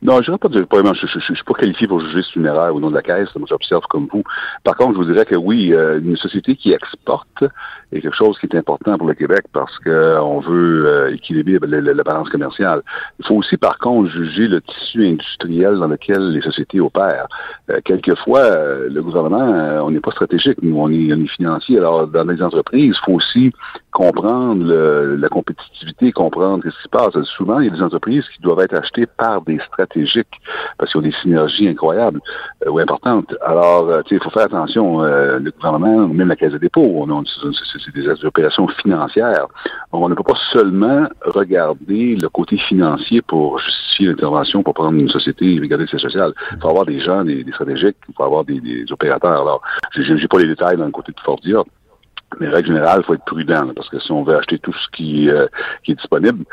Non, 0.01 0.21
je 0.21 0.31
ne 0.31 0.37
pas 0.37 0.49
je, 0.51 1.19
suis 1.19 1.43
pas 1.43 1.53
qualifié 1.53 1.87
pour 1.87 1.99
juger 1.99 2.21
si 2.21 2.31
c'est 2.33 2.39
une 2.39 2.45
erreur 2.45 2.75
au 2.75 2.79
nom 2.79 2.89
de 2.89 2.95
la 2.95 3.01
caisse, 3.01 3.29
moi 3.35 3.47
j'observe 3.49 3.83
comme 3.89 4.07
vous. 4.11 4.23
Par 4.63 4.75
contre, 4.75 4.93
je 4.93 4.97
vous 4.97 5.11
dirais 5.11 5.25
que 5.25 5.35
oui, 5.35 5.73
euh, 5.73 5.99
une 5.99 6.15
société 6.15 6.55
qui 6.55 6.73
exporte 6.73 7.43
est 7.95 8.01
quelque 8.01 8.15
chose 8.15 8.37
qui 8.39 8.47
est 8.47 8.55
important 8.55 8.97
pour 8.97 9.07
le 9.07 9.13
Québec 9.13 9.45
parce 9.53 9.77
qu'on 9.79 10.39
veut 10.39 10.85
euh, 10.87 11.13
équilibrer 11.13 11.59
la, 11.81 12.03
commerciale. 12.31 12.81
Il 13.19 13.25
faut 13.25 13.35
aussi, 13.35 13.57
par 13.57 13.77
contre, 13.77 14.09
juger 14.09 14.47
le 14.47 14.61
tissu 14.61 15.05
industriel 15.05 15.77
dans 15.77 15.87
lequel 15.87 16.31
les 16.31 16.41
sociétés 16.41 16.79
opèrent. 16.79 17.27
Euh, 17.69 17.79
quelquefois, 17.83 18.39
euh, 18.39 18.89
le 18.89 19.01
gouvernement, 19.01 19.85
on 19.85 19.91
n'est 19.91 19.99
pas 19.99 20.11
stratégique, 20.11 20.57
nous, 20.61 20.77
on 20.77 20.89
est, 20.89 21.13
on 21.13 21.23
est 21.23 21.27
financier. 21.27 21.77
Alors, 21.77 22.07
dans 22.07 22.23
les 22.25 22.41
entreprises, 22.41 22.95
il 22.95 23.05
faut 23.05 23.13
aussi 23.13 23.51
comprendre 23.91 24.65
le, 24.65 25.15
la 25.15 25.29
compétitivité, 25.29 26.11
comprendre 26.11 26.63
ce 26.63 26.69
qui 26.69 26.83
se 26.83 26.89
passe. 26.89 27.13
Souvent, 27.37 27.59
il 27.59 27.67
y 27.67 27.69
a 27.69 27.75
des 27.75 27.81
entreprises 27.81 28.25
qui 28.29 28.41
doivent 28.41 28.59
être 28.59 28.75
achetées 28.75 29.05
par 29.05 29.41
des 29.41 29.59
stratégiques 29.59 30.41
parce 30.77 30.91
qu'ils 30.91 30.99
ont 30.99 31.03
des 31.03 31.13
synergies 31.21 31.67
incroyables 31.67 32.19
ou 32.67 32.79
importantes. 32.79 33.33
Alors, 33.45 34.01
il 34.09 34.19
faut 34.19 34.29
faire 34.29 34.43
attention. 34.43 35.01
le 35.01 35.51
gouvernement, 35.51 36.07
même 36.07 36.27
la 36.27 36.35
Caisse 36.35 36.51
de 36.51 36.57
dépôt, 36.57 36.81
on 36.95 37.09
a, 37.09 37.23
c'est 37.85 37.93
des 37.93 38.25
opérations 38.25 38.67
financières. 38.67 39.47
on 39.91 40.09
ne 40.09 40.15
peut 40.15 40.23
pas 40.23 40.37
seulement 40.51 41.07
regarder 41.21 42.15
le 42.15 42.29
côté 42.29 42.57
financier 42.57 43.21
pour 43.21 43.59
justifier 43.59 44.07
l'intervention 44.07 44.63
pour 44.63 44.73
prendre 44.73 44.97
une 44.97 45.09
société 45.09 45.55
et 45.55 45.59
regarder 45.59 45.87
ses 45.87 45.99
sociales. 45.99 46.33
Il 46.53 46.61
faut 46.61 46.69
avoir 46.69 46.85
des 46.85 46.99
gens, 46.99 47.23
des, 47.23 47.45
stratégiques, 47.53 47.97
il 48.09 48.13
faut 48.15 48.23
avoir 48.23 48.43
des, 48.43 48.59
des 48.59 48.91
opérateurs. 48.91 49.41
Alors, 49.41 49.61
je 49.91 50.13
n'ai 50.13 50.27
pas 50.27 50.39
les 50.39 50.47
détails 50.47 50.77
dans 50.77 50.85
le 50.85 50.91
côté 50.91 51.11
de 51.11 51.19
Fordia, 51.19 51.63
mais 52.39 52.49
règle 52.49 52.67
générale, 52.67 53.01
il 53.01 53.05
faut 53.05 53.13
être 53.13 53.25
prudent, 53.25 53.71
parce 53.75 53.89
que 53.89 53.99
si 53.99 54.11
on 54.11 54.23
veut 54.23 54.35
acheter 54.35 54.59
tout 54.59 54.73
ce 54.73 54.87
qui, 54.95 55.29
euh, 55.29 55.47
qui 55.83 55.91
est 55.91 55.95
disponible, 55.95 56.43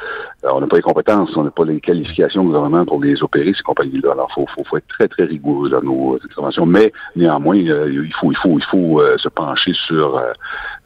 euh, 0.44 0.50
on 0.52 0.60
n'a 0.60 0.66
pas 0.66 0.76
les 0.76 0.82
compétences, 0.82 1.36
on 1.36 1.44
n'a 1.44 1.50
pas 1.50 1.64
les 1.64 1.80
qualifications 1.80 2.42
du 2.42 2.48
gouvernement 2.48 2.84
pour 2.84 3.02
les 3.02 3.22
opérer, 3.22 3.52
ces 3.54 3.62
compagnies-là. 3.62 4.12
Alors, 4.12 4.28
il 4.36 4.46
faut, 4.46 4.64
faut, 4.64 4.76
être 4.76 4.86
très, 4.88 5.08
très 5.08 5.24
rigoureux 5.24 5.70
dans 5.70 5.82
nos 5.82 6.18
interventions. 6.22 6.66
Mais 6.66 6.92
néanmoins, 7.16 7.56
euh, 7.56 7.90
il 7.90 8.12
faut, 8.14 8.30
il 8.30 8.36
faut, 8.36 8.58
il 8.58 8.64
faut 8.64 9.02
se 9.16 9.28
pencher 9.28 9.72
sur 9.86 10.20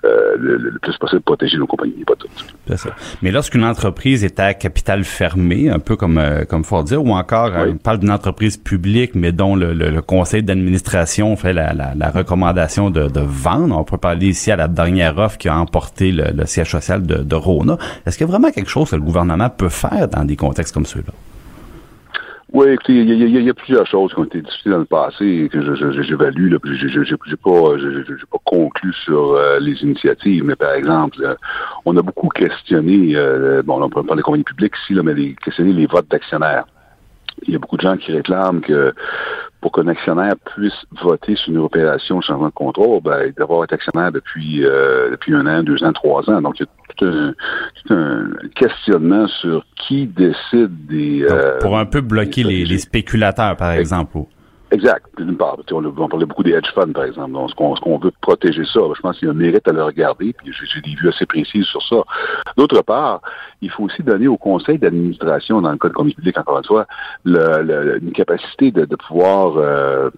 le, 0.03 0.57
le, 0.57 0.79
plus 0.79 0.97
possible 0.99 1.23
protéger 1.23 1.59
nos 1.59 1.67
compagnies, 1.67 2.05
pas 2.07 2.15
toutes. 2.17 2.77
Ça. 2.77 2.91
Mais 3.23 3.31
lorsqu'une 3.31 3.65
entreprise 3.65 4.25
est 4.25 4.39
à 4.41 4.55
capital 4.55 5.05
fermé, 5.05 5.69
un 5.69 5.79
peu 5.79 5.97
comme 5.97 6.21
comme 6.49 6.65
faut 6.65 6.83
dire, 6.83 7.05
ou 7.05 7.13
encore 7.13 7.51
on 7.57 7.77
parle 7.77 7.99
d'une 7.99 8.11
entreprise 8.11 8.57
publique, 8.57 9.15
mais 9.15 9.33
dont 9.33 9.57
le, 9.57 9.73
le 9.73 10.03
conseil 10.03 10.43
d'administration 10.43 11.37
fait 11.37 11.53
la, 11.53 11.73
la, 11.73 11.95
la 11.95 12.11
recommandation 12.11 12.91
de, 12.91 13.09
de, 13.09 13.21
vendre, 13.21 13.77
on 13.77 13.85
peut 13.85 13.99
parler 13.99 14.29
ici 14.29 14.51
à 14.53 14.57
la 14.57 14.69
dernière 14.77 15.19
offre 15.19 15.39
qui 15.39 15.49
a 15.49 15.57
emporté 15.59 16.13
le, 16.13 16.47
siège 16.47 16.71
social 16.71 17.05
de, 17.05 17.35
Rona. 17.35 17.77
Est-ce 18.05 18.17
qu'il 18.17 18.27
y 18.27 18.31
a 18.31 18.33
vraiment 18.33 18.51
quelque 18.53 18.71
chose 18.71 18.91
que 18.91 18.97
le 18.97 19.03
gouvernement 19.03 19.51
peut 19.51 19.69
faire 19.69 20.07
dans 20.09 20.25
des 20.25 20.37
contextes 20.37 20.73
comme 20.73 20.87
ceux-là? 20.87 21.13
Oui, 22.53 22.69
écoutez, 22.69 22.95
il 22.95 23.45
y, 23.45 23.51
a- 23.51 23.55
plusieurs 23.55 23.87
choses 23.87 24.15
qui 24.15 24.21
ont 24.21 24.25
été 24.25 24.41
discutées 24.41 24.71
dans 24.71 24.79
le 24.79 24.85
passé 24.85 25.25
et 25.27 25.49
que 25.49 25.61
je- 25.61 25.75
je- 25.75 26.03
j'évalue. 26.03 26.51
j'ai- 26.65 26.89
j'ai 26.89 27.37
pas, 27.37 28.39
conclu 28.45 28.93
sur 29.05 29.33
euh, 29.33 29.59
les 29.59 29.77
initiatives, 29.83 30.45
mais 30.45 30.55
par 30.55 30.73
exemple, 30.73 31.19
euh, 31.23 31.35
on 31.85 31.97
a 31.97 32.03
beaucoup 32.03 32.29
questionné, 32.29 33.17
euh, 33.17 33.63
bon, 33.63 33.83
on 33.83 33.91
peut 33.91 34.05
parler 34.05 34.21
des 34.21 34.23
compagnies 34.23 34.45
publiques 34.45 34.75
ici, 34.85 34.95
mais 35.03 35.15
les, 35.15 35.35
questionné 35.35 35.73
les 35.73 35.87
votes 35.87 36.09
d'actionnaires. 36.09 36.65
Il 37.47 37.53
y 37.53 37.57
a 37.57 37.59
beaucoup 37.59 37.77
de 37.77 37.83
gens 37.83 37.97
qui 37.97 38.13
réclament 38.13 38.61
que 38.61 38.95
pour 39.67 39.73
qu'un 39.73 39.89
actionnaire 39.89 40.35
puisse 40.55 40.87
voter 41.03 41.35
sur 41.35 41.53
une 41.53 41.59
opération 41.59 42.19
de 42.19 42.23
changement 42.23 42.47
de 42.47 42.53
contrôle, 42.53 43.01
ben, 43.03 43.25
il 43.27 43.33
doit 43.33 43.47
avoir 43.47 43.65
été 43.65 43.75
actionnaire 43.75 44.13
depuis 44.13 44.65
euh, 44.65 45.11
depuis 45.11 45.35
un 45.35 45.45
an, 45.45 45.65
deux 45.65 45.83
ans, 45.83 45.93
trois 45.93 46.31
ans. 46.31 46.41
Donc, 46.41 46.61
il 46.61 46.63
y 46.63 46.67
a 46.67 46.95
tout 46.95 47.05
un, 47.05 47.35
tout 47.85 47.95
un 47.95 48.29
questionnement 48.55 49.27
sur 49.27 49.65
qui 49.75 50.07
décide 50.07 50.87
des... 50.87 51.23
Donc, 51.23 51.33
euh, 51.33 51.59
pour 51.59 51.77
un 51.77 51.85
peu 51.85 52.01
bloquer 52.01 52.45
les, 52.45 52.79
spéculateurs, 52.79 53.57
par 53.57 53.73
exemple. 53.73 54.19
ou- 54.19 54.29
Exact. 54.73 55.07
D'une 55.17 55.37
part, 55.37 55.57
on, 55.71 55.85
on 55.85 56.09
parlait 56.09 56.27
beaucoup 56.27 56.43
des 56.43 56.51
hedge 56.53 56.73
funds, 56.75 56.93
par 56.93 57.05
exemple. 57.05 57.33
Donc, 57.33 57.51
ce 57.51 57.55
qu'on 57.55 57.99
veut 57.99 58.11
protéger 58.21 58.65
ça, 58.65 58.81
je 58.97 59.01
pense 59.01 59.17
qu'il 59.19 59.27
y 59.27 59.31
a 59.31 59.33
un 59.33 59.37
mérite 59.37 59.67
à 59.69 59.73
le 59.73 59.85
regarder, 59.85 60.33
puis 60.33 60.53
j'ai 60.53 60.81
des 60.81 60.97
vues 60.97 61.09
assez 61.09 61.25
précises 61.25 61.67
sur 61.67 61.81
ça. 61.83 61.97
D'autre 62.57 62.83
part, 62.83 63.21
il 63.63 63.71
faut 63.71 63.85
aussi 63.85 64.03
donner 64.03 64.27
au 64.27 64.37
conseil 64.37 64.79
d'administration, 64.79 65.61
dans 65.63 65.71
le 65.71 65.79
code 65.79 65.93
commis 65.93 66.15
public, 66.15 66.37
encore 66.37 66.59
une 66.59 66.65
fois, 66.65 66.87
le, 67.25 67.63
le- 67.63 68.03
une 68.03 68.13
capacité 68.13 68.73
de, 68.73 68.85
de 68.87 68.97
pouvoir 68.97 69.57
euh, 69.57 70.11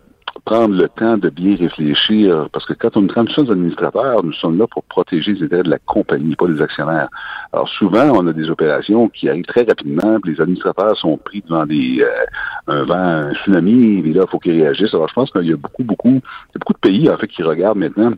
prendre 0.48 0.74
le 0.74 0.88
temps 0.88 1.18
de 1.18 1.28
bien 1.28 1.56
réfléchir, 1.56 2.48
parce 2.54 2.64
que 2.64 2.72
quand 2.72 2.96
on 2.96 3.06
quand 3.06 3.24
nous 3.24 3.30
sommes 3.32 3.50
administrateurs, 3.50 4.24
nous 4.24 4.32
sommes 4.32 4.56
là 4.56 4.66
pour 4.66 4.82
protéger 4.84 5.34
les 5.34 5.44
intérêts 5.44 5.62
de 5.62 5.68
la 5.68 5.78
compagnie, 5.78 6.36
pas 6.36 6.46
des 6.46 6.62
actionnaires. 6.62 7.10
Alors 7.52 7.68
souvent, 7.68 8.08
on 8.14 8.26
a 8.26 8.32
des 8.32 8.48
opérations 8.48 9.10
qui 9.10 9.28
arrivent 9.28 9.44
très 9.44 9.64
rapidement, 9.64 10.18
puis 10.20 10.32
les 10.32 10.40
administrateurs 10.40 10.96
sont 10.96 11.18
pris 11.18 11.42
devant 11.42 11.66
des 11.66 12.00
euh, 12.00 12.24
un 12.66 12.84
vent, 12.84 12.94
un 12.94 13.34
tsunami, 13.34 13.98
et 13.98 14.12
là, 14.14 14.22
il 14.26 14.30
faut 14.30 14.38
qu'ils 14.38 14.62
réagissent. 14.62 14.94
Alors 14.94 15.08
je 15.10 15.14
pense 15.14 15.30
qu'il 15.30 15.42
y 15.42 15.52
a 15.52 15.56
beaucoup, 15.56 15.84
beaucoup, 15.84 16.08
il 16.08 16.54
y 16.54 16.56
a 16.56 16.58
beaucoup 16.60 16.72
de 16.72 16.78
pays 16.78 17.10
en 17.10 17.18
fait 17.18 17.28
qui 17.28 17.42
regardent 17.42 17.78
maintenant 17.78 18.12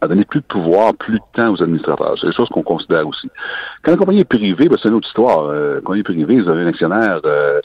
à 0.00 0.08
donner 0.08 0.24
plus 0.24 0.40
de 0.40 0.46
pouvoir, 0.46 0.94
plus 0.94 1.14
de 1.14 1.24
temps 1.34 1.52
aux 1.52 1.62
administrateurs. 1.62 2.16
C'est 2.20 2.28
des 2.28 2.32
choses 2.32 2.48
qu'on 2.48 2.62
considère 2.62 3.06
aussi. 3.06 3.28
Quand 3.82 3.92
la 3.92 3.96
compagnie 3.96 4.20
est 4.20 4.24
privée, 4.24 4.68
ben, 4.68 4.76
c'est 4.80 4.88
une 4.88 4.94
autre 4.94 5.08
histoire. 5.08 5.46
Euh, 5.46 5.80
compagnie 5.80 6.02
privée, 6.02 6.40
vous 6.40 6.48
avez 6.48 6.62
un 6.62 6.66
actionnaire 6.68 7.20
euh, 7.24 7.60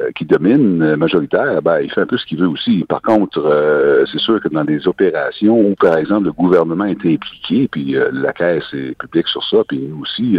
euh, 0.00 0.10
qui 0.14 0.24
domine, 0.24 0.82
euh, 0.82 0.96
majoritaire, 0.96 1.60
ben, 1.62 1.80
il 1.80 1.90
fait 1.90 2.00
un 2.00 2.06
peu 2.06 2.16
ce 2.16 2.26
qu'il 2.26 2.38
veut 2.38 2.48
aussi. 2.48 2.84
Par 2.88 3.02
contre, 3.02 3.38
euh, 3.44 4.04
c'est 4.10 4.18
sûr 4.18 4.40
que 4.40 4.48
dans 4.48 4.64
des 4.64 4.86
opérations 4.88 5.58
où, 5.58 5.74
par 5.74 5.96
exemple, 5.96 6.24
le 6.24 6.32
gouvernement 6.32 6.84
est 6.84 7.04
impliqué, 7.04 7.68
puis 7.68 7.96
euh, 7.96 8.10
la 8.12 8.32
caisse 8.32 8.64
est 8.72 8.96
publique 8.98 9.28
sur 9.28 9.42
ça, 9.44 9.58
puis 9.68 9.78
nous 9.78 10.02
aussi, 10.02 10.38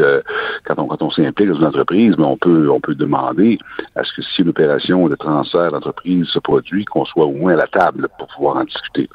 quand 0.65 0.79
on 0.79 0.87
quand 0.87 1.01
on 1.01 1.09
s'implique 1.09 1.49
dans 1.49 1.59
une 1.59 1.65
entreprise, 1.65 2.15
ben, 2.15 2.25
on 2.25 2.37
peut 2.37 2.69
on 2.69 2.79
peut 2.79 2.95
demander 2.95 3.57
à 3.95 4.03
ce 4.03 4.13
que 4.13 4.21
si 4.21 4.41
une 4.41 4.49
opération 4.49 5.07
de 5.07 5.15
transfert 5.15 5.71
d'entreprise 5.71 6.27
se 6.27 6.39
produit, 6.39 6.85
qu'on 6.85 7.05
soit 7.05 7.25
au 7.25 7.33
moins 7.33 7.53
à 7.53 7.57
la 7.57 7.67
table 7.67 8.07
pour 8.17 8.27
pouvoir 8.27 8.57
en 8.57 8.63
discuter. 8.63 9.09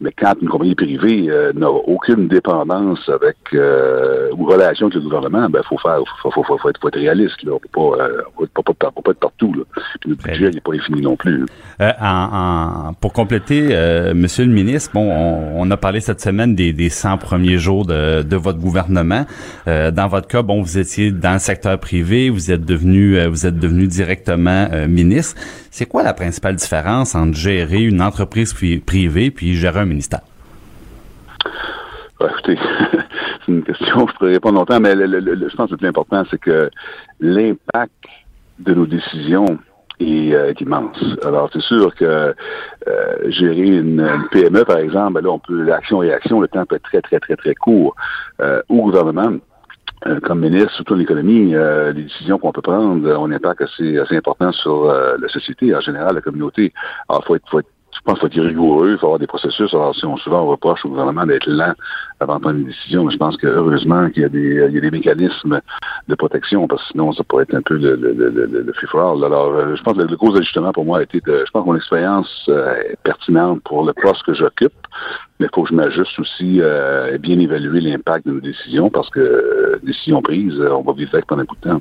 Mais 0.00 0.12
quand 0.12 0.34
une 0.40 0.48
compagnie 0.48 0.74
privée 0.74 1.26
euh, 1.30 1.52
n'a 1.66 1.72
aucune 1.86 2.28
dépendance 2.28 3.08
avec 3.08 3.36
euh, 3.54 4.28
ou 4.36 4.44
relation 4.46 4.86
avec 4.86 4.94
le 4.96 5.00
gouvernement, 5.02 5.48
ben 5.48 5.62
faut 5.68 5.78
faire, 5.78 5.98
faut, 6.22 6.30
faut, 6.30 6.42
faut, 6.42 6.58
faut 6.58 6.68
être, 6.68 6.80
réaliste 6.98 7.42
là. 7.42 7.52
On 7.52 7.58
pas, 7.96 8.02
euh, 8.04 8.22
peut 8.38 8.62
pas, 8.62 8.72
pas, 8.90 8.90
pas, 9.02 9.10
être 9.10 9.20
partout 9.20 9.52
là. 9.52 9.62
Puis 10.00 10.10
notre 10.10 10.22
Très 10.22 10.32
budget 10.32 10.50
n'est 10.50 10.60
pas 10.60 10.72
infini 10.74 11.00
non 11.02 11.16
plus. 11.16 11.44
Euh, 11.80 11.90
en, 12.00 12.88
en- 12.88 12.92
pour 12.94 13.12
compléter, 13.12 13.68
euh, 13.72 14.14
Monsieur 14.14 14.44
le 14.44 14.52
ministre, 14.52 14.90
bon, 14.94 15.10
on, 15.10 15.60
on 15.60 15.70
a 15.70 15.76
parlé 15.76 16.00
cette 16.00 16.20
semaine 16.20 16.54
des, 16.54 16.72
des 16.72 16.88
100 16.88 17.18
premiers 17.18 17.58
jours 17.58 17.84
de, 17.86 18.22
de 18.22 18.36
votre 18.36 18.58
gouvernement. 18.58 19.26
Euh, 19.68 19.90
dans 19.90 20.08
votre 20.08 20.28
cas, 20.28 20.42
bon, 20.42 20.62
vous 20.62 20.78
étiez 20.78 21.10
dans 21.10 21.34
le 21.34 21.38
secteur 21.38 21.78
privé, 21.78 22.30
vous 22.30 22.50
êtes 22.50 22.64
devenu, 22.64 23.18
euh, 23.18 23.28
vous 23.28 23.46
êtes 23.46 23.58
devenu 23.58 23.86
directement 23.86 24.68
euh, 24.72 24.86
ministre. 24.88 25.40
C'est 25.70 25.86
quoi 25.86 26.02
la 26.02 26.14
principale 26.14 26.54
différence 26.56 27.14
entre 27.14 27.36
gérer 27.36 27.82
une 27.82 28.00
entreprise 28.00 28.54
pri- 28.54 28.80
privée 28.80 29.30
puis 29.30 29.54
gérer 29.54 29.80
un 29.80 29.84
ministère? 29.86 30.20
Écoutez, 32.20 32.58
c'est 33.44 33.52
une 33.52 33.62
question, 33.62 34.06
je 34.08 34.14
pourrais 34.14 34.32
répondre 34.32 34.58
longtemps, 34.58 34.80
mais 34.80 34.94
le- 34.94 35.48
je 35.48 35.56
pense 35.56 35.66
que 35.66 35.72
le 35.72 35.78
plus 35.78 35.88
important, 35.88 36.24
c'est 36.30 36.38
que 36.38 36.70
l'impact 37.20 37.92
de 38.58 38.74
nos 38.74 38.86
décisions 38.86 39.58
est, 40.00 40.34
euh, 40.34 40.52
immense. 40.60 40.96
Alors, 41.24 41.50
c'est 41.52 41.60
sûr 41.62 41.94
que 41.94 42.04
euh, 42.04 42.32
gérer 43.28 43.78
une, 43.78 44.26
PME, 44.30 44.64
par 44.64 44.78
exemple, 44.78 45.20
là, 45.22 45.30
on 45.30 45.38
peut, 45.38 45.62
l'action-réaction, 45.62 46.40
le 46.40 46.48
temps 46.48 46.64
peut 46.64 46.76
être 46.76 46.84
très, 46.84 47.02
très, 47.02 47.20
très, 47.20 47.36
très 47.36 47.54
court. 47.54 47.94
Euh, 48.40 48.62
au 48.68 48.82
gouvernement, 48.82 49.36
comme 50.24 50.40
ministre, 50.40 50.72
surtout 50.72 50.94
en 50.94 51.00
économie, 51.00 51.52
les 51.52 52.02
décisions 52.02 52.38
qu'on 52.38 52.52
peut 52.52 52.60
prendre 52.62 53.10
ont 53.18 53.24
un 53.24 53.32
impact 53.32 53.62
assez, 53.62 53.98
important 54.16 54.52
sur 54.52 54.84
la 54.84 55.28
société, 55.28 55.74
en 55.74 55.80
général, 55.80 56.14
la 56.14 56.20
communauté. 56.20 56.72
Alors, 57.08 57.24
faut 57.24 57.34
être, 57.34 57.48
faut 57.48 57.60
être 57.60 57.70
je 57.96 58.00
pense 58.04 58.18
qu'il 58.18 58.30
faut 58.30 58.38
être 58.38 58.48
rigoureux, 58.48 58.92
il 58.92 58.98
faut 58.98 59.06
avoir 59.06 59.18
des 59.18 59.26
processus. 59.26 59.72
Alors, 59.74 59.94
si 59.94 60.04
on 60.04 60.16
souvent 60.16 60.42
on 60.42 60.46
reproche 60.46 60.84
au 60.84 60.88
gouvernement 60.90 61.26
d'être 61.26 61.46
lent 61.46 61.74
avant 62.20 62.36
de 62.36 62.40
prendre 62.40 62.58
une 62.58 62.66
décision, 62.66 63.04
mais 63.04 63.12
je 63.12 63.18
pense 63.18 63.36
que 63.36 63.46
heureusement 63.46 64.10
qu'il 64.10 64.22
y 64.22 64.26
a 64.26 64.28
des, 64.28 64.66
il 64.68 64.74
y 64.74 64.78
a 64.78 64.80
des 64.80 64.90
mécanismes 64.90 65.60
de 66.08 66.14
protection, 66.14 66.66
parce 66.68 66.82
que 66.82 66.88
sinon 66.92 67.12
ça 67.12 67.24
pourrait 67.24 67.44
être 67.44 67.54
un 67.54 67.62
peu 67.62 67.74
le, 67.74 67.96
le, 67.96 68.12
le, 68.12 68.30
le. 68.30 68.72
Alors, 69.24 69.54
euh, 69.54 69.74
je 69.74 69.82
pense 69.82 69.96
que 69.96 70.02
le, 70.02 70.16
gros 70.16 70.36
ajustement 70.36 70.72
pour 70.72 70.84
moi 70.84 70.98
a 70.98 71.02
été 71.02 71.20
de, 71.20 71.44
je 71.46 71.50
pense 71.50 71.62
que 71.62 71.68
mon 71.68 71.76
expérience 71.76 72.46
euh, 72.48 72.74
est 72.90 72.98
pertinente 73.02 73.62
pour 73.64 73.84
le 73.84 73.92
poste 73.92 74.22
que 74.24 74.34
j'occupe, 74.34 74.72
mais 75.38 75.46
il 75.46 75.54
faut 75.54 75.62
que 75.64 75.70
je 75.70 75.74
m'ajuste 75.74 76.18
aussi 76.18 76.60
euh, 76.60 77.14
et 77.14 77.18
bien 77.18 77.38
évaluer 77.38 77.80
l'impact 77.80 78.26
de 78.26 78.32
nos 78.32 78.40
décisions, 78.40 78.90
parce 78.90 79.10
que 79.10 79.20
euh, 79.20 79.80
décisions 79.82 80.22
prises, 80.22 80.58
euh, 80.58 80.70
on 80.70 80.82
va 80.82 80.92
vivre 80.92 81.10
avec 81.14 81.26
pendant 81.26 81.42
un 81.42 81.44
bout 81.44 81.56
de 81.56 81.70
temps. 81.70 81.80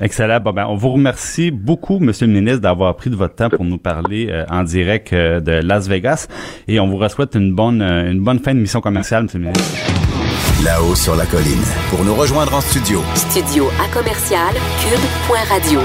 Excellent. 0.00 0.40
Bon, 0.40 0.52
ben, 0.52 0.66
on 0.68 0.76
vous 0.76 0.90
remercie 0.90 1.50
beaucoup, 1.50 1.98
Monsieur 1.98 2.26
le 2.26 2.32
ministre, 2.32 2.60
d'avoir 2.60 2.94
pris 2.96 3.10
de 3.10 3.16
votre 3.16 3.34
temps 3.34 3.50
pour 3.50 3.64
nous 3.64 3.78
parler 3.78 4.28
euh, 4.30 4.44
en 4.48 4.62
direct 4.62 5.12
euh, 5.12 5.40
de 5.40 5.52
Las 5.52 5.88
Vegas. 5.88 6.28
Et 6.68 6.78
on 6.78 6.88
vous 6.88 7.08
souhaite 7.08 7.34
une 7.34 7.54
bonne, 7.54 7.82
euh, 7.82 8.10
une 8.10 8.20
bonne 8.20 8.38
fin 8.38 8.54
de 8.54 8.60
mission 8.60 8.80
commerciale, 8.80 9.24
Monsieur 9.24 9.38
le 9.40 9.46
ministre. 9.46 9.64
Là-haut 10.64 10.94
sur 10.94 11.16
la 11.16 11.26
colline. 11.26 11.62
Pour 11.90 12.04
nous 12.04 12.14
rejoindre 12.14 12.54
en 12.54 12.60
studio, 12.60 13.00
Studio 13.14 13.68
à 13.80 13.92
commercial 13.92 14.52
cube.radio. 14.80 15.80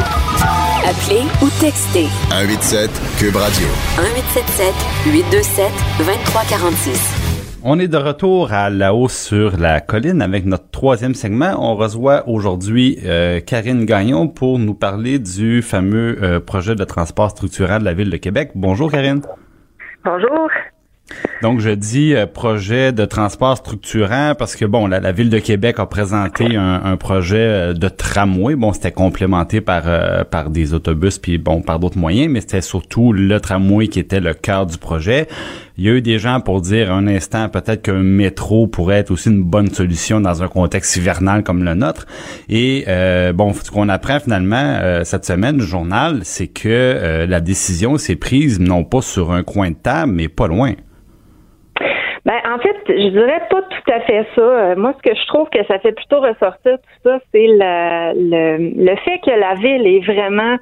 Appelez 0.86 1.24
ou 1.42 1.50
textez 1.60 2.08
187 2.30 2.90
Cube 3.18 3.36
Radio. 3.36 3.68
1877 3.98 4.74
827 5.06 5.72
2346. 6.00 7.33
On 7.66 7.80
est 7.80 7.88
de 7.88 7.96
retour 7.96 8.52
à 8.52 8.70
la 8.70 8.94
hausse 8.94 9.18
sur 9.18 9.56
la 9.56 9.80
colline 9.80 10.22
avec 10.22 10.46
notre 10.46 10.70
troisième 10.70 11.14
segment. 11.16 11.56
On 11.58 11.76
reçoit 11.78 12.28
aujourd'hui 12.28 13.00
euh, 13.06 13.40
Karine 13.40 13.86
Gagnon 13.86 14.28
pour 14.28 14.60
nous 14.60 14.74
parler 14.74 15.18
du 15.18 15.62
fameux 15.62 16.18
euh, 16.22 16.42
projet 16.42 16.76
de 16.76 16.84
transport 16.84 17.30
structurant 17.30 17.80
de 17.80 17.86
la 17.86 17.94
ville 17.94 18.10
de 18.10 18.18
Québec. 18.18 18.52
Bonjour 18.54 18.92
Karine. 18.92 19.22
Bonjour. 20.04 20.50
Donc 21.42 21.60
je 21.60 21.70
dis 21.70 22.16
euh, 22.16 22.26
projet 22.26 22.92
de 22.92 23.06
transport 23.06 23.58
structurant 23.58 24.34
parce 24.38 24.56
que 24.56 24.66
bon 24.66 24.88
la, 24.88 25.00
la 25.00 25.12
ville 25.12 25.30
de 25.30 25.40
Québec 25.40 25.80
a 25.80 25.86
présenté 25.86 26.56
un, 26.56 26.82
un 26.84 26.98
projet 26.98 27.74
de 27.74 27.90
tramway. 27.90 28.56
Bon 28.56 28.74
c'était 28.74 28.92
complémenté 28.92 29.62
par 29.62 29.84
euh, 29.86 30.24
par 30.24 30.50
des 30.50 30.74
autobus 30.74 31.18
puis 31.18 31.38
bon 31.38 31.62
par 31.62 31.80
d'autres 31.80 31.98
moyens, 31.98 32.32
mais 32.32 32.42
c'était 32.42 32.62
surtout 32.62 33.14
le 33.14 33.40
tramway 33.40 33.88
qui 33.88 34.00
était 34.00 34.22
le 34.22 34.34
cœur 34.34 34.66
du 34.66 34.78
projet. 34.78 35.28
Il 35.76 35.86
y 35.86 35.90
a 35.90 35.94
eu 35.94 36.02
des 36.04 36.20
gens 36.20 36.40
pour 36.40 36.62
dire 36.62 36.92
un 36.92 37.08
instant 37.08 37.50
peut-être 37.50 37.82
qu'un 37.82 38.04
métro 38.04 38.68
pourrait 38.68 38.98
être 38.98 39.10
aussi 39.10 39.30
une 39.30 39.42
bonne 39.44 39.70
solution 39.70 40.22
dans 40.22 40.44
un 40.44 40.48
contexte 40.48 40.96
hivernal 40.98 41.42
comme 41.44 41.64
le 41.64 41.74
nôtre. 41.74 42.06
Et 42.48 42.84
euh, 42.88 43.34
bon, 43.34 43.54
ce 43.54 43.72
qu'on 43.72 43.90
apprend 43.90 44.20
finalement 44.20 44.78
euh, 44.84 45.04
cette 45.04 45.26
semaine 45.26 45.58
du 45.58 45.66
journal, 45.66 46.20
c'est 46.22 46.48
que 46.48 46.70
euh, 46.70 47.26
la 47.26 47.40
décision 47.40 47.98
s'est 47.98 48.16
prise 48.16 48.60
non 48.60 48.84
pas 48.84 49.02
sur 49.02 49.32
un 49.32 49.42
coin 49.42 49.72
de 49.72 49.76
table, 49.76 50.12
mais 50.14 50.28
pas 50.28 50.46
loin. 50.46 50.74
Ben, 52.24 52.38
en 52.48 52.60
fait, 52.60 52.78
je 52.88 53.10
dirais 53.10 53.42
pas 53.50 53.64
tout 53.64 53.92
à 53.92 54.00
fait 54.02 54.28
ça. 54.36 54.76
Moi, 54.78 54.94
ce 54.96 55.10
que 55.10 55.16
je 55.16 55.28
trouve 55.28 55.50
que 55.50 55.66
ça 55.68 55.80
fait 55.80 55.92
plutôt 55.92 56.22
ressortir 56.22 56.78
tout 56.78 57.10
ça, 57.10 57.20
c'est 57.32 57.48
le, 57.48 58.14
le, 58.14 58.86
le 58.86 58.96
fait 58.98 59.20
que 59.26 59.32
la 59.32 59.56
ville 59.56 59.88
est 59.88 60.06
vraiment 60.06 60.58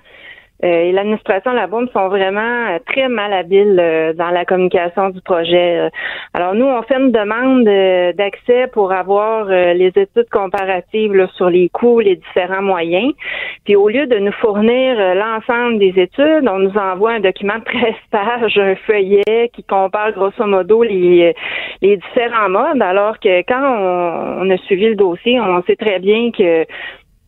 et 0.64 0.92
l'administration 0.92 1.54
là-bas 1.54 1.80
sont 1.92 2.08
vraiment 2.10 2.68
euh, 2.70 2.80
très 2.86 3.08
malhabiles 3.08 3.80
euh, 3.80 4.14
dans 4.14 4.30
la 4.30 4.46
communication 4.46 5.10
du 5.10 5.20
projet. 5.22 5.80
Euh, 5.80 5.90
Alors 6.34 6.54
nous, 6.54 6.66
on 6.66 6.82
fait 6.84 7.00
une 7.00 7.12
demande 7.12 7.68
euh, 7.68 8.14
d'accès 8.14 8.68
pour 8.68 8.92
avoir 8.92 9.48
euh, 9.50 9.74
les 9.74 9.88
études 9.88 10.30
comparatives 10.32 11.16
là, 11.16 11.28
sur 11.36 11.50
les 11.50 11.70
coûts, 11.70 12.00
les 12.00 12.16
différents 12.16 12.62
moyens. 12.62 13.14
Puis 13.66 13.76
au 13.76 13.90
lieu 13.90 14.06
de 14.06 14.18
nous 14.18 14.32
fournir 14.34 15.00
euh, 15.00 15.14
l'ensemble 15.16 15.80
des 15.80 15.94
études, 16.00 16.48
on 16.48 16.60
nous 16.60 16.78
envoie 16.78 17.14
un 17.14 17.20
document 17.20 17.58
de 17.58 17.64
13 17.80 17.94
pages, 18.12 18.58
un 18.58 18.76
feuillet 18.76 19.50
qui 19.54 19.64
compare 19.64 20.12
grosso 20.12 20.46
modo 20.46 20.84
les, 20.84 21.36
les 21.82 21.98
différents 21.98 22.50
modes, 22.50 22.82
alors 22.82 23.20
que 23.20 23.40
quand 23.48 23.62
on, 23.62 24.46
on 24.46 24.50
a 24.50 24.58
suivi 24.58 24.90
le 24.90 24.96
dossier, 24.96 25.40
on 25.40 25.64
sait 25.64 25.76
très 25.76 26.00
bien 26.00 26.32
que 26.32 26.62
euh, 26.62 26.66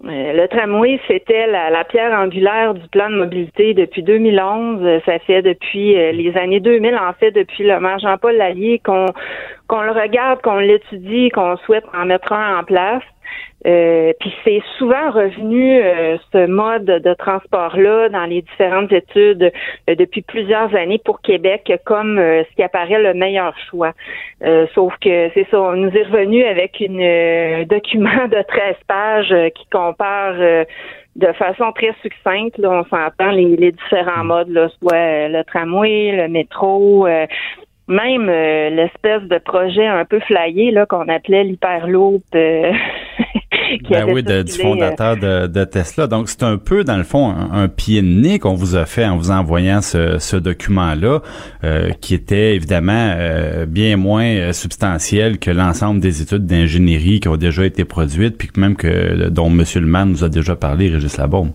le 0.06 0.48
tramway, 0.48 1.00
c'était 1.08 1.48
la, 1.48 1.70
la, 1.70 1.86
pierre 1.86 2.12
angulaire 2.18 2.74
du 2.74 2.88
plan 2.90 3.10
de 3.10 3.16
mobilité 3.16 3.74
depuis 3.74 4.04
2011. 4.04 4.80
Euh, 4.84 5.00
Ça 5.06 5.20
fait 5.20 5.42
depuis 5.42 5.98
euh, 5.98 6.12
les 6.12 6.36
années 6.36 6.60
2000, 6.60 6.96
en 6.96 7.14
fait, 7.14 7.32
depuis 7.32 7.64
le 7.64 7.80
maire 7.80 8.00
Jean-Paul 8.00 8.36
Lallier, 8.36 8.82
qu'on 8.84 9.06
qu'on 9.68 9.82
le 9.82 9.92
regarde, 9.92 10.42
qu'on 10.42 10.58
l'étudie, 10.58 11.30
qu'on 11.30 11.56
souhaite 11.58 11.86
en 11.94 12.06
mettre 12.06 12.34
un 12.34 12.60
en 12.60 12.64
place. 12.64 13.04
Euh, 13.66 14.12
puis 14.20 14.34
c'est 14.44 14.62
souvent 14.78 15.10
revenu 15.12 15.82
ce 16.34 16.48
mode 16.48 16.84
de 16.86 17.14
transport-là 17.14 18.10
dans 18.10 18.26
les 18.26 18.42
différentes 18.42 18.92
études 18.92 19.54
depuis 19.88 20.22
plusieurs 20.22 20.76
années 20.76 21.00
pour 21.04 21.22
Québec 21.22 21.72
comme 21.86 22.18
ce 22.18 22.56
qui 22.56 22.64
apparaît 22.64 23.02
le 23.02 23.14
meilleur 23.14 23.56
choix. 23.70 23.94
sauf 24.76 24.94
que 25.00 25.30
c'est 25.34 25.48
ça, 25.50 25.62
on 25.62 25.78
nous 25.78 25.96
est 25.96 26.04
revenu 26.04 26.44
avec 26.44 26.82
un 26.82 27.64
document 27.70 28.28
de 28.28 28.42
13 28.42 28.76
pages 28.86 29.36
qui 29.56 29.66
compare 29.72 30.66
de 31.16 31.32
façon 31.34 31.72
très 31.74 31.94
succincte, 32.02 32.58
là, 32.58 32.72
on 32.72 32.86
s'entend 32.86 33.32
les, 33.32 33.56
les 33.56 33.72
différents 33.72 34.24
mm. 34.24 34.28
modes, 34.28 34.50
là, 34.50 34.70
soit 34.80 35.28
le 35.30 35.44
tramway, 35.44 36.12
le 36.12 36.28
métro, 36.28 37.08
même 37.88 38.30
euh, 38.30 38.70
l'espèce 38.70 39.24
de 39.24 39.38
projet 39.40 39.86
un 39.86 40.06
peu 40.06 40.20
flyé 40.22 40.72
là 40.72 40.86
qu'on 40.86 41.08
appelait 41.10 41.44
l'hyperloop 41.44 42.24
euh, 42.34 42.72
ben 43.90 44.06
oui, 44.10 44.24
de, 44.24 44.42
du 44.42 44.54
fondateur 44.54 45.18
de, 45.18 45.48
de, 45.48 45.64
Tesla. 45.66 46.08
Donc 46.08 46.30
c'est 46.30 46.44
un 46.44 46.58
peu 46.58 46.84
dans 46.84 46.96
le 46.98 47.04
fond 47.04 47.30
un, 47.30 47.68
pied 47.68 48.02
de 48.02 48.08
nez 48.08 48.40
qu'on 48.40 48.54
vous 48.54 48.76
a 48.76 48.86
fait 48.86 49.06
en 49.06 49.18
vous 49.18 49.32
envoyant 49.32 49.82
ce, 49.82 50.18
ce 50.18 50.38
document-là, 50.38 51.22
euh, 51.64 51.90
qui 52.00 52.14
était 52.14 52.56
évidemment 52.56 53.16
bien 53.68 53.98
moins 53.98 54.54
substantiel 54.54 55.40
que 55.40 55.52
l'ensemble 55.52 56.00
des 56.00 56.22
études 56.22 56.46
d'ingénierie 56.46 57.20
qui 57.20 57.28
ont 57.28 57.38
déjà 57.38 57.66
été 57.66 57.84
produites, 57.84 58.38
puis 58.38 58.50
même 58.58 58.76
que 58.76 59.30
dont 59.30 59.48
M. 59.48 59.64
Le 59.76 60.06
nous 60.06 60.24
a 60.24 60.30
déjà 60.30 60.56
parlé, 60.56 60.90
Régis 60.90 61.18
Labaume. 61.18 61.52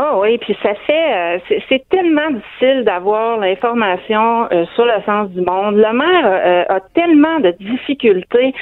Oh 0.00 0.20
oui, 0.22 0.38
puis 0.38 0.56
ça 0.62 0.76
fait, 0.86 1.12
euh, 1.12 1.56
c'est 1.68 1.82
tellement 1.88 2.30
difficile 2.30 2.84
d'avoir 2.84 3.36
l'information 3.38 4.46
euh, 4.52 4.64
sur 4.76 4.84
le 4.84 5.02
sens 5.04 5.28
du 5.30 5.40
monde. 5.40 5.74
Le 5.74 5.92
maire 5.92 6.24
euh, 6.24 6.64
a 6.68 6.80
tellement 6.94 7.40
de 7.40 7.50
difficultés. 7.58 8.54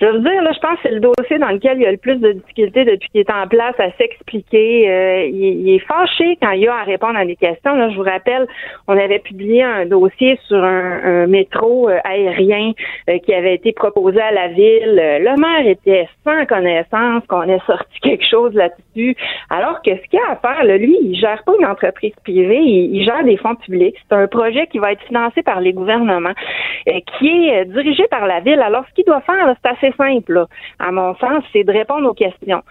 Je 0.00 0.06
veux 0.06 0.18
dire, 0.18 0.42
là, 0.42 0.50
je 0.52 0.58
pense 0.58 0.74
que 0.78 0.80
c'est 0.82 0.90
le 0.90 0.98
dossier 0.98 1.38
dans 1.38 1.50
lequel 1.50 1.78
il 1.78 1.82
y 1.82 1.86
a 1.86 1.92
le 1.92 1.96
plus 1.96 2.16
de 2.16 2.32
difficultés 2.32 2.84
depuis 2.84 3.08
qu'il 3.10 3.20
est 3.20 3.30
en 3.30 3.46
place 3.46 3.78
à 3.78 3.92
s'expliquer. 3.98 5.28
Il, 5.28 5.72
est 5.72 5.78
fâché 5.78 6.36
quand 6.42 6.50
il 6.52 6.62
y 6.62 6.66
a 6.66 6.74
à 6.74 6.82
répondre 6.82 7.16
à 7.16 7.24
des 7.24 7.36
questions. 7.36 7.76
Là, 7.76 7.90
je 7.90 7.96
vous 7.96 8.02
rappelle, 8.02 8.48
on 8.88 8.98
avait 8.98 9.20
publié 9.20 9.62
un 9.62 9.86
dossier 9.86 10.40
sur 10.48 10.64
un, 10.64 11.26
métro 11.28 11.88
aérien 12.02 12.72
qui 13.24 13.32
avait 13.32 13.54
été 13.54 13.72
proposé 13.72 14.20
à 14.20 14.32
la 14.32 14.48
ville. 14.48 14.96
Le 14.96 15.40
maire 15.40 15.70
était 15.70 16.08
sans 16.24 16.46
connaissance 16.46 17.22
qu'on 17.28 17.42
ait 17.42 17.60
sorti 17.66 18.00
quelque 18.02 18.26
chose 18.28 18.54
là-dessus, 18.54 19.14
alors 19.50 19.82
que 19.82 19.90
ce 19.90 20.08
qu'il 20.08 20.18
y 20.18 20.22
a 20.22 20.32
à 20.32 20.36
faire, 20.36 20.64
lui, 20.80 20.96
il 21.02 21.14
gère 21.16 21.42
pas 21.44 21.52
une 21.58 21.66
entreprise 21.66 22.14
privée, 22.24 22.60
il, 22.60 23.04
gère 23.04 23.24
des 23.24 23.36
fonds 23.36 23.54
publics. 23.54 23.96
C'est 24.08 24.16
un 24.16 24.26
projet 24.26 24.66
qui 24.66 24.78
va 24.78 24.92
être 24.92 25.02
financé 25.02 25.42
par 25.42 25.60
les 25.60 25.72
gouvernements, 25.72 26.34
euh, 26.88 27.00
qui 27.18 27.28
est 27.28 27.60
euh, 27.60 27.64
dirigé 27.64 28.06
par 28.08 28.26
la 28.26 28.40
ville. 28.40 28.60
Alors, 28.60 28.84
ce 28.88 28.94
qu'il 28.94 29.04
doit 29.04 29.20
faire, 29.20 29.54
c'est 29.62 29.70
assez 29.70 29.94
simple, 29.96 30.46
à 30.78 30.90
mon 30.90 31.14
sens, 31.16 31.44
c'est 31.52 31.64
de 31.64 31.72
répondre 31.72 32.08
aux 32.08 32.14
questions 32.14 32.62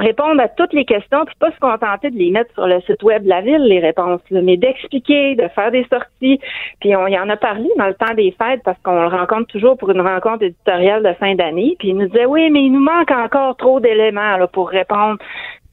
répondre 0.00 0.40
à 0.40 0.48
toutes 0.48 0.72
les 0.72 0.84
questions, 0.84 1.24
puis 1.26 1.34
pas 1.38 1.52
se 1.52 1.58
contenter 1.58 2.10
de 2.10 2.16
les 2.16 2.30
mettre 2.30 2.52
sur 2.54 2.66
le 2.66 2.80
site 2.82 3.02
web 3.02 3.22
de 3.22 3.28
la 3.28 3.42
ville, 3.42 3.62
les 3.62 3.80
réponses, 3.80 4.22
mais 4.30 4.56
d'expliquer, 4.56 5.36
de 5.36 5.46
faire 5.48 5.70
des 5.70 5.86
sorties. 5.92 6.40
Puis 6.80 6.96
on 6.96 7.06
y 7.06 7.18
en 7.18 7.28
a 7.28 7.36
parlé 7.36 7.68
dans 7.76 7.86
le 7.86 7.94
temps 7.94 8.14
des 8.14 8.34
fêtes 8.38 8.62
parce 8.64 8.78
qu'on 8.82 9.02
le 9.02 9.08
rencontre 9.08 9.46
toujours 9.46 9.76
pour 9.76 9.90
une 9.90 10.00
rencontre 10.00 10.44
éditoriale 10.44 11.02
de 11.02 11.12
fin 11.14 11.34
d'année. 11.34 11.76
Puis 11.78 11.88
il 11.88 11.96
nous 11.96 12.08
disait 12.08 12.26
oui, 12.26 12.50
mais 12.50 12.62
il 12.62 12.72
nous 12.72 12.80
manque 12.80 13.10
encore 13.10 13.56
trop 13.56 13.78
d'éléments 13.78 14.38
là, 14.38 14.46
pour 14.46 14.70
répondre 14.70 15.18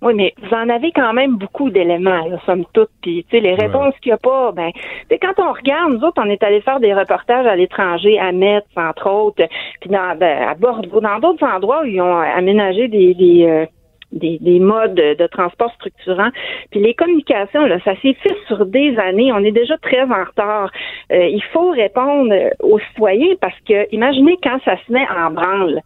oui, 0.01 0.13
mais 0.13 0.33
vous 0.41 0.55
en 0.55 0.69
avez 0.69 0.91
quand 0.91 1.13
même 1.13 1.37
beaucoup 1.37 1.71
d'éléments, 1.71 2.27
là, 2.27 2.37
somme 2.45 2.65
toute. 2.71 2.89
Puis, 3.01 3.25
tu 3.29 3.37
sais, 3.37 3.41
les 3.41 3.55
réponses 3.55 3.95
qu'il 4.01 4.11
n'y 4.11 4.13
a 4.13 4.17
pas, 4.17 4.51
ben, 4.51 4.71
tu 5.09 5.17
quand 5.17 5.33
on 5.39 5.53
regarde, 5.53 5.93
nous 5.93 6.03
autres, 6.03 6.21
on 6.23 6.29
est 6.29 6.43
allé 6.43 6.61
faire 6.61 6.79
des 6.79 6.93
reportages 6.93 7.47
à 7.47 7.55
l'étranger, 7.55 8.19
à 8.19 8.31
Metz, 8.31 8.65
entre 8.75 9.09
autres, 9.09 9.43
puis 9.81 9.89
dans, 9.89 10.15
ben, 10.15 10.49
à 10.49 10.53
Bordeaux, 10.53 11.01
dans 11.01 11.17
d'autres 11.17 11.45
endroits 11.45 11.81
où 11.81 11.85
ils 11.85 11.99
ont 11.99 12.17
aménagé 12.19 12.87
des, 12.87 13.15
des, 13.15 13.45
euh, 13.47 13.65
des, 14.12 14.38
des, 14.39 14.60
modes 14.60 14.95
de 14.95 15.28
transport 15.28 15.72
structurants. 15.74 16.30
Puis 16.72 16.80
les 16.80 16.93
communications, 16.93 17.66
là, 17.66 17.78
ça 17.84 17.93
s'est 18.01 18.14
fait 18.14 18.36
sur 18.47 18.66
des 18.66 18.97
années. 18.97 19.32
On 19.34 19.43
est 19.43 19.51
déjà 19.51 19.78
très 19.78 20.01
en 20.01 20.24
retard. 20.24 20.72
Euh, 21.12 21.28
il 21.28 21.43
faut 21.51 21.72
répondre 21.72 22.34
aux 22.62 22.80
citoyens 22.80 23.36
parce 23.41 23.58
que 23.68 23.93
imaginez 23.93 24.38
quand 24.41 24.60
ça 24.64 24.78
se 24.86 24.91
met 24.91 25.05
en 25.10 25.32
branle. 25.32 25.82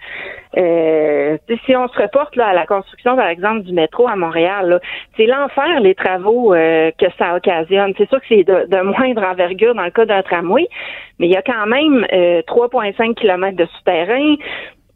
Euh, 0.57 1.37
si 1.65 1.75
on 1.75 1.87
se 1.87 2.01
reporte 2.01 2.35
là, 2.35 2.47
à 2.47 2.53
la 2.53 2.65
construction, 2.65 3.15
par 3.15 3.27
exemple, 3.27 3.61
du 3.61 3.73
métro 3.73 4.07
à 4.07 4.15
Montréal, 4.15 4.81
c'est 5.15 5.25
l'enfer 5.25 5.79
les 5.79 5.95
travaux 5.95 6.53
euh, 6.53 6.91
que 6.97 7.05
ça 7.17 7.35
occasionne. 7.35 7.93
C'est 7.97 8.09
sûr 8.09 8.19
que 8.19 8.25
c'est 8.27 8.43
de, 8.43 8.67
de, 8.67 8.81
moindre 8.81 9.23
envergure 9.23 9.73
dans 9.73 9.85
le 9.85 9.91
cas 9.91 10.05
d'un 10.05 10.21
tramway, 10.21 10.67
mais 11.19 11.27
il 11.27 11.31
y 11.31 11.37
a 11.37 11.41
quand 11.41 11.65
même 11.67 12.05
3,5 12.11 13.15
km 13.15 13.55
de 13.55 13.65
souterrain. 13.77 14.35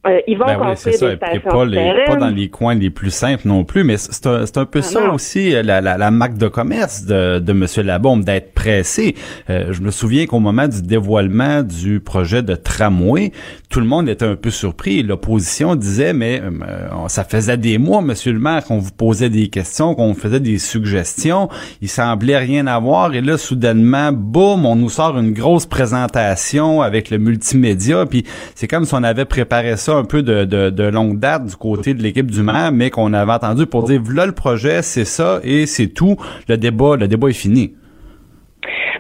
Euh, 0.06 0.20
ils 0.28 0.38
vont 0.38 0.46
ben 0.46 0.58
construire 0.58 1.00
des 1.00 1.16
stations 1.16 1.50
pas, 1.50 1.66
les, 1.66 2.06
pas 2.06 2.16
dans 2.16 2.30
les 2.30 2.50
coins 2.50 2.76
les 2.76 2.92
plus 2.92 3.10
simples 3.10 3.48
non 3.48 3.64
plus, 3.64 3.84
mais 3.84 3.98
c'est 3.98 4.28
un, 4.28 4.44
un, 4.44 4.66
peu 4.66 4.80
ah 4.80 4.82
ça 4.84 5.12
aussi, 5.12 5.56
euh, 5.56 5.64
la, 5.64 5.82
la, 5.82 5.98
la, 5.98 6.12
marque 6.12 6.38
de 6.38 6.48
commerce 6.48 7.06
de, 7.06 7.40
de 7.40 7.52
M. 7.52 7.66
Labombe, 7.86 8.24
d'être 8.24 8.54
pressé. 8.54 9.16
Euh, 9.50 9.74
je 9.74 9.82
me 9.82 9.90
souviens 9.90 10.28
qu'au 10.28 10.40
moment 10.40 10.68
du 10.68 10.84
dévoilement 10.84 11.64
du 11.64 12.00
projet 12.00 12.44
de 12.44 12.54
tramway, 12.54 13.32
tout 13.70 13.80
le 13.80 13.88
monde 13.88 14.08
était 14.08 14.26
un 14.26 14.36
peu 14.36 14.52
surpris. 14.52 15.02
L'opposition 15.02 15.76
disait, 15.76 16.14
mais 16.14 16.42
ça 17.08 17.24
faisait 17.24 17.58
des 17.58 17.78
mois, 17.78 18.02
Monsieur 18.02 18.32
le 18.32 18.40
maire, 18.40 18.64
qu'on 18.64 18.78
vous 18.78 18.92
posait 18.92 19.30
des 19.30 19.48
questions, 19.48 19.96
qu'on 19.96 20.14
faisait 20.14 20.40
des 20.40 20.60
suggestions. 20.60 21.50
Il 21.82 21.90
semblait 21.90 22.38
rien 22.38 22.68
avoir. 22.68 23.14
Et 23.16 23.22
là, 23.22 23.38
soudainement, 23.38 24.12
boum, 24.12 24.66
on 24.66 24.76
nous 24.76 24.90
sort 24.90 25.18
une 25.18 25.34
grosse 25.34 25.66
présentation 25.66 26.82
avec 26.82 27.10
le 27.10 27.18
multimédia. 27.18 28.06
Puis 28.06 28.24
c'est 28.54 28.68
comme 28.68 28.86
si 28.86 28.94
on 28.94 29.04
avait 29.04 29.26
préparé 29.26 29.76
ça 29.78 29.95
un 29.96 30.04
peu 30.04 30.24
de, 30.24 30.46
de, 30.46 30.84
longue 30.84 31.20
date 31.20 31.46
du 31.46 31.56
côté 31.56 31.94
de 31.94 32.02
l'équipe 32.02 32.30
du 32.30 32.42
maire, 32.42 32.72
mais 32.72 32.90
qu'on 32.90 33.14
avait 33.14 33.32
entendu 33.32 33.66
pour 33.66 33.84
dire, 33.84 34.02
voilà 34.04 34.26
le 34.26 34.32
projet, 34.32 34.82
c'est 34.82 35.06
ça 35.06 35.40
et 35.44 35.66
c'est 35.66 35.88
tout. 35.88 36.18
Le 36.48 36.58
débat, 36.58 36.96
le 36.96 37.08
débat 37.08 37.30
est 37.30 37.34
fini. 37.34 37.74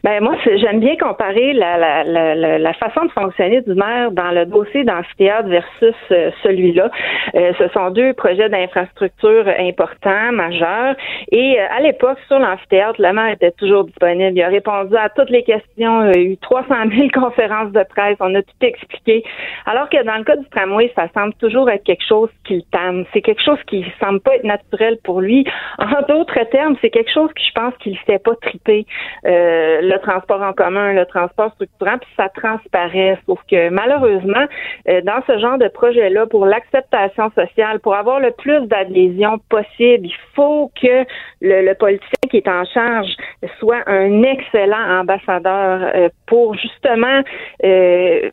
Ben 0.04 0.22
moi, 0.22 0.36
j'aime 0.46 0.80
bien 0.80 0.96
comparer 0.98 1.54
la, 1.54 1.78
la, 1.78 2.04
la, 2.04 2.60
la, 2.60 2.74
façon 2.74 3.06
de 3.06 3.12
fonctionner 3.12 3.62
du 3.62 3.74
maire 3.74 4.12
dans 4.12 4.32
le 4.32 4.46
dossier 4.46 4.84
d'amphithéâtre 4.84 5.48
versus 5.50 5.96
euh, 6.12 6.32
celui-là. 6.44 6.90
Euh, 7.36 7.54
ce 7.58 7.68
sont 7.70 7.92
deux 7.92 8.14
projets 8.14 8.50
d'infrastructure 8.50 9.48
importants, 9.60 10.32
majeurs. 10.32 10.96
Et 11.32 11.60
euh, 11.60 11.66
à 11.76 11.82
l'époque, 11.82 12.18
sur 12.28 12.40
l'amphithéâtre, 12.40 13.02
le 13.02 13.14
maire 13.14 13.34
était 13.34 13.52
toujours 13.52 13.86
disponible. 13.86 14.32
Il 14.36 14.44
a 14.44 14.50
répondu 14.50 14.96
à 14.96 15.10
toutes 15.10 15.30
les 15.30 15.44
questions. 15.44 16.12
Il 16.12 16.16
y 16.16 16.18
a 16.18 16.22
eu 16.22 16.38
300 16.38 16.68
000 16.96 17.08
conférences 17.14 17.72
de 17.72 17.84
presse. 17.84 18.18
On 18.20 18.34
a 18.36 18.42
tout 18.42 18.62
expliqué. 18.62 19.24
Alors 19.66 19.90
que 19.90 20.04
dans 20.04 20.18
le 20.18 20.24
cas 20.24 20.36
du 20.36 20.48
tramway, 20.50 20.92
ça 20.96 21.08
semble 21.14 21.34
toujours 21.36 21.70
être 21.70 21.84
quelque 21.84 22.06
chose 22.08 22.30
qui 22.46 22.56
le 22.56 22.62
tame. 22.72 23.06
C'est 23.14 23.22
quelque 23.22 23.44
chose 23.44 23.60
qui 23.68 23.86
semble 24.00 24.20
pas 24.20 24.36
être 24.36 24.44
naturel 24.44 24.98
pour 25.04 25.22
lui. 25.22 25.46
En 25.78 26.02
d'autres 26.08 26.44
termes, 26.52 26.76
c'est 26.82 26.90
quelque 26.90 27.12
chose 27.12 27.30
qui, 27.36 27.46
je 27.46 27.54
pense, 27.54 27.74
qu'il 27.78 27.94
ne 27.94 27.98
fait 27.98 28.20
pas 28.20 28.36
triper. 28.42 28.86
Euh, 29.26 29.82
le 29.86 30.00
transport 30.00 30.42
en 30.42 30.54
commun, 30.54 30.94
le 30.94 31.06
transport 31.06 31.52
structurant, 31.54 31.98
puis 31.98 32.10
ça 32.18 32.30
transparaît. 32.30 33.18
Sauf 33.26 33.40
que 33.50 33.70
malheureusement, 33.70 34.46
euh, 34.90 35.02
dans 35.02 35.22
ce 35.28 35.38
genre 35.40 35.58
de 35.58 35.68
projet-là, 35.68 36.26
pour 36.28 36.46
l'acceptation 36.46 37.32
sociale, 37.32 37.80
pour 37.80 37.96
avoir 37.96 38.20
le 38.20 38.32
plus 38.32 38.68
d'adhésion 38.68 39.40
possible, 39.50 40.08
il 40.08 40.16
faut 40.36 40.72
que 40.82 41.06
le, 41.42 41.74
politicien 41.74 42.30
qui 42.30 42.38
est 42.38 42.48
en 42.48 42.64
charge 42.66 43.12
soit 43.60 43.84
un 43.88 44.24
excellent 44.24 45.02
ambassadeur 45.02 45.92
euh, 45.96 46.10
pour 46.26 46.56
justement 46.56 47.22
euh, 47.64 48.30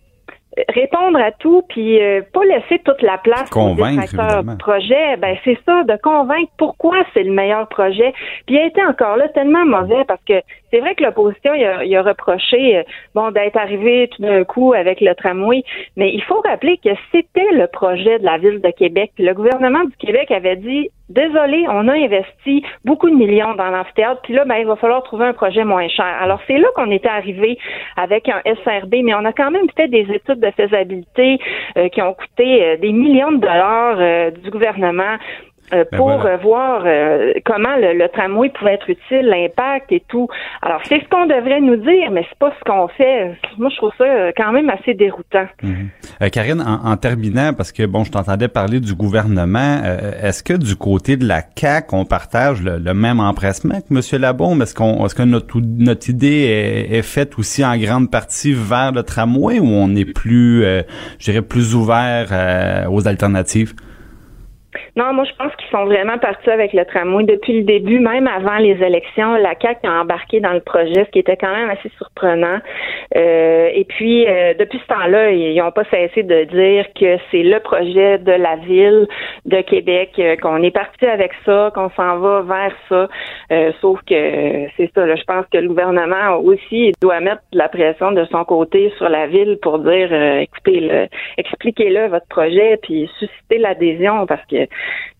répondre 0.68 1.18
à 1.18 1.32
tout 1.32 1.62
puis 1.68 2.00
euh, 2.00 2.20
pas 2.32 2.44
laisser 2.44 2.78
toute 2.84 3.00
la 3.02 3.18
place 3.18 3.48
convaincre 3.50 4.14
au 4.40 4.56
projet. 4.56 5.16
Ben 5.16 5.36
c'est 5.44 5.58
ça 5.64 5.82
de 5.84 5.96
convaincre 6.02 6.50
pourquoi 6.58 6.96
c'est 7.14 7.22
le 7.22 7.32
meilleur 7.32 7.68
projet. 7.68 8.12
Puis 8.46 8.56
il 8.56 8.58
a 8.58 8.66
été 8.66 8.84
encore 8.84 9.16
là 9.16 9.28
tellement 9.28 9.64
mauvais 9.64 10.04
parce 10.06 10.22
que 10.24 10.34
c'est 10.72 10.80
vrai 10.80 10.94
que 10.94 11.04
l'opposition 11.04 11.54
il 11.54 11.64
a, 11.64 11.84
il 11.84 11.98
reproché 11.98 12.78
euh, 12.78 12.82
bon 13.14 13.30
d'être 13.30 13.56
arrivé 13.56 14.08
tout 14.08 14.22
d'un 14.22 14.44
coup 14.44 14.72
avec 14.72 15.00
le 15.00 15.14
tramway 15.14 15.62
mais 15.96 16.12
il 16.12 16.22
faut 16.22 16.40
rappeler 16.40 16.78
que 16.78 16.90
c'était 17.10 17.52
le 17.52 17.66
projet 17.66 18.18
de 18.18 18.24
la 18.24 18.38
ville 18.38 18.60
de 18.60 18.70
Québec 18.70 19.12
le 19.18 19.32
gouvernement 19.34 19.84
du 19.84 19.96
Québec 19.98 20.30
avait 20.30 20.56
dit 20.56 20.90
désolé, 21.12 21.66
on 21.68 21.88
a 21.88 21.92
investi 21.92 22.64
beaucoup 22.84 23.08
de 23.08 23.14
millions 23.14 23.54
dans 23.54 23.70
l'amphithéâtre, 23.70 24.20
puis 24.22 24.34
là, 24.34 24.44
ben, 24.44 24.56
il 24.56 24.66
va 24.66 24.76
falloir 24.76 25.02
trouver 25.02 25.26
un 25.26 25.32
projet 25.32 25.64
moins 25.64 25.88
cher. 25.88 26.06
Alors, 26.20 26.40
c'est 26.46 26.58
là 26.58 26.68
qu'on 26.74 26.90
était 26.90 27.08
arrivé 27.08 27.58
avec 27.96 28.28
un 28.28 28.40
SRB, 28.44 28.94
mais 29.04 29.14
on 29.14 29.24
a 29.24 29.32
quand 29.32 29.50
même 29.50 29.66
fait 29.76 29.88
des 29.88 30.06
études 30.10 30.40
de 30.40 30.50
faisabilité 30.52 31.38
euh, 31.76 31.88
qui 31.88 32.02
ont 32.02 32.14
coûté 32.14 32.64
euh, 32.64 32.76
des 32.78 32.92
millions 32.92 33.32
de 33.32 33.38
dollars 33.38 34.32
du 34.32 34.50
gouvernement 34.50 35.16
euh, 35.72 35.84
ben 35.90 35.96
pour 35.96 36.26
euh, 36.26 36.36
voir 36.36 36.82
euh, 36.84 37.32
comment 37.46 37.76
le, 37.76 38.06
tramway 38.08 38.50
pouvait 38.50 38.74
être 38.74 38.90
utile, 38.90 39.26
l'impact 39.26 39.90
et 39.90 40.02
tout. 40.06 40.28
Alors 40.60 40.80
c'est 40.84 41.00
ce 41.00 41.08
qu'on 41.08 41.26
devrait 41.26 41.60
nous 41.60 41.76
dire, 41.76 42.10
mais 42.10 42.26
c'est 42.28 42.38
pas 42.38 42.52
ce 42.58 42.70
qu'on 42.70 42.88
fait. 42.88 43.38
Moi 43.56 43.70
je 43.70 43.76
trouve 43.76 43.92
ça 43.96 44.32
quand 44.36 44.52
même 44.52 44.68
assez 44.68 44.92
déroutant. 44.94 45.46
Mhm. 45.62 45.88
Karine, 46.30 46.62
en, 46.62 46.96
terminant, 46.96 47.52
parce 47.54 47.72
que 47.72 47.86
bon, 47.86 48.04
je 48.04 48.10
t'entendais 48.10 48.48
parler 48.48 48.80
du 48.80 48.94
gouvernement, 48.94 49.80
est-ce 50.22 50.42
que 50.42 50.54
du 50.54 50.76
côté 50.76 51.16
de 51.16 51.26
la 51.26 51.42
CAC, 51.42 51.92
on 51.92 52.04
partage 52.04 52.62
le, 52.62 52.94
même 52.94 53.20
empressement 53.20 53.80
que 53.80 53.94
M. 53.94 54.20
Labombe? 54.20 54.62
Est-ce 54.62 54.74
qu'on, 54.74 55.04
est-ce 55.06 55.14
que 55.14 55.22
notre, 55.22 55.58
notre 55.60 56.10
idée 56.10 56.86
est, 56.90 56.98
est, 56.98 57.02
faite 57.02 57.38
aussi 57.38 57.64
en 57.64 57.76
grande 57.76 58.10
partie 58.10 58.52
vers 58.52 58.92
le 58.92 59.02
tramway 59.02 59.58
ou 59.58 59.66
on 59.66 59.94
est 59.94 60.04
plus, 60.04 60.62
je 60.62 61.24
dirais, 61.24 61.42
plus 61.42 61.74
ouvert 61.74 62.86
aux 62.90 63.08
alternatives? 63.08 63.74
Non, 64.96 65.12
moi 65.12 65.24
je 65.24 65.32
pense 65.36 65.54
qu'ils 65.56 65.70
sont 65.70 65.84
vraiment 65.84 66.18
partis 66.18 66.50
avec 66.50 66.72
le 66.72 66.84
tramway 66.84 67.24
depuis 67.24 67.58
le 67.58 67.64
début, 67.64 67.98
même 67.98 68.26
avant 68.26 68.58
les 68.58 68.82
élections. 68.82 69.34
La 69.36 69.54
CAQ 69.60 69.86
a 69.86 70.00
embarqué 70.00 70.40
dans 70.40 70.52
le 70.52 70.60
projet, 70.60 71.04
ce 71.04 71.10
qui 71.10 71.18
était 71.18 71.36
quand 71.36 71.54
même 71.54 71.70
assez 71.70 71.90
surprenant. 71.96 72.58
Euh, 73.16 73.70
et 73.74 73.84
puis 73.84 74.26
euh, 74.26 74.54
depuis 74.58 74.78
ce 74.78 74.86
temps-là, 74.94 75.30
ils 75.30 75.56
n'ont 75.56 75.70
pas 75.70 75.84
cessé 75.84 76.22
de 76.22 76.44
dire 76.44 76.86
que 76.94 77.18
c'est 77.30 77.42
le 77.42 77.60
projet 77.60 78.18
de 78.18 78.32
la 78.32 78.56
ville 78.56 79.08
de 79.44 79.60
Québec, 79.62 80.12
euh, 80.18 80.36
qu'on 80.36 80.62
est 80.62 80.70
parti 80.70 81.06
avec 81.06 81.32
ça, 81.44 81.70
qu'on 81.74 81.90
s'en 81.90 82.18
va 82.18 82.42
vers 82.42 82.74
ça. 82.88 83.08
sauf 83.80 84.00
que 84.06 84.68
c'est 84.76 84.90
ça. 84.94 85.06
Là, 85.06 85.16
je 85.16 85.24
pense 85.24 85.46
que 85.52 85.58
le 85.58 85.68
gouvernement 85.68 86.36
aussi 86.38 86.92
doit 87.00 87.20
mettre 87.20 87.42
de 87.52 87.58
la 87.58 87.68
pression 87.68 88.12
de 88.12 88.24
son 88.26 88.44
côté 88.44 88.92
sur 88.96 89.08
la 89.08 89.26
ville 89.26 89.58
pour 89.60 89.78
dire, 89.78 90.12
écoutez, 90.40 91.08
expliquez-le 91.36 92.08
votre 92.08 92.26
projet, 92.28 92.78
puis 92.82 93.10
susciter 93.18 93.58
l'adhésion 93.58 94.26
parce 94.26 94.44
que 94.46 94.61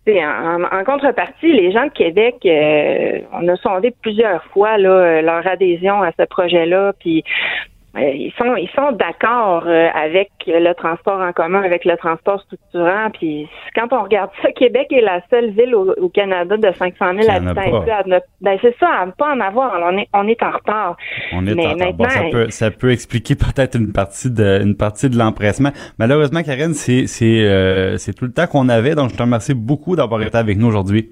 en, 0.08 0.64
en, 0.64 0.84
contrepartie, 0.84 1.52
les 1.52 1.72
gens 1.72 1.84
de 1.86 1.92
Québec, 1.92 2.36
euh, 2.44 3.20
on 3.32 3.46
a 3.48 3.56
sondé 3.56 3.94
plusieurs 4.02 4.44
fois 4.46 4.78
là, 4.78 5.22
leur 5.22 5.46
adhésion 5.46 6.02
à 6.02 6.10
ce 6.18 6.24
projet-là, 6.24 6.92
puis 6.98 7.18
euh, 7.18 7.71
ils 7.94 8.32
sont 8.38 8.56
ils 8.56 8.70
sont 8.74 8.92
d'accord 8.92 9.64
euh, 9.66 9.88
avec 9.94 10.30
le 10.46 10.72
transport 10.72 11.20
en 11.20 11.32
commun, 11.32 11.62
avec 11.62 11.84
le 11.84 11.96
transport 11.96 12.40
structurant. 12.40 13.10
Puis 13.12 13.46
quand 13.74 13.92
on 13.92 14.04
regarde 14.04 14.30
ça, 14.40 14.50
Québec 14.52 14.86
est 14.90 15.02
la 15.02 15.20
seule 15.28 15.50
ville 15.50 15.74
au, 15.74 16.08
Canada 16.08 16.56
de 16.56 16.72
500 16.78 16.94
000 17.20 17.30
habitants. 17.30 18.18
Ben 18.40 18.58
c'est 18.62 18.74
ça, 18.78 18.88
à 18.88 19.06
ne 19.06 19.12
pas 19.12 19.34
en 19.34 19.40
avoir. 19.40 19.78
On 19.82 19.98
est 19.98 20.08
on 20.14 20.26
est 20.26 20.42
en 20.42 20.50
retard. 20.50 20.96
On 21.32 21.46
est 21.46 21.66
en 21.66 21.72
retard. 21.72 22.10
ça, 22.10 22.22
peut, 22.30 22.50
ça 22.50 22.70
peut 22.70 22.90
expliquer 22.90 23.34
peut-être 23.36 23.76
une 23.78 23.92
partie 23.92 24.30
de 24.30 24.62
une 24.62 24.76
partie 24.76 25.10
de 25.10 25.18
l'empressement. 25.18 25.70
Malheureusement, 25.98 26.42
Karine, 26.42 26.74
c'est 26.74 27.06
c'est 27.06 27.44
euh, 27.44 27.98
c'est 27.98 28.14
tout 28.14 28.24
le 28.24 28.32
temps 28.32 28.46
qu'on 28.46 28.68
avait. 28.70 28.94
Donc 28.94 29.10
je 29.10 29.16
te 29.16 29.22
remercie 29.22 29.54
beaucoup 29.54 29.96
d'avoir 29.96 30.22
été 30.22 30.36
avec 30.38 30.56
nous 30.56 30.66
aujourd'hui. 30.66 31.10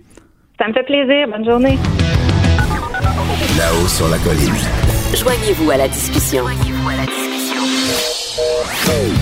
Ça 0.58 0.66
me 0.68 0.72
fait 0.72 0.84
plaisir. 0.84 1.28
Bonne 1.28 1.44
journée. 1.44 1.76
Là-haut 3.58 3.88
sur 3.88 4.08
la 4.08 4.18
colline. 4.18 4.89
Joignez-vous 5.14 5.68
à 5.70 5.76
la 5.76 5.88
discussion. 5.88 6.44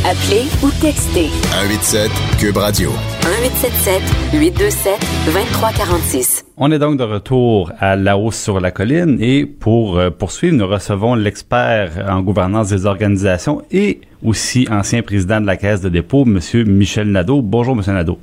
Appelez 0.04 0.44
ou 0.62 0.70
textez. 0.82 1.28
187 1.50 2.10
Cube 2.38 2.58
Radio. 2.58 2.90
1877 3.24 4.02
827 4.34 5.00
2346. 5.24 6.46
On 6.58 6.70
est 6.72 6.78
donc 6.78 6.98
de 6.98 7.04
retour 7.04 7.72
à 7.80 7.96
La 7.96 8.18
Hausse 8.18 8.38
sur 8.38 8.60
la 8.60 8.70
colline 8.70 9.16
et 9.20 9.46
pour 9.46 9.98
euh, 9.98 10.10
poursuivre, 10.10 10.56
nous 10.56 10.66
recevons 10.66 11.14
l'expert 11.14 12.06
en 12.06 12.20
gouvernance 12.20 12.68
des 12.68 12.84
organisations 12.84 13.62
et 13.72 14.02
aussi 14.22 14.68
ancien 14.70 15.00
président 15.00 15.40
de 15.40 15.46
la 15.46 15.56
Caisse 15.56 15.80
de 15.80 15.88
dépôt, 15.88 16.24
M. 16.26 16.38
Michel 16.66 17.10
Nadeau. 17.10 17.40
Bonjour, 17.40 17.74
M. 17.74 17.82
Nadeau. 17.94 18.18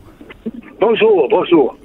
Bonjour, 0.79 1.27
bonjour. 1.29 1.75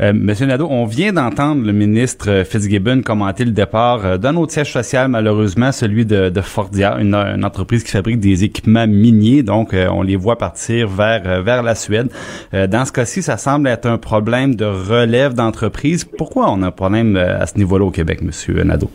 Euh, 0.00 0.12
Monsieur 0.14 0.46
Nadeau, 0.46 0.66
on 0.70 0.84
vient 0.84 1.12
d'entendre 1.12 1.64
le 1.64 1.72
ministre 1.72 2.44
Fitzgibbon 2.44 3.02
commenter 3.02 3.44
le 3.44 3.50
départ 3.50 4.04
euh, 4.04 4.16
d'un 4.16 4.36
autre 4.36 4.52
siège 4.52 4.72
social, 4.72 5.08
malheureusement, 5.08 5.72
celui 5.72 6.04
de, 6.04 6.30
Fordia, 6.40 6.96
une, 6.98 7.14
entreprise 7.44 7.84
qui 7.84 7.90
fabrique 7.90 8.18
des 8.18 8.44
équipements 8.44 8.86
miniers. 8.86 9.42
Donc, 9.42 9.74
euh, 9.74 9.88
on 9.90 10.02
les 10.02 10.16
voit 10.16 10.36
partir 10.36 10.88
vers 10.88 11.42
vers 11.42 11.62
la 11.62 11.74
Suède. 11.74 12.08
dans 12.52 12.84
ce 12.84 12.92
cas-ci, 12.92 13.22
ça 13.22 13.36
semble 13.36 13.68
être 13.68 13.86
un 13.86 13.98
problème 13.98 14.54
de 14.54 14.64
relève 14.64 15.34
d'entreprise. 15.34 16.04
Pourquoi 16.04 16.50
on 16.50 16.62
a 16.62 16.68
un 16.68 16.70
problème 16.70 17.16
à 17.16 17.46
ce 17.46 17.56
niveau-là 17.58 17.84
au 17.84 17.90
Québec, 17.90 18.22
Monsieur 18.22 18.62
Nadeau? 18.64 18.90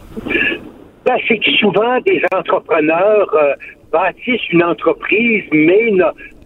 Ben, 1.06 1.16
c'est 1.28 1.38
que 1.38 1.52
souvent, 1.60 2.00
des 2.06 2.22
entrepreneurs 2.36 3.30
bâtissent 3.92 4.50
une 4.52 4.64
entreprise, 4.64 5.44
mais 5.52 5.92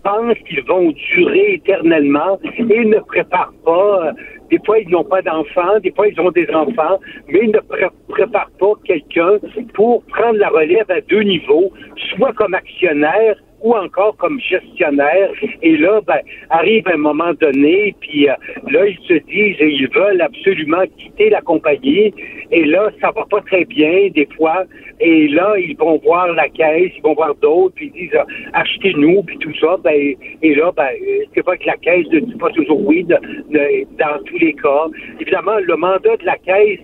pensent 0.04 0.38
qu'ils 0.48 0.64
vont 0.64 0.94
durer 1.14 1.54
éternellement 1.54 2.40
et 2.58 2.86
ne 2.86 3.00
préparent 3.00 3.54
pas. 3.64 4.12
Des 4.50 4.60
fois, 4.66 4.80
ils 4.80 4.90
n'ont 4.90 5.04
pas 5.04 5.22
d'enfants, 5.22 5.80
des 5.82 5.92
fois, 5.92 6.08
ils 6.08 6.20
ont 6.20 6.32
des 6.32 6.48
enfants, 6.54 7.00
mais 7.30 7.40
ils 7.44 7.52
ne 7.52 7.60
préparent 8.10 8.52
pas 8.60 8.74
quelqu'un 8.84 9.38
pour 9.74 10.04
prendre 10.06 10.38
la 10.40 10.50
relève 10.50 10.90
à 10.90 11.02
deux 11.02 11.22
niveaux, 11.22 11.72
soit 12.16 12.34
comme 12.34 12.54
actionnaire 12.54 13.36
ou 13.62 13.76
encore 13.76 14.16
comme 14.18 14.40
gestionnaire. 14.40 15.30
Et 15.62 15.78
là, 15.78 16.02
ben, 16.06 16.20
arrive 16.50 16.88
un 16.88 16.98
moment 16.98 17.34
donné, 17.40 17.96
puis 18.00 18.30
euh, 18.30 18.34
là, 18.70 18.88
ils 18.88 19.00
se 19.08 19.14
disent 19.26 19.58
et 19.60 19.70
ils 19.70 19.90
veulent 19.90 20.22
absolument 20.22 20.84
quitter 20.98 21.30
la 21.30 21.42
compagnie. 21.42 22.14
Et 22.52 22.66
là, 22.66 22.90
ça 23.00 23.12
va 23.12 23.26
pas 23.30 23.42
très 23.42 23.66
bien, 23.66 24.10
des 24.14 24.28
fois. 24.36 24.64
Et 25.00 25.28
là, 25.30 25.56
ils 25.58 25.76
vont 25.78 25.98
voir 26.04 26.28
la 26.34 26.50
caisse, 26.50 26.92
ils 26.96 27.02
vont 27.02 27.14
voir 27.14 27.34
d'autres, 27.36 27.76
puis 27.76 27.92
ils 27.96 28.08
disent 28.08 28.16
euh, 28.16 28.24
achetez-nous, 28.54 29.24
puis 29.24 29.38
tout 29.38 29.54
ça. 29.60 29.78
Ben, 29.84 30.16
et 30.42 30.56
là, 30.56 30.72
ben, 30.76 30.90
c'est 31.34 31.44
pas 31.44 31.58
que 31.58 31.66
la 31.66 31.78
caisse 31.78 32.08
ne 32.12 32.20
dit 32.20 32.36
pas 32.36 32.50
toujours 32.50 32.86
oui 32.86 33.04
dans 33.04 34.24
tous 34.26 34.38
les 34.38 34.54
cas. 34.54 34.88
Évidemment, 35.20 35.58
le 35.60 35.76
mandat 35.76 36.18
de 36.18 36.26
la 36.26 36.38
caisse, 36.38 36.80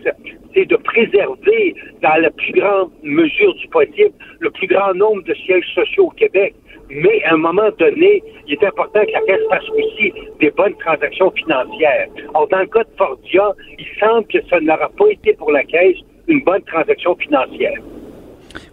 c'est 0.54 0.66
de 0.66 0.76
préserver, 0.78 1.76
dans 2.02 2.22
la 2.22 2.30
plus 2.32 2.54
grande 2.54 2.90
mesure 3.04 3.54
du 3.56 3.68
possible, 3.68 4.14
le 4.40 4.50
plus 4.52 4.68
grand 4.68 4.94
nombre 4.94 5.24
de 5.24 5.34
sièges 5.34 5.68
sociaux 5.76 6.06
au 6.06 6.12
Québec. 6.12 6.56
Mais 6.90 7.24
à 7.24 7.34
un 7.34 7.38
moment 7.38 7.70
donné, 7.78 8.24
il 8.48 8.54
est 8.54 8.64
important 8.64 9.02
que 9.06 9.12
la 9.12 9.22
Caisse 9.22 9.46
fasse 9.50 9.70
aussi 9.70 10.14
des 10.40 10.52
bonnes 10.52 10.76
transactions 10.76 11.32
financières. 11.32 12.08
Or, 12.34 12.48
dans 12.48 12.60
le 12.60 12.68
cas 12.68 12.84
de 12.84 12.90
Fordia, 12.98 13.54
il 13.78 13.86
semble 14.00 14.26
que 14.28 14.38
ça 14.50 14.60
n'aura 14.60 14.90
pas 14.90 15.08
été 15.10 15.34
pour 15.34 15.52
la 15.52 15.64
Caisse 15.64 15.98
une 16.28 16.44
bonne 16.44 16.62
transaction 16.64 17.16
financière. 17.16 17.80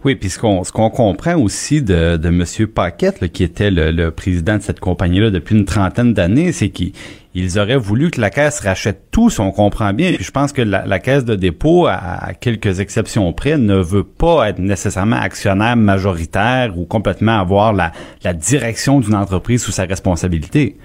Oui, 0.03 0.15
puis 0.15 0.29
ce 0.29 0.39
qu'on 0.39 0.63
qu'on 0.63 0.89
comprend 0.89 1.35
aussi 1.35 1.81
de, 1.81 2.17
de 2.17 2.27
M. 2.27 2.67
Paquette, 2.67 3.31
qui 3.31 3.43
était 3.43 3.71
le, 3.71 4.09
président 4.11 4.57
de 4.57 4.61
cette 4.61 4.79
compagnie-là 4.79 5.29
depuis 5.29 5.55
une 5.55 5.65
trentaine 5.65 6.13
d'années, 6.13 6.51
c'est 6.51 6.69
qu'ils 6.69 7.59
auraient 7.59 7.77
voulu 7.77 8.11
que 8.11 8.21
la 8.21 8.29
caisse 8.29 8.59
rachète 8.59 9.05
tout, 9.11 9.29
si 9.29 9.39
on 9.39 9.51
comprend 9.51 9.93
bien. 9.93 10.13
Puis 10.13 10.23
je 10.23 10.31
pense 10.31 10.53
que 10.53 10.61
la, 10.61 10.99
caisse 10.99 11.25
de 11.25 11.35
dépôt, 11.35 11.87
à, 11.87 12.33
quelques 12.39 12.79
exceptions 12.79 13.31
près, 13.33 13.57
ne 13.57 13.75
veut 13.75 14.03
pas 14.03 14.49
être 14.49 14.59
nécessairement 14.59 15.17
actionnaire 15.17 15.75
majoritaire 15.75 16.77
ou 16.77 16.85
complètement 16.85 17.39
avoir 17.39 17.73
la, 17.73 17.91
la 18.23 18.33
direction 18.33 18.99
d'une 18.99 19.15
entreprise 19.15 19.63
sous 19.63 19.71
sa 19.71 19.85
responsabilité. 19.85 20.77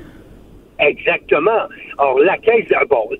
Exactement. 0.80 1.68
Or, 1.98 2.18
la 2.20 2.38
caisse, 2.38 2.72
bon, 2.88 3.10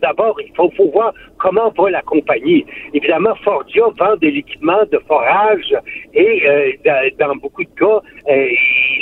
d'abord, 0.00 0.40
il 0.40 0.52
faut, 0.54 0.70
faut, 0.76 0.90
voir 0.90 1.12
comment 1.38 1.70
va 1.76 1.90
la 1.90 2.02
compagnie. 2.02 2.64
Évidemment, 2.94 3.34
Fordia 3.44 3.84
vend 3.98 4.16
de 4.16 4.28
l'équipement 4.28 4.84
de 4.90 4.98
forage 5.06 5.74
et 6.14 6.42
euh, 6.48 6.72
dans 7.18 7.36
beaucoup 7.36 7.64
de 7.64 7.70
cas, 7.78 8.00
euh, 8.30 8.48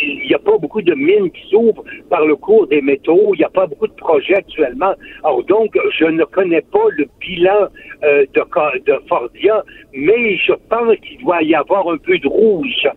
il 0.03 0.27
n'y 0.27 0.35
a 0.35 0.39
pas 0.39 0.59
beaucoup 0.59 0.83
de 0.83 0.95
mines 0.95 1.31
qui 1.31 1.49
s'ouvrent 1.51 1.85
par 2.11 2.25
le 2.25 2.37
cours 2.37 2.67
des 2.67 2.81
métaux. 2.81 3.33
Il 3.35 3.39
n'y 3.39 3.45
a 3.45 3.51
pas 3.51 3.67
beaucoup 3.67 3.87
de 3.87 3.95
projets 3.95 4.37
actuellement. 4.37 4.95
Alors 5.25 5.43
donc, 5.45 5.77
je 5.99 6.05
ne 6.05 6.25
connais 6.25 6.63
pas 6.63 6.87
le 6.97 7.07
bilan 7.21 7.69
euh, 8.05 8.25
de, 8.35 8.85
de 8.85 8.99
Fordia, 9.09 9.63
mais 9.95 10.37
je 10.37 10.53
pense 10.69 10.97
qu'il 10.99 11.19
doit 11.19 11.43
y 11.43 11.55
avoir 11.55 11.89
un 11.89 11.99
peu 11.99 12.19
de 12.19 12.29
rouge 12.29 12.89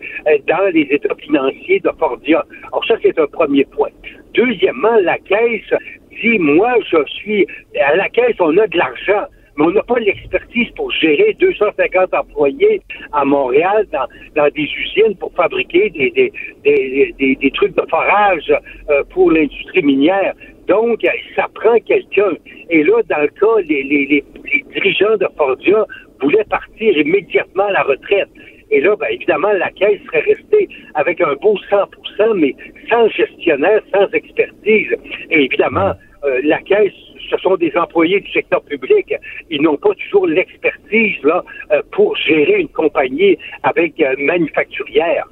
dans 0.47 0.73
les 0.73 0.87
états 0.91 1.15
financiers 1.15 1.79
de 1.79 1.89
Fordia. 1.97 2.45
Alors 2.67 2.85
ça, 2.85 2.95
c'est 3.01 3.17
un 3.19 3.27
premier 3.27 3.65
point. 3.65 3.89
Deuxièmement, 4.33 4.95
la 5.01 5.17
caisse 5.17 5.73
dit, 6.21 6.37
moi, 6.39 6.75
je 6.91 7.03
suis, 7.05 7.47
à 7.79 7.95
la 7.95 8.09
caisse, 8.09 8.35
on 8.39 8.57
a 8.57 8.67
de 8.67 8.77
l'argent, 8.77 9.25
mais 9.59 9.65
on 9.65 9.71
n'a 9.71 9.83
pas 9.83 9.99
l'expertise 9.99 10.69
pour 10.77 10.89
gérer 10.91 11.35
250 11.37 12.13
employés 12.13 12.81
à 13.11 13.25
Montréal 13.25 13.85
dans, 13.91 14.07
dans 14.35 14.49
des 14.55 14.63
usines 14.63 15.15
pour 15.19 15.33
fabriquer 15.33 15.89
des, 15.89 16.11
des, 16.11 17.13
des, 17.19 17.35
des, 17.35 17.51
trucs 17.51 17.75
de 17.75 17.83
forage 17.89 18.49
euh, 18.89 19.03
pour 19.09 19.31
l'industrie 19.31 19.83
minière. 19.83 20.33
Donc, 20.69 21.05
ça 21.35 21.47
prend 21.53 21.77
quelqu'un. 21.79 22.31
Et 22.69 22.83
là, 22.83 23.01
dans 23.09 23.21
le 23.21 23.27
cas, 23.27 23.61
les, 23.67 23.83
les, 23.83 24.05
les, 24.05 24.23
les 24.45 24.63
dirigeants 24.73 25.17
de 25.17 25.27
Fordia 25.35 25.85
voulaient 26.21 26.45
partir 26.45 26.97
immédiatement 26.97 27.65
à 27.65 27.71
la 27.71 27.83
retraite. 27.83 28.29
Et 28.71 28.79
là, 28.79 28.95
ben, 28.95 29.07
évidemment, 29.11 29.51
la 29.51 29.71
caisse 29.71 29.99
serait 30.05 30.21
restée 30.21 30.69
avec 30.93 31.19
un 31.19 31.33
beau 31.41 31.57
100% 31.69 32.33
mais 32.35 32.55
sans 32.89 33.09
gestionnaire, 33.09 33.81
sans 33.93 34.07
expertise. 34.13 34.95
Et 35.31 35.43
évidemment, 35.43 35.93
euh, 36.23 36.41
la 36.43 36.59
caisse, 36.59 36.93
ce 37.29 37.37
sont 37.37 37.55
des 37.55 37.71
employés 37.75 38.19
du 38.19 38.31
secteur 38.31 38.61
public. 38.63 39.13
Ils 39.49 39.61
n'ont 39.61 39.77
pas 39.77 39.93
toujours 40.03 40.27
l'expertise 40.27 41.17
euh, 41.25 41.81
pour 41.91 42.15
gérer 42.17 42.61
une 42.61 42.69
compagnie 42.69 43.37
avec 43.63 43.99
euh, 44.01 44.15
manufacturière. 44.17 45.25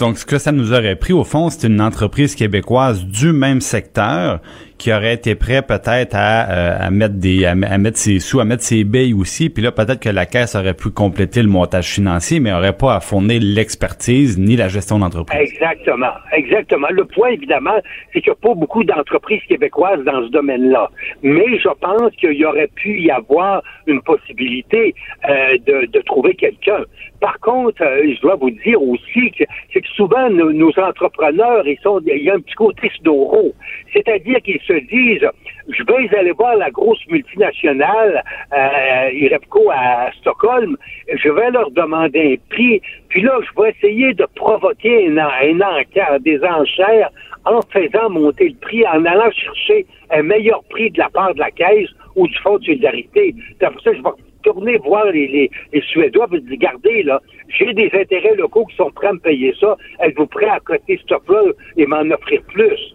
Donc, 0.00 0.18
ce 0.18 0.26
que 0.26 0.38
ça 0.38 0.50
nous 0.50 0.72
aurait 0.72 0.96
pris, 0.96 1.12
au 1.12 1.24
fond, 1.24 1.48
c'est 1.48 1.68
une 1.68 1.80
entreprise 1.80 2.34
québécoise 2.34 3.04
du 3.06 3.32
même 3.32 3.60
secteur 3.60 4.40
qui 4.80 4.92
aurait 4.94 5.12
été 5.12 5.34
prêt 5.34 5.60
peut-être 5.60 6.14
à, 6.14 6.86
euh, 6.86 6.90
mettre 6.90 7.16
des 7.16 7.44
à, 7.44 7.54
mettre 7.54 7.98
ses 7.98 8.18
sous, 8.18 8.40
à 8.40 8.46
mettre 8.46 8.62
ses 8.62 8.82
billes 8.82 9.12
aussi, 9.12 9.50
puis 9.50 9.62
là 9.62 9.72
peut-être 9.72 10.00
que 10.00 10.08
la 10.08 10.24
caisse 10.24 10.54
aurait 10.54 10.74
pu 10.74 10.88
compléter 10.88 11.42
le 11.42 11.48
montage 11.48 11.88
financier, 11.88 12.40
mais 12.40 12.50
aurait 12.50 12.76
pas 12.76 12.94
à 12.94 13.00
fournir 13.00 13.40
l'expertise 13.42 14.38
ni 14.38 14.56
la 14.56 14.68
gestion 14.68 14.98
d'entreprise. 14.98 15.38
Exactement, 15.38 16.14
exactement. 16.32 16.88
Le 16.90 17.04
point 17.04 17.28
évidemment, 17.28 17.78
c'est 18.12 18.22
qu'il 18.22 18.32
n'y 18.32 18.38
a 18.38 18.48
pas 18.48 18.54
beaucoup 18.54 18.82
d'entreprises 18.82 19.42
québécoises 19.46 20.02
dans 20.04 20.24
ce 20.26 20.30
domaine-là, 20.30 20.90
mais 21.22 21.58
je 21.58 21.68
pense 21.78 22.10
qu'il 22.16 22.32
y 22.32 22.46
aurait 22.46 22.70
pu 22.74 23.02
y 23.02 23.10
avoir 23.10 23.62
une 23.86 24.00
possibilité 24.00 24.94
euh, 25.28 25.58
de, 25.66 26.00
trouver 26.06 26.34
quelqu'un. 26.34 26.82
Par 27.20 27.38
contre, 27.40 27.82
euh, 27.82 28.14
je 28.16 28.20
dois 28.22 28.36
vous 28.36 28.50
dire 28.50 28.82
aussi 28.82 29.30
que 29.32 29.44
c'est 29.72 29.82
que 29.82 29.88
souvent 29.88 30.30
nos, 30.30 30.72
entrepreneurs, 30.78 31.66
ils 31.66 31.78
sont, 31.82 32.00
il 32.06 32.22
y 32.22 32.30
a 32.30 32.34
un 32.34 32.40
petit 32.40 32.54
côté 32.54 32.90
d'euro, 33.02 33.54
c'est-à-dire 33.92 34.40
qu'ils 34.42 34.60
se 34.70 34.78
disent, 34.86 35.28
je 35.68 35.82
vais 35.84 36.16
aller 36.16 36.32
voir 36.32 36.56
la 36.56 36.70
grosse 36.70 37.04
multinationale 37.08 38.22
euh, 38.52 39.10
Irepco 39.12 39.70
à 39.70 40.10
Stockholm, 40.20 40.76
je 41.12 41.28
vais 41.28 41.50
leur 41.50 41.70
demander 41.72 42.38
un 42.38 42.54
prix, 42.54 42.80
puis 43.08 43.22
là, 43.22 43.38
je 43.42 43.60
vais 43.60 43.70
essayer 43.70 44.14
de 44.14 44.26
provoquer 44.36 45.08
un, 45.08 45.60
encart, 45.60 46.20
des 46.20 46.40
enchères 46.44 47.10
en 47.44 47.60
faisant 47.72 48.10
monter 48.10 48.50
le 48.50 48.56
prix, 48.56 48.86
en 48.86 49.04
allant 49.04 49.30
chercher 49.32 49.86
un 50.10 50.22
meilleur 50.22 50.62
prix 50.70 50.90
de 50.90 50.98
la 50.98 51.08
part 51.08 51.34
de 51.34 51.40
la 51.40 51.50
caisse 51.50 51.88
ou 52.14 52.26
du 52.26 52.38
Fonds 52.38 52.58
de 52.58 52.64
solidarité. 52.64 53.34
C'est 53.58 53.70
pour 53.70 53.80
ça 53.80 53.90
que 53.90 53.96
je 53.96 54.02
vais 54.02 54.10
tourner 54.42 54.76
voir 54.78 55.06
les, 55.06 55.50
Suédois 55.90 56.26
et 56.32 56.40
dire, 56.40 56.50
regardez, 56.50 57.02
là, 57.02 57.20
j'ai 57.48 57.72
des 57.72 57.90
intérêts 57.94 58.34
locaux 58.36 58.66
qui 58.66 58.76
sont 58.76 58.90
prêts 58.90 59.08
à 59.08 59.12
me 59.14 59.18
payer 59.18 59.54
ça. 59.58 59.76
Êtes-vous 60.00 60.26
prêt 60.26 60.48
à 60.48 60.60
coter 60.60 61.00
ce 61.08 61.54
et 61.76 61.86
m'en 61.86 62.02
offrir 62.10 62.42
plus? 62.48 62.94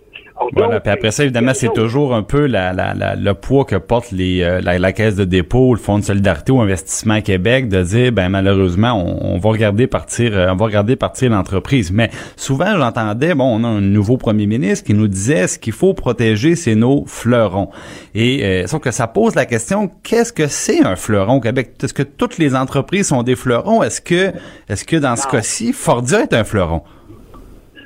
Voilà, 0.53 0.79
puis 0.79 0.91
après 0.91 1.11
ça, 1.11 1.23
évidemment, 1.23 1.53
c'est 1.53 1.73
toujours 1.73 2.13
un 2.13 2.23
peu 2.23 2.45
la, 2.45 2.73
la, 2.73 2.93
la, 2.93 3.15
le 3.15 3.33
poids 3.33 3.63
que 3.63 3.77
porte 3.77 4.11
les, 4.11 4.41
euh, 4.41 4.59
la, 4.61 4.77
la, 4.77 4.91
caisse 4.91 5.15
de 5.15 5.23
dépôt, 5.23 5.73
le 5.73 5.79
Fonds 5.79 5.97
de 5.97 6.03
solidarité 6.03 6.51
ou 6.51 6.61
Investissement 6.61 7.21
Québec 7.21 7.69
de 7.69 7.81
dire, 7.83 8.11
ben 8.11 8.29
malheureusement, 8.29 8.93
on, 8.93 9.35
on 9.35 9.37
va 9.37 9.49
regarder 9.49 9.87
partir, 9.87 10.37
euh, 10.37 10.49
on 10.51 10.55
va 10.55 10.65
regarder 10.65 10.97
partir 10.97 11.31
l'entreprise. 11.31 11.91
Mais 11.91 12.09
souvent, 12.35 12.77
j'entendais, 12.77 13.33
bon, 13.33 13.45
on 13.45 13.63
a 13.63 13.67
un 13.67 13.81
nouveau 13.81 14.17
premier 14.17 14.45
ministre 14.45 14.85
qui 14.85 14.93
nous 14.93 15.07
disait 15.07 15.47
ce 15.47 15.57
qu'il 15.57 15.73
faut 15.73 15.93
protéger, 15.93 16.55
c'est 16.55 16.75
nos 16.75 17.05
fleurons. 17.07 17.69
Et 18.13 18.43
euh, 18.43 18.67
sauf 18.67 18.81
que 18.81 18.91
ça 18.91 19.07
pose 19.07 19.35
la 19.35 19.45
question, 19.45 19.89
qu'est-ce 20.03 20.33
que 20.33 20.47
c'est 20.47 20.83
un 20.83 20.95
fleuron 20.97 21.35
au 21.35 21.41
Québec? 21.41 21.75
Est-ce 21.81 21.93
que 21.93 22.03
toutes 22.03 22.37
les 22.37 22.55
entreprises 22.55 23.07
sont 23.07 23.23
des 23.23 23.35
fleurons? 23.35 23.83
Est-ce 23.83 24.01
que, 24.01 24.33
est-ce 24.67 24.83
que 24.83 24.97
dans 24.97 25.15
ce 25.15 25.27
cas-ci, 25.27 25.71
Fordia 25.71 26.21
est 26.23 26.33
un 26.33 26.43
fleuron? 26.43 26.83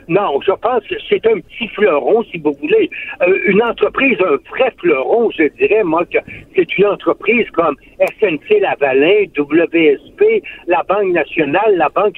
Non, 0.09 0.41
je 0.41 0.51
pense 0.51 0.83
que 0.87 0.95
c'est 1.07 1.23
un 1.27 1.39
petit 1.39 1.67
fleuron, 1.67 2.23
si 2.23 2.39
vous 2.39 2.53
voulez. 2.59 2.89
Euh, 3.21 3.37
une 3.45 3.61
entreprise, 3.61 4.17
un 4.21 4.37
vrai 4.49 4.73
fleuron, 4.79 5.29
je 5.37 5.43
dirais, 5.59 5.83
moi, 5.83 6.03
que 6.05 6.17
c'est 6.55 6.77
une 6.79 6.87
entreprise 6.87 7.47
comme 7.51 7.75
SNC 8.19 8.59
Lavalin, 8.59 9.25
WSP, 9.37 10.43
la 10.65 10.81
Banque 10.89 11.13
nationale, 11.13 11.77
la 11.77 11.89
Banque 11.89 12.17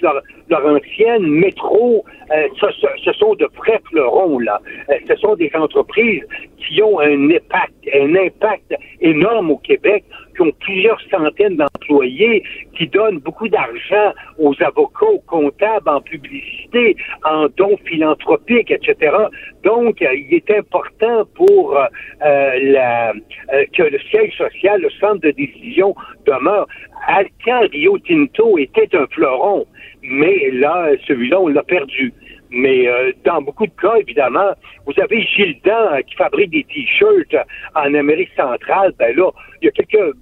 Laurentienne, 0.49 1.27
Métro, 1.27 2.05
euh, 2.33 2.47
ce, 2.61 3.11
sont 3.11 3.35
de 3.35 3.47
vrais 3.57 3.81
fleurons, 3.89 4.39
là. 4.39 4.61
Euh, 4.89 4.93
ce 5.09 5.15
sont 5.17 5.35
des 5.35 5.51
entreprises 5.53 6.23
qui 6.57 6.81
ont 6.81 6.97
un 7.01 7.29
impact, 7.29 7.73
un 7.93 8.15
impact 8.15 8.73
énorme 9.01 9.51
au 9.51 9.57
Québec, 9.57 10.05
ont 10.41 10.51
plusieurs 10.59 10.99
centaines 11.09 11.57
d'employés, 11.57 12.43
qui 12.77 12.87
donnent 12.87 13.19
beaucoup 13.19 13.47
d'argent 13.47 14.13
aux 14.37 14.53
avocats, 14.61 15.05
aux 15.05 15.19
comptables, 15.19 15.89
en 15.89 16.01
publicité, 16.01 16.95
en 17.23 17.47
dons 17.57 17.77
philanthropiques, 17.85 18.71
etc. 18.71 19.15
Donc, 19.63 20.01
euh, 20.01 20.13
il 20.13 20.33
est 20.33 20.51
important 20.51 21.25
pour 21.35 21.77
euh, 21.77 21.87
la, 22.21 23.11
euh, 23.11 23.65
que 23.73 23.83
le 23.83 23.99
siège 24.09 24.35
social, 24.37 24.81
le 24.81 24.89
centre 24.91 25.21
de 25.21 25.31
décision 25.31 25.95
demeure. 26.25 26.67
Alcan 27.07 27.67
Rio 27.71 27.97
Tinto 27.99 28.57
était 28.57 28.95
un 28.95 29.07
fleuron, 29.07 29.65
mais 30.03 30.51
là, 30.51 30.91
celui-là, 31.07 31.39
on 31.39 31.47
l'a 31.47 31.63
perdu. 31.63 32.13
Mais 32.51 32.85
dans 33.23 33.41
beaucoup 33.41 33.65
de 33.65 33.71
cas, 33.81 33.95
évidemment, 33.95 34.51
vous 34.85 34.93
avez 35.01 35.21
Gildan 35.21 36.01
qui 36.05 36.15
fabrique 36.15 36.49
des 36.49 36.65
t-shirts 36.65 37.33
en 37.75 37.93
Amérique 37.93 38.31
centrale. 38.35 38.93
Ben 38.99 39.15
là, 39.15 39.31
il 39.61 39.65
y 39.65 39.67
a 39.69 39.71
quelques 39.71 40.15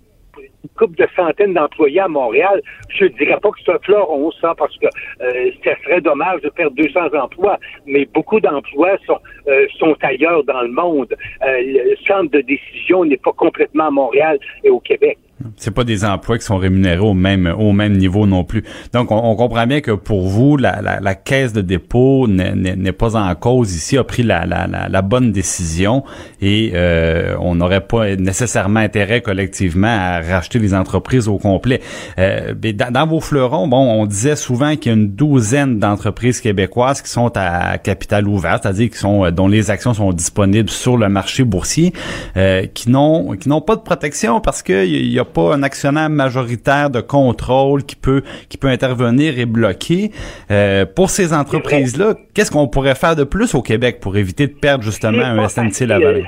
une 0.64 0.70
couple 0.78 0.96
de 0.98 1.08
centaines 1.16 1.54
d'employés 1.54 2.02
à 2.02 2.08
Montréal. 2.08 2.62
Je 2.90 3.06
ne 3.06 3.10
dirais 3.10 3.40
pas 3.42 3.50
que 3.52 3.58
c'est 3.66 3.72
un 3.72 3.80
fleuron, 3.80 4.32
ça, 4.42 4.54
parce 4.58 4.76
que 4.78 4.88
euh, 5.22 5.52
ça 5.64 5.72
serait 5.84 6.02
dommage 6.02 6.42
de 6.42 6.50
perdre 6.50 6.76
200 6.76 7.14
emplois, 7.14 7.58
mais 7.86 8.06
beaucoup 8.14 8.40
d'emplois 8.40 8.98
sont, 9.06 9.20
euh, 9.48 9.68
sont 9.78 9.96
ailleurs 10.02 10.44
dans 10.44 10.62
le 10.62 10.72
monde. 10.72 11.16
Euh, 11.46 11.62
le 11.62 11.96
centre 12.08 12.32
de 12.32 12.42
décision 12.42 13.06
n'est 13.06 13.18
pas 13.18 13.34
complètement 13.34 13.88
à 13.88 13.92
Montréal 13.92 14.40
et 14.64 14.70
au 14.70 14.80
Québec. 14.80 15.18
C'est 15.58 15.72
pas 15.72 15.84
des 15.84 16.06
emplois 16.06 16.38
qui 16.38 16.46
sont 16.46 16.58
rémunérés 16.58 17.00
au 17.00 17.14
même 17.14 17.48
au 17.58 17.72
même 17.72 17.98
niveau 17.98 18.26
non 18.26 18.44
plus. 18.44 18.64
Donc, 18.94 19.12
on, 19.12 19.18
on 19.18 19.36
comprend 19.36 19.66
bien 19.68 19.82
que 19.82 19.92
pour 19.92 20.28
vous, 20.28 20.58
la, 20.58 20.82
la, 20.82 21.00
la 21.00 21.16
caisse 21.16 21.54
de 21.54 21.62
dépôt 21.62 22.28
n'est 22.28 22.92
pas 22.92 23.16
en 23.16 23.34
cause 23.36 23.76
ici, 23.76 23.98
a 23.98 24.04
pris 24.04 24.24
la, 24.24 24.46
la 24.46 25.02
bonne 25.02 25.32
décision 25.32 26.04
et 26.42 26.72
euh, 26.74 27.36
on 27.40 27.56
n'aurait 27.56 27.86
pas 27.86 28.16
nécessairement 28.16 28.80
intérêt 28.80 29.22
collectivement 29.22 29.88
à 29.88 30.22
racheter 30.22 30.60
les 30.60 30.74
entreprises 30.74 31.28
au 31.28 31.38
complet. 31.38 31.82
Euh, 32.18 32.54
dans, 32.54 32.92
dans, 32.92 33.08
vos 33.08 33.20
fleurons, 33.20 33.68
bon, 33.68 33.78
on 33.78 34.06
disait 34.06 34.36
souvent 34.36 34.76
qu'il 34.76 34.92
y 34.92 34.96
a 34.96 34.98
une 34.98 35.10
douzaine 35.10 35.80
d'entreprises 35.80 36.42
québécoises 36.42 37.02
qui 37.02 37.10
sont 37.10 37.32
à 37.36 37.78
capital 37.78 38.28
ouvert, 38.28 38.60
c'est-à-dire 38.62 38.90
qui 38.90 38.98
sont 38.98 39.26
euh, 39.26 39.32
dont 39.32 39.48
les 39.48 39.72
actions 39.72 39.94
sont 39.94 40.14
disponibles 40.14 40.70
sur 40.70 40.98
le 40.98 41.10
marché 41.10 41.44
boursier, 41.44 41.94
euh, 42.38 42.66
qui 42.74 42.90
n'ont 42.90 43.36
qui 43.36 43.50
n'ont 43.50 43.62
pas 43.62 43.76
de 43.76 43.82
protection 43.82 44.42
parce 44.42 44.64
qu'il 44.64 45.12
y 45.12 45.20
a 45.20 45.26
pas 45.30 45.54
un 45.54 45.64
actionnaire 45.64 46.10
majoritaire 46.10 46.90
de 46.90 47.02
contrôle 47.02 47.84
qui 47.84 47.96
peut 47.96 48.24
qui 48.50 48.58
peut 48.58 48.68
intervenir 48.68 49.40
et 49.40 49.46
bloquer. 49.46 50.12
Euh, 50.52 50.86
pour 50.86 51.10
ces 51.10 51.34
entreprises-là, 51.34 52.16
qu'est-ce 52.34 52.52
qu'on 52.52 52.68
pourrait 52.68 52.96
faire 52.96 53.16
de 53.16 53.24
plus 53.24 53.56
au 53.56 53.62
Québec 53.62 54.00
pour 54.02 54.18
éviter 54.18 54.48
de 54.48 54.54
perdre 54.54 54.84
justement 54.84 55.24
un 55.24 55.48
SNC 55.48 55.86
Lavalin? 55.86 56.26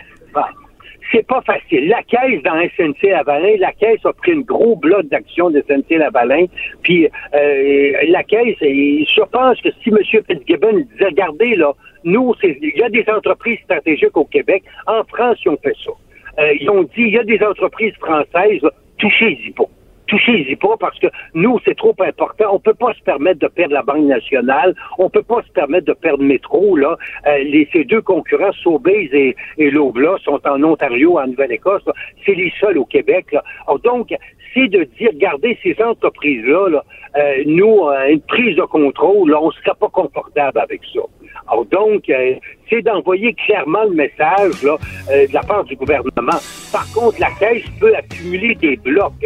c'est 1.12 1.28
pas 1.28 1.42
facile. 1.42 1.88
La 1.90 2.04
caisse 2.04 2.42
dans 2.44 2.56
SNC 2.78 3.10
Lavalin, 3.10 3.56
la 3.60 3.74
caisse 3.74 4.00
a 4.06 4.14
pris 4.14 4.32
une 4.32 4.44
gros 4.44 4.76
bloc 4.76 5.08
d'action 5.08 5.50
de 5.50 5.62
SNC 5.68 5.98
Lavalin, 5.98 6.46
puis 6.84 7.08
euh, 7.34 7.92
la 8.08 8.24
caisse, 8.24 8.56
je 8.62 9.24
pense 9.32 9.62
que 9.62 9.70
si 9.84 9.90
M. 9.90 9.98
Fitzgibbon 10.04 10.86
disait, 10.94 11.06
regardez 11.06 11.56
là, 11.56 11.74
nous, 12.04 12.34
il 12.44 12.74
y 12.76 12.84
a 12.84 12.90
des 12.90 13.06
entreprises 13.10 13.60
stratégiques 13.64 14.16
au 14.16 14.26
Québec, 14.26 14.64
en 14.88 15.04
France, 15.04 15.38
ils 15.46 15.50
ont 15.50 15.60
fait 15.62 15.76
ça. 15.84 15.92
Euh, 16.40 16.54
ils 16.60 16.70
ont 16.70 16.84
dit, 16.84 16.92
il 16.98 17.14
y 17.14 17.20
a 17.20 17.24
des 17.24 17.44
entreprises 17.44 17.94
françaises, 17.96 18.62
touchez-y 19.02 19.52
pas. 19.52 19.66
Touchez-y 20.12 20.58
pas 20.58 20.76
parce 20.78 21.00
que 21.00 21.08
nous, 21.34 21.58
c'est 21.64 21.78
trop 21.78 21.96
important. 22.00 22.50
On 22.52 22.60
peut 22.60 22.74
pas 22.74 22.94
se 22.94 23.02
permettre 23.02 23.40
de 23.40 23.48
perdre 23.48 23.74
la 23.74 23.82
Banque 23.82 24.08
nationale. 24.08 24.76
On 24.98 25.10
peut 25.10 25.24
pas 25.24 25.42
se 25.42 25.52
permettre 25.54 25.86
de 25.86 25.94
perdre 25.94 26.22
Métro. 26.22 26.76
Là. 26.76 26.98
Euh, 27.28 27.38
les, 27.46 27.66
ces 27.72 27.86
deux 27.86 28.02
concurrents, 28.02 28.52
Sobeys 28.62 29.10
et, 29.14 29.38
et 29.58 29.72
Lobla, 29.72 30.18
sont 30.26 30.42
en 30.46 30.62
Ontario, 30.64 31.18
en 31.18 31.28
Nouvelle-Écosse. 31.28 31.84
C'est 32.26 32.36
les 32.36 32.52
seuls 32.60 32.78
au 32.78 32.84
Québec. 32.84 33.28
Là. 33.32 33.42
Alors, 33.68 33.80
donc, 33.80 34.14
c'est 34.54 34.68
de 34.68 34.84
dire, 35.00 35.12
regardez, 35.14 35.58
ces 35.64 35.82
entreprises-là, 35.82 36.68
là, 36.68 36.84
euh, 37.18 37.44
nous, 37.46 37.88
euh, 37.88 38.10
une 38.10 38.22
prise 38.22 38.58
de 38.58 38.64
contrôle, 38.64 39.32
là, 39.32 39.42
on 39.42 39.48
ne 39.48 39.54
serait 39.54 39.78
pas 39.80 39.88
confortable 39.88 40.60
avec 40.60 40.82
ça. 40.94 41.00
Alors 41.48 41.66
donc, 41.66 42.10
euh, 42.10 42.36
c'est 42.70 42.82
d'envoyer 42.82 43.34
clairement 43.34 43.84
le 43.84 43.96
message 43.96 44.64
là, 44.64 44.78
euh, 45.12 45.28
de 45.28 45.34
la 45.34 45.42
part 45.42 45.64
du 45.64 45.76
gouvernement. 45.76 46.40
Par 46.72 46.86
contre, 46.94 47.20
la 47.20 47.30
Caisse 47.40 47.70
peut 47.80 47.94
accumuler 47.96 48.56
des 48.56 48.78
blocs 48.78 49.26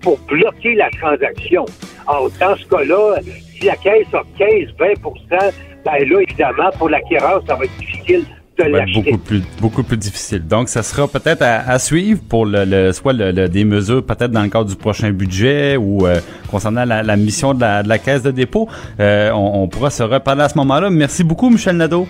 pour 0.00 0.18
bloquer 0.28 0.74
la 0.74 0.90
transaction. 0.90 1.64
Alors, 2.06 2.30
dans 2.40 2.56
ce 2.56 2.66
cas-là, 2.66 3.16
si 3.58 3.66
la 3.66 3.76
Caisse 3.76 4.06
a 4.12 4.22
15-20% 4.38 5.52
ben 5.84 6.08
là, 6.08 6.20
évidemment, 6.22 6.70
pour 6.78 6.88
l'acquéreur, 6.88 7.42
ça 7.46 7.56
va 7.56 7.64
être 7.64 7.76
difficile 7.78 8.24
va 8.58 8.80
être 8.80 8.92
beaucoup 8.92 9.18
plus 9.18 9.42
beaucoup 9.60 9.82
plus 9.82 9.96
difficile. 9.96 10.46
Donc, 10.46 10.68
ça 10.68 10.82
sera 10.82 11.08
peut-être 11.08 11.42
à, 11.42 11.78
suivre 11.78 12.20
pour 12.28 12.46
le, 12.46 12.64
le 12.64 12.92
soit 12.92 13.12
le, 13.12 13.48
des 13.48 13.64
mesures 13.64 14.04
peut-être 14.04 14.30
dans 14.30 14.42
le 14.42 14.48
cadre 14.48 14.68
du 14.70 14.76
prochain 14.76 15.10
budget 15.10 15.76
ou 15.76 16.06
euh, 16.06 16.20
concernant 16.50 16.84
la, 16.84 17.02
la, 17.02 17.16
mission 17.16 17.54
de 17.54 17.60
la, 17.60 17.82
de 17.82 17.88
la 17.88 17.98
caisse 17.98 18.22
de 18.22 18.30
dépôt. 18.30 18.68
Euh, 19.00 19.30
on, 19.32 19.62
on, 19.62 19.68
pourra 19.68 19.90
se 19.90 20.02
reparler 20.02 20.42
à 20.42 20.48
ce 20.48 20.56
moment-là. 20.58 20.90
Merci 20.90 21.24
beaucoup, 21.24 21.50
Michel 21.50 21.76
Nadeau. 21.76 22.06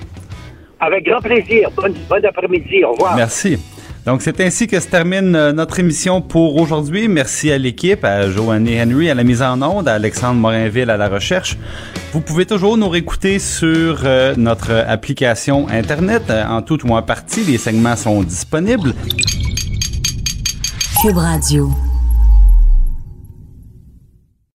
Avec 0.81 1.05
grand 1.07 1.21
plaisir. 1.21 1.71
Bonne, 1.75 1.95
bonne 2.09 2.27
après-midi. 2.27 2.85
Au 2.85 2.93
revoir. 2.93 3.17
Merci. 3.17 3.59
Donc, 4.07 4.21
c'est 4.21 4.41
ainsi 4.41 4.67
que 4.67 4.79
se 4.79 4.87
termine 4.87 5.35
euh, 5.35 5.53
notre 5.53 5.81
émission 5.81 6.21
pour 6.21 6.57
aujourd'hui. 6.57 7.09
Merci 7.09 7.51
à 7.51 7.57
l'équipe, 7.57 8.05
à 8.05 8.29
Joanne 8.29 8.69
Henry 8.69 9.09
à 9.09 9.15
la 9.15 9.25
mise 9.25 9.41
en 9.41 9.63
onde, 9.63 9.89
à 9.89 9.95
Alexandre 9.95 10.39
Morinville 10.39 10.91
à 10.91 10.99
la 10.99 11.09
recherche. 11.09 11.57
Vous 12.13 12.21
pouvez 12.21 12.45
toujours 12.45 12.77
nous 12.77 12.89
réécouter 12.89 13.39
sur 13.39 14.03
euh, 14.05 14.35
notre 14.37 14.73
application 14.87 15.69
Internet. 15.71 16.31
En 16.31 16.61
tout 16.61 16.87
ou 16.87 16.95
en 16.95 17.03
partie, 17.03 17.45
les 17.45 17.57
segments 17.57 17.97
sont 17.97 18.23
disponibles. 18.23 18.95
Cube 21.01 21.17
Radio. 21.17 21.71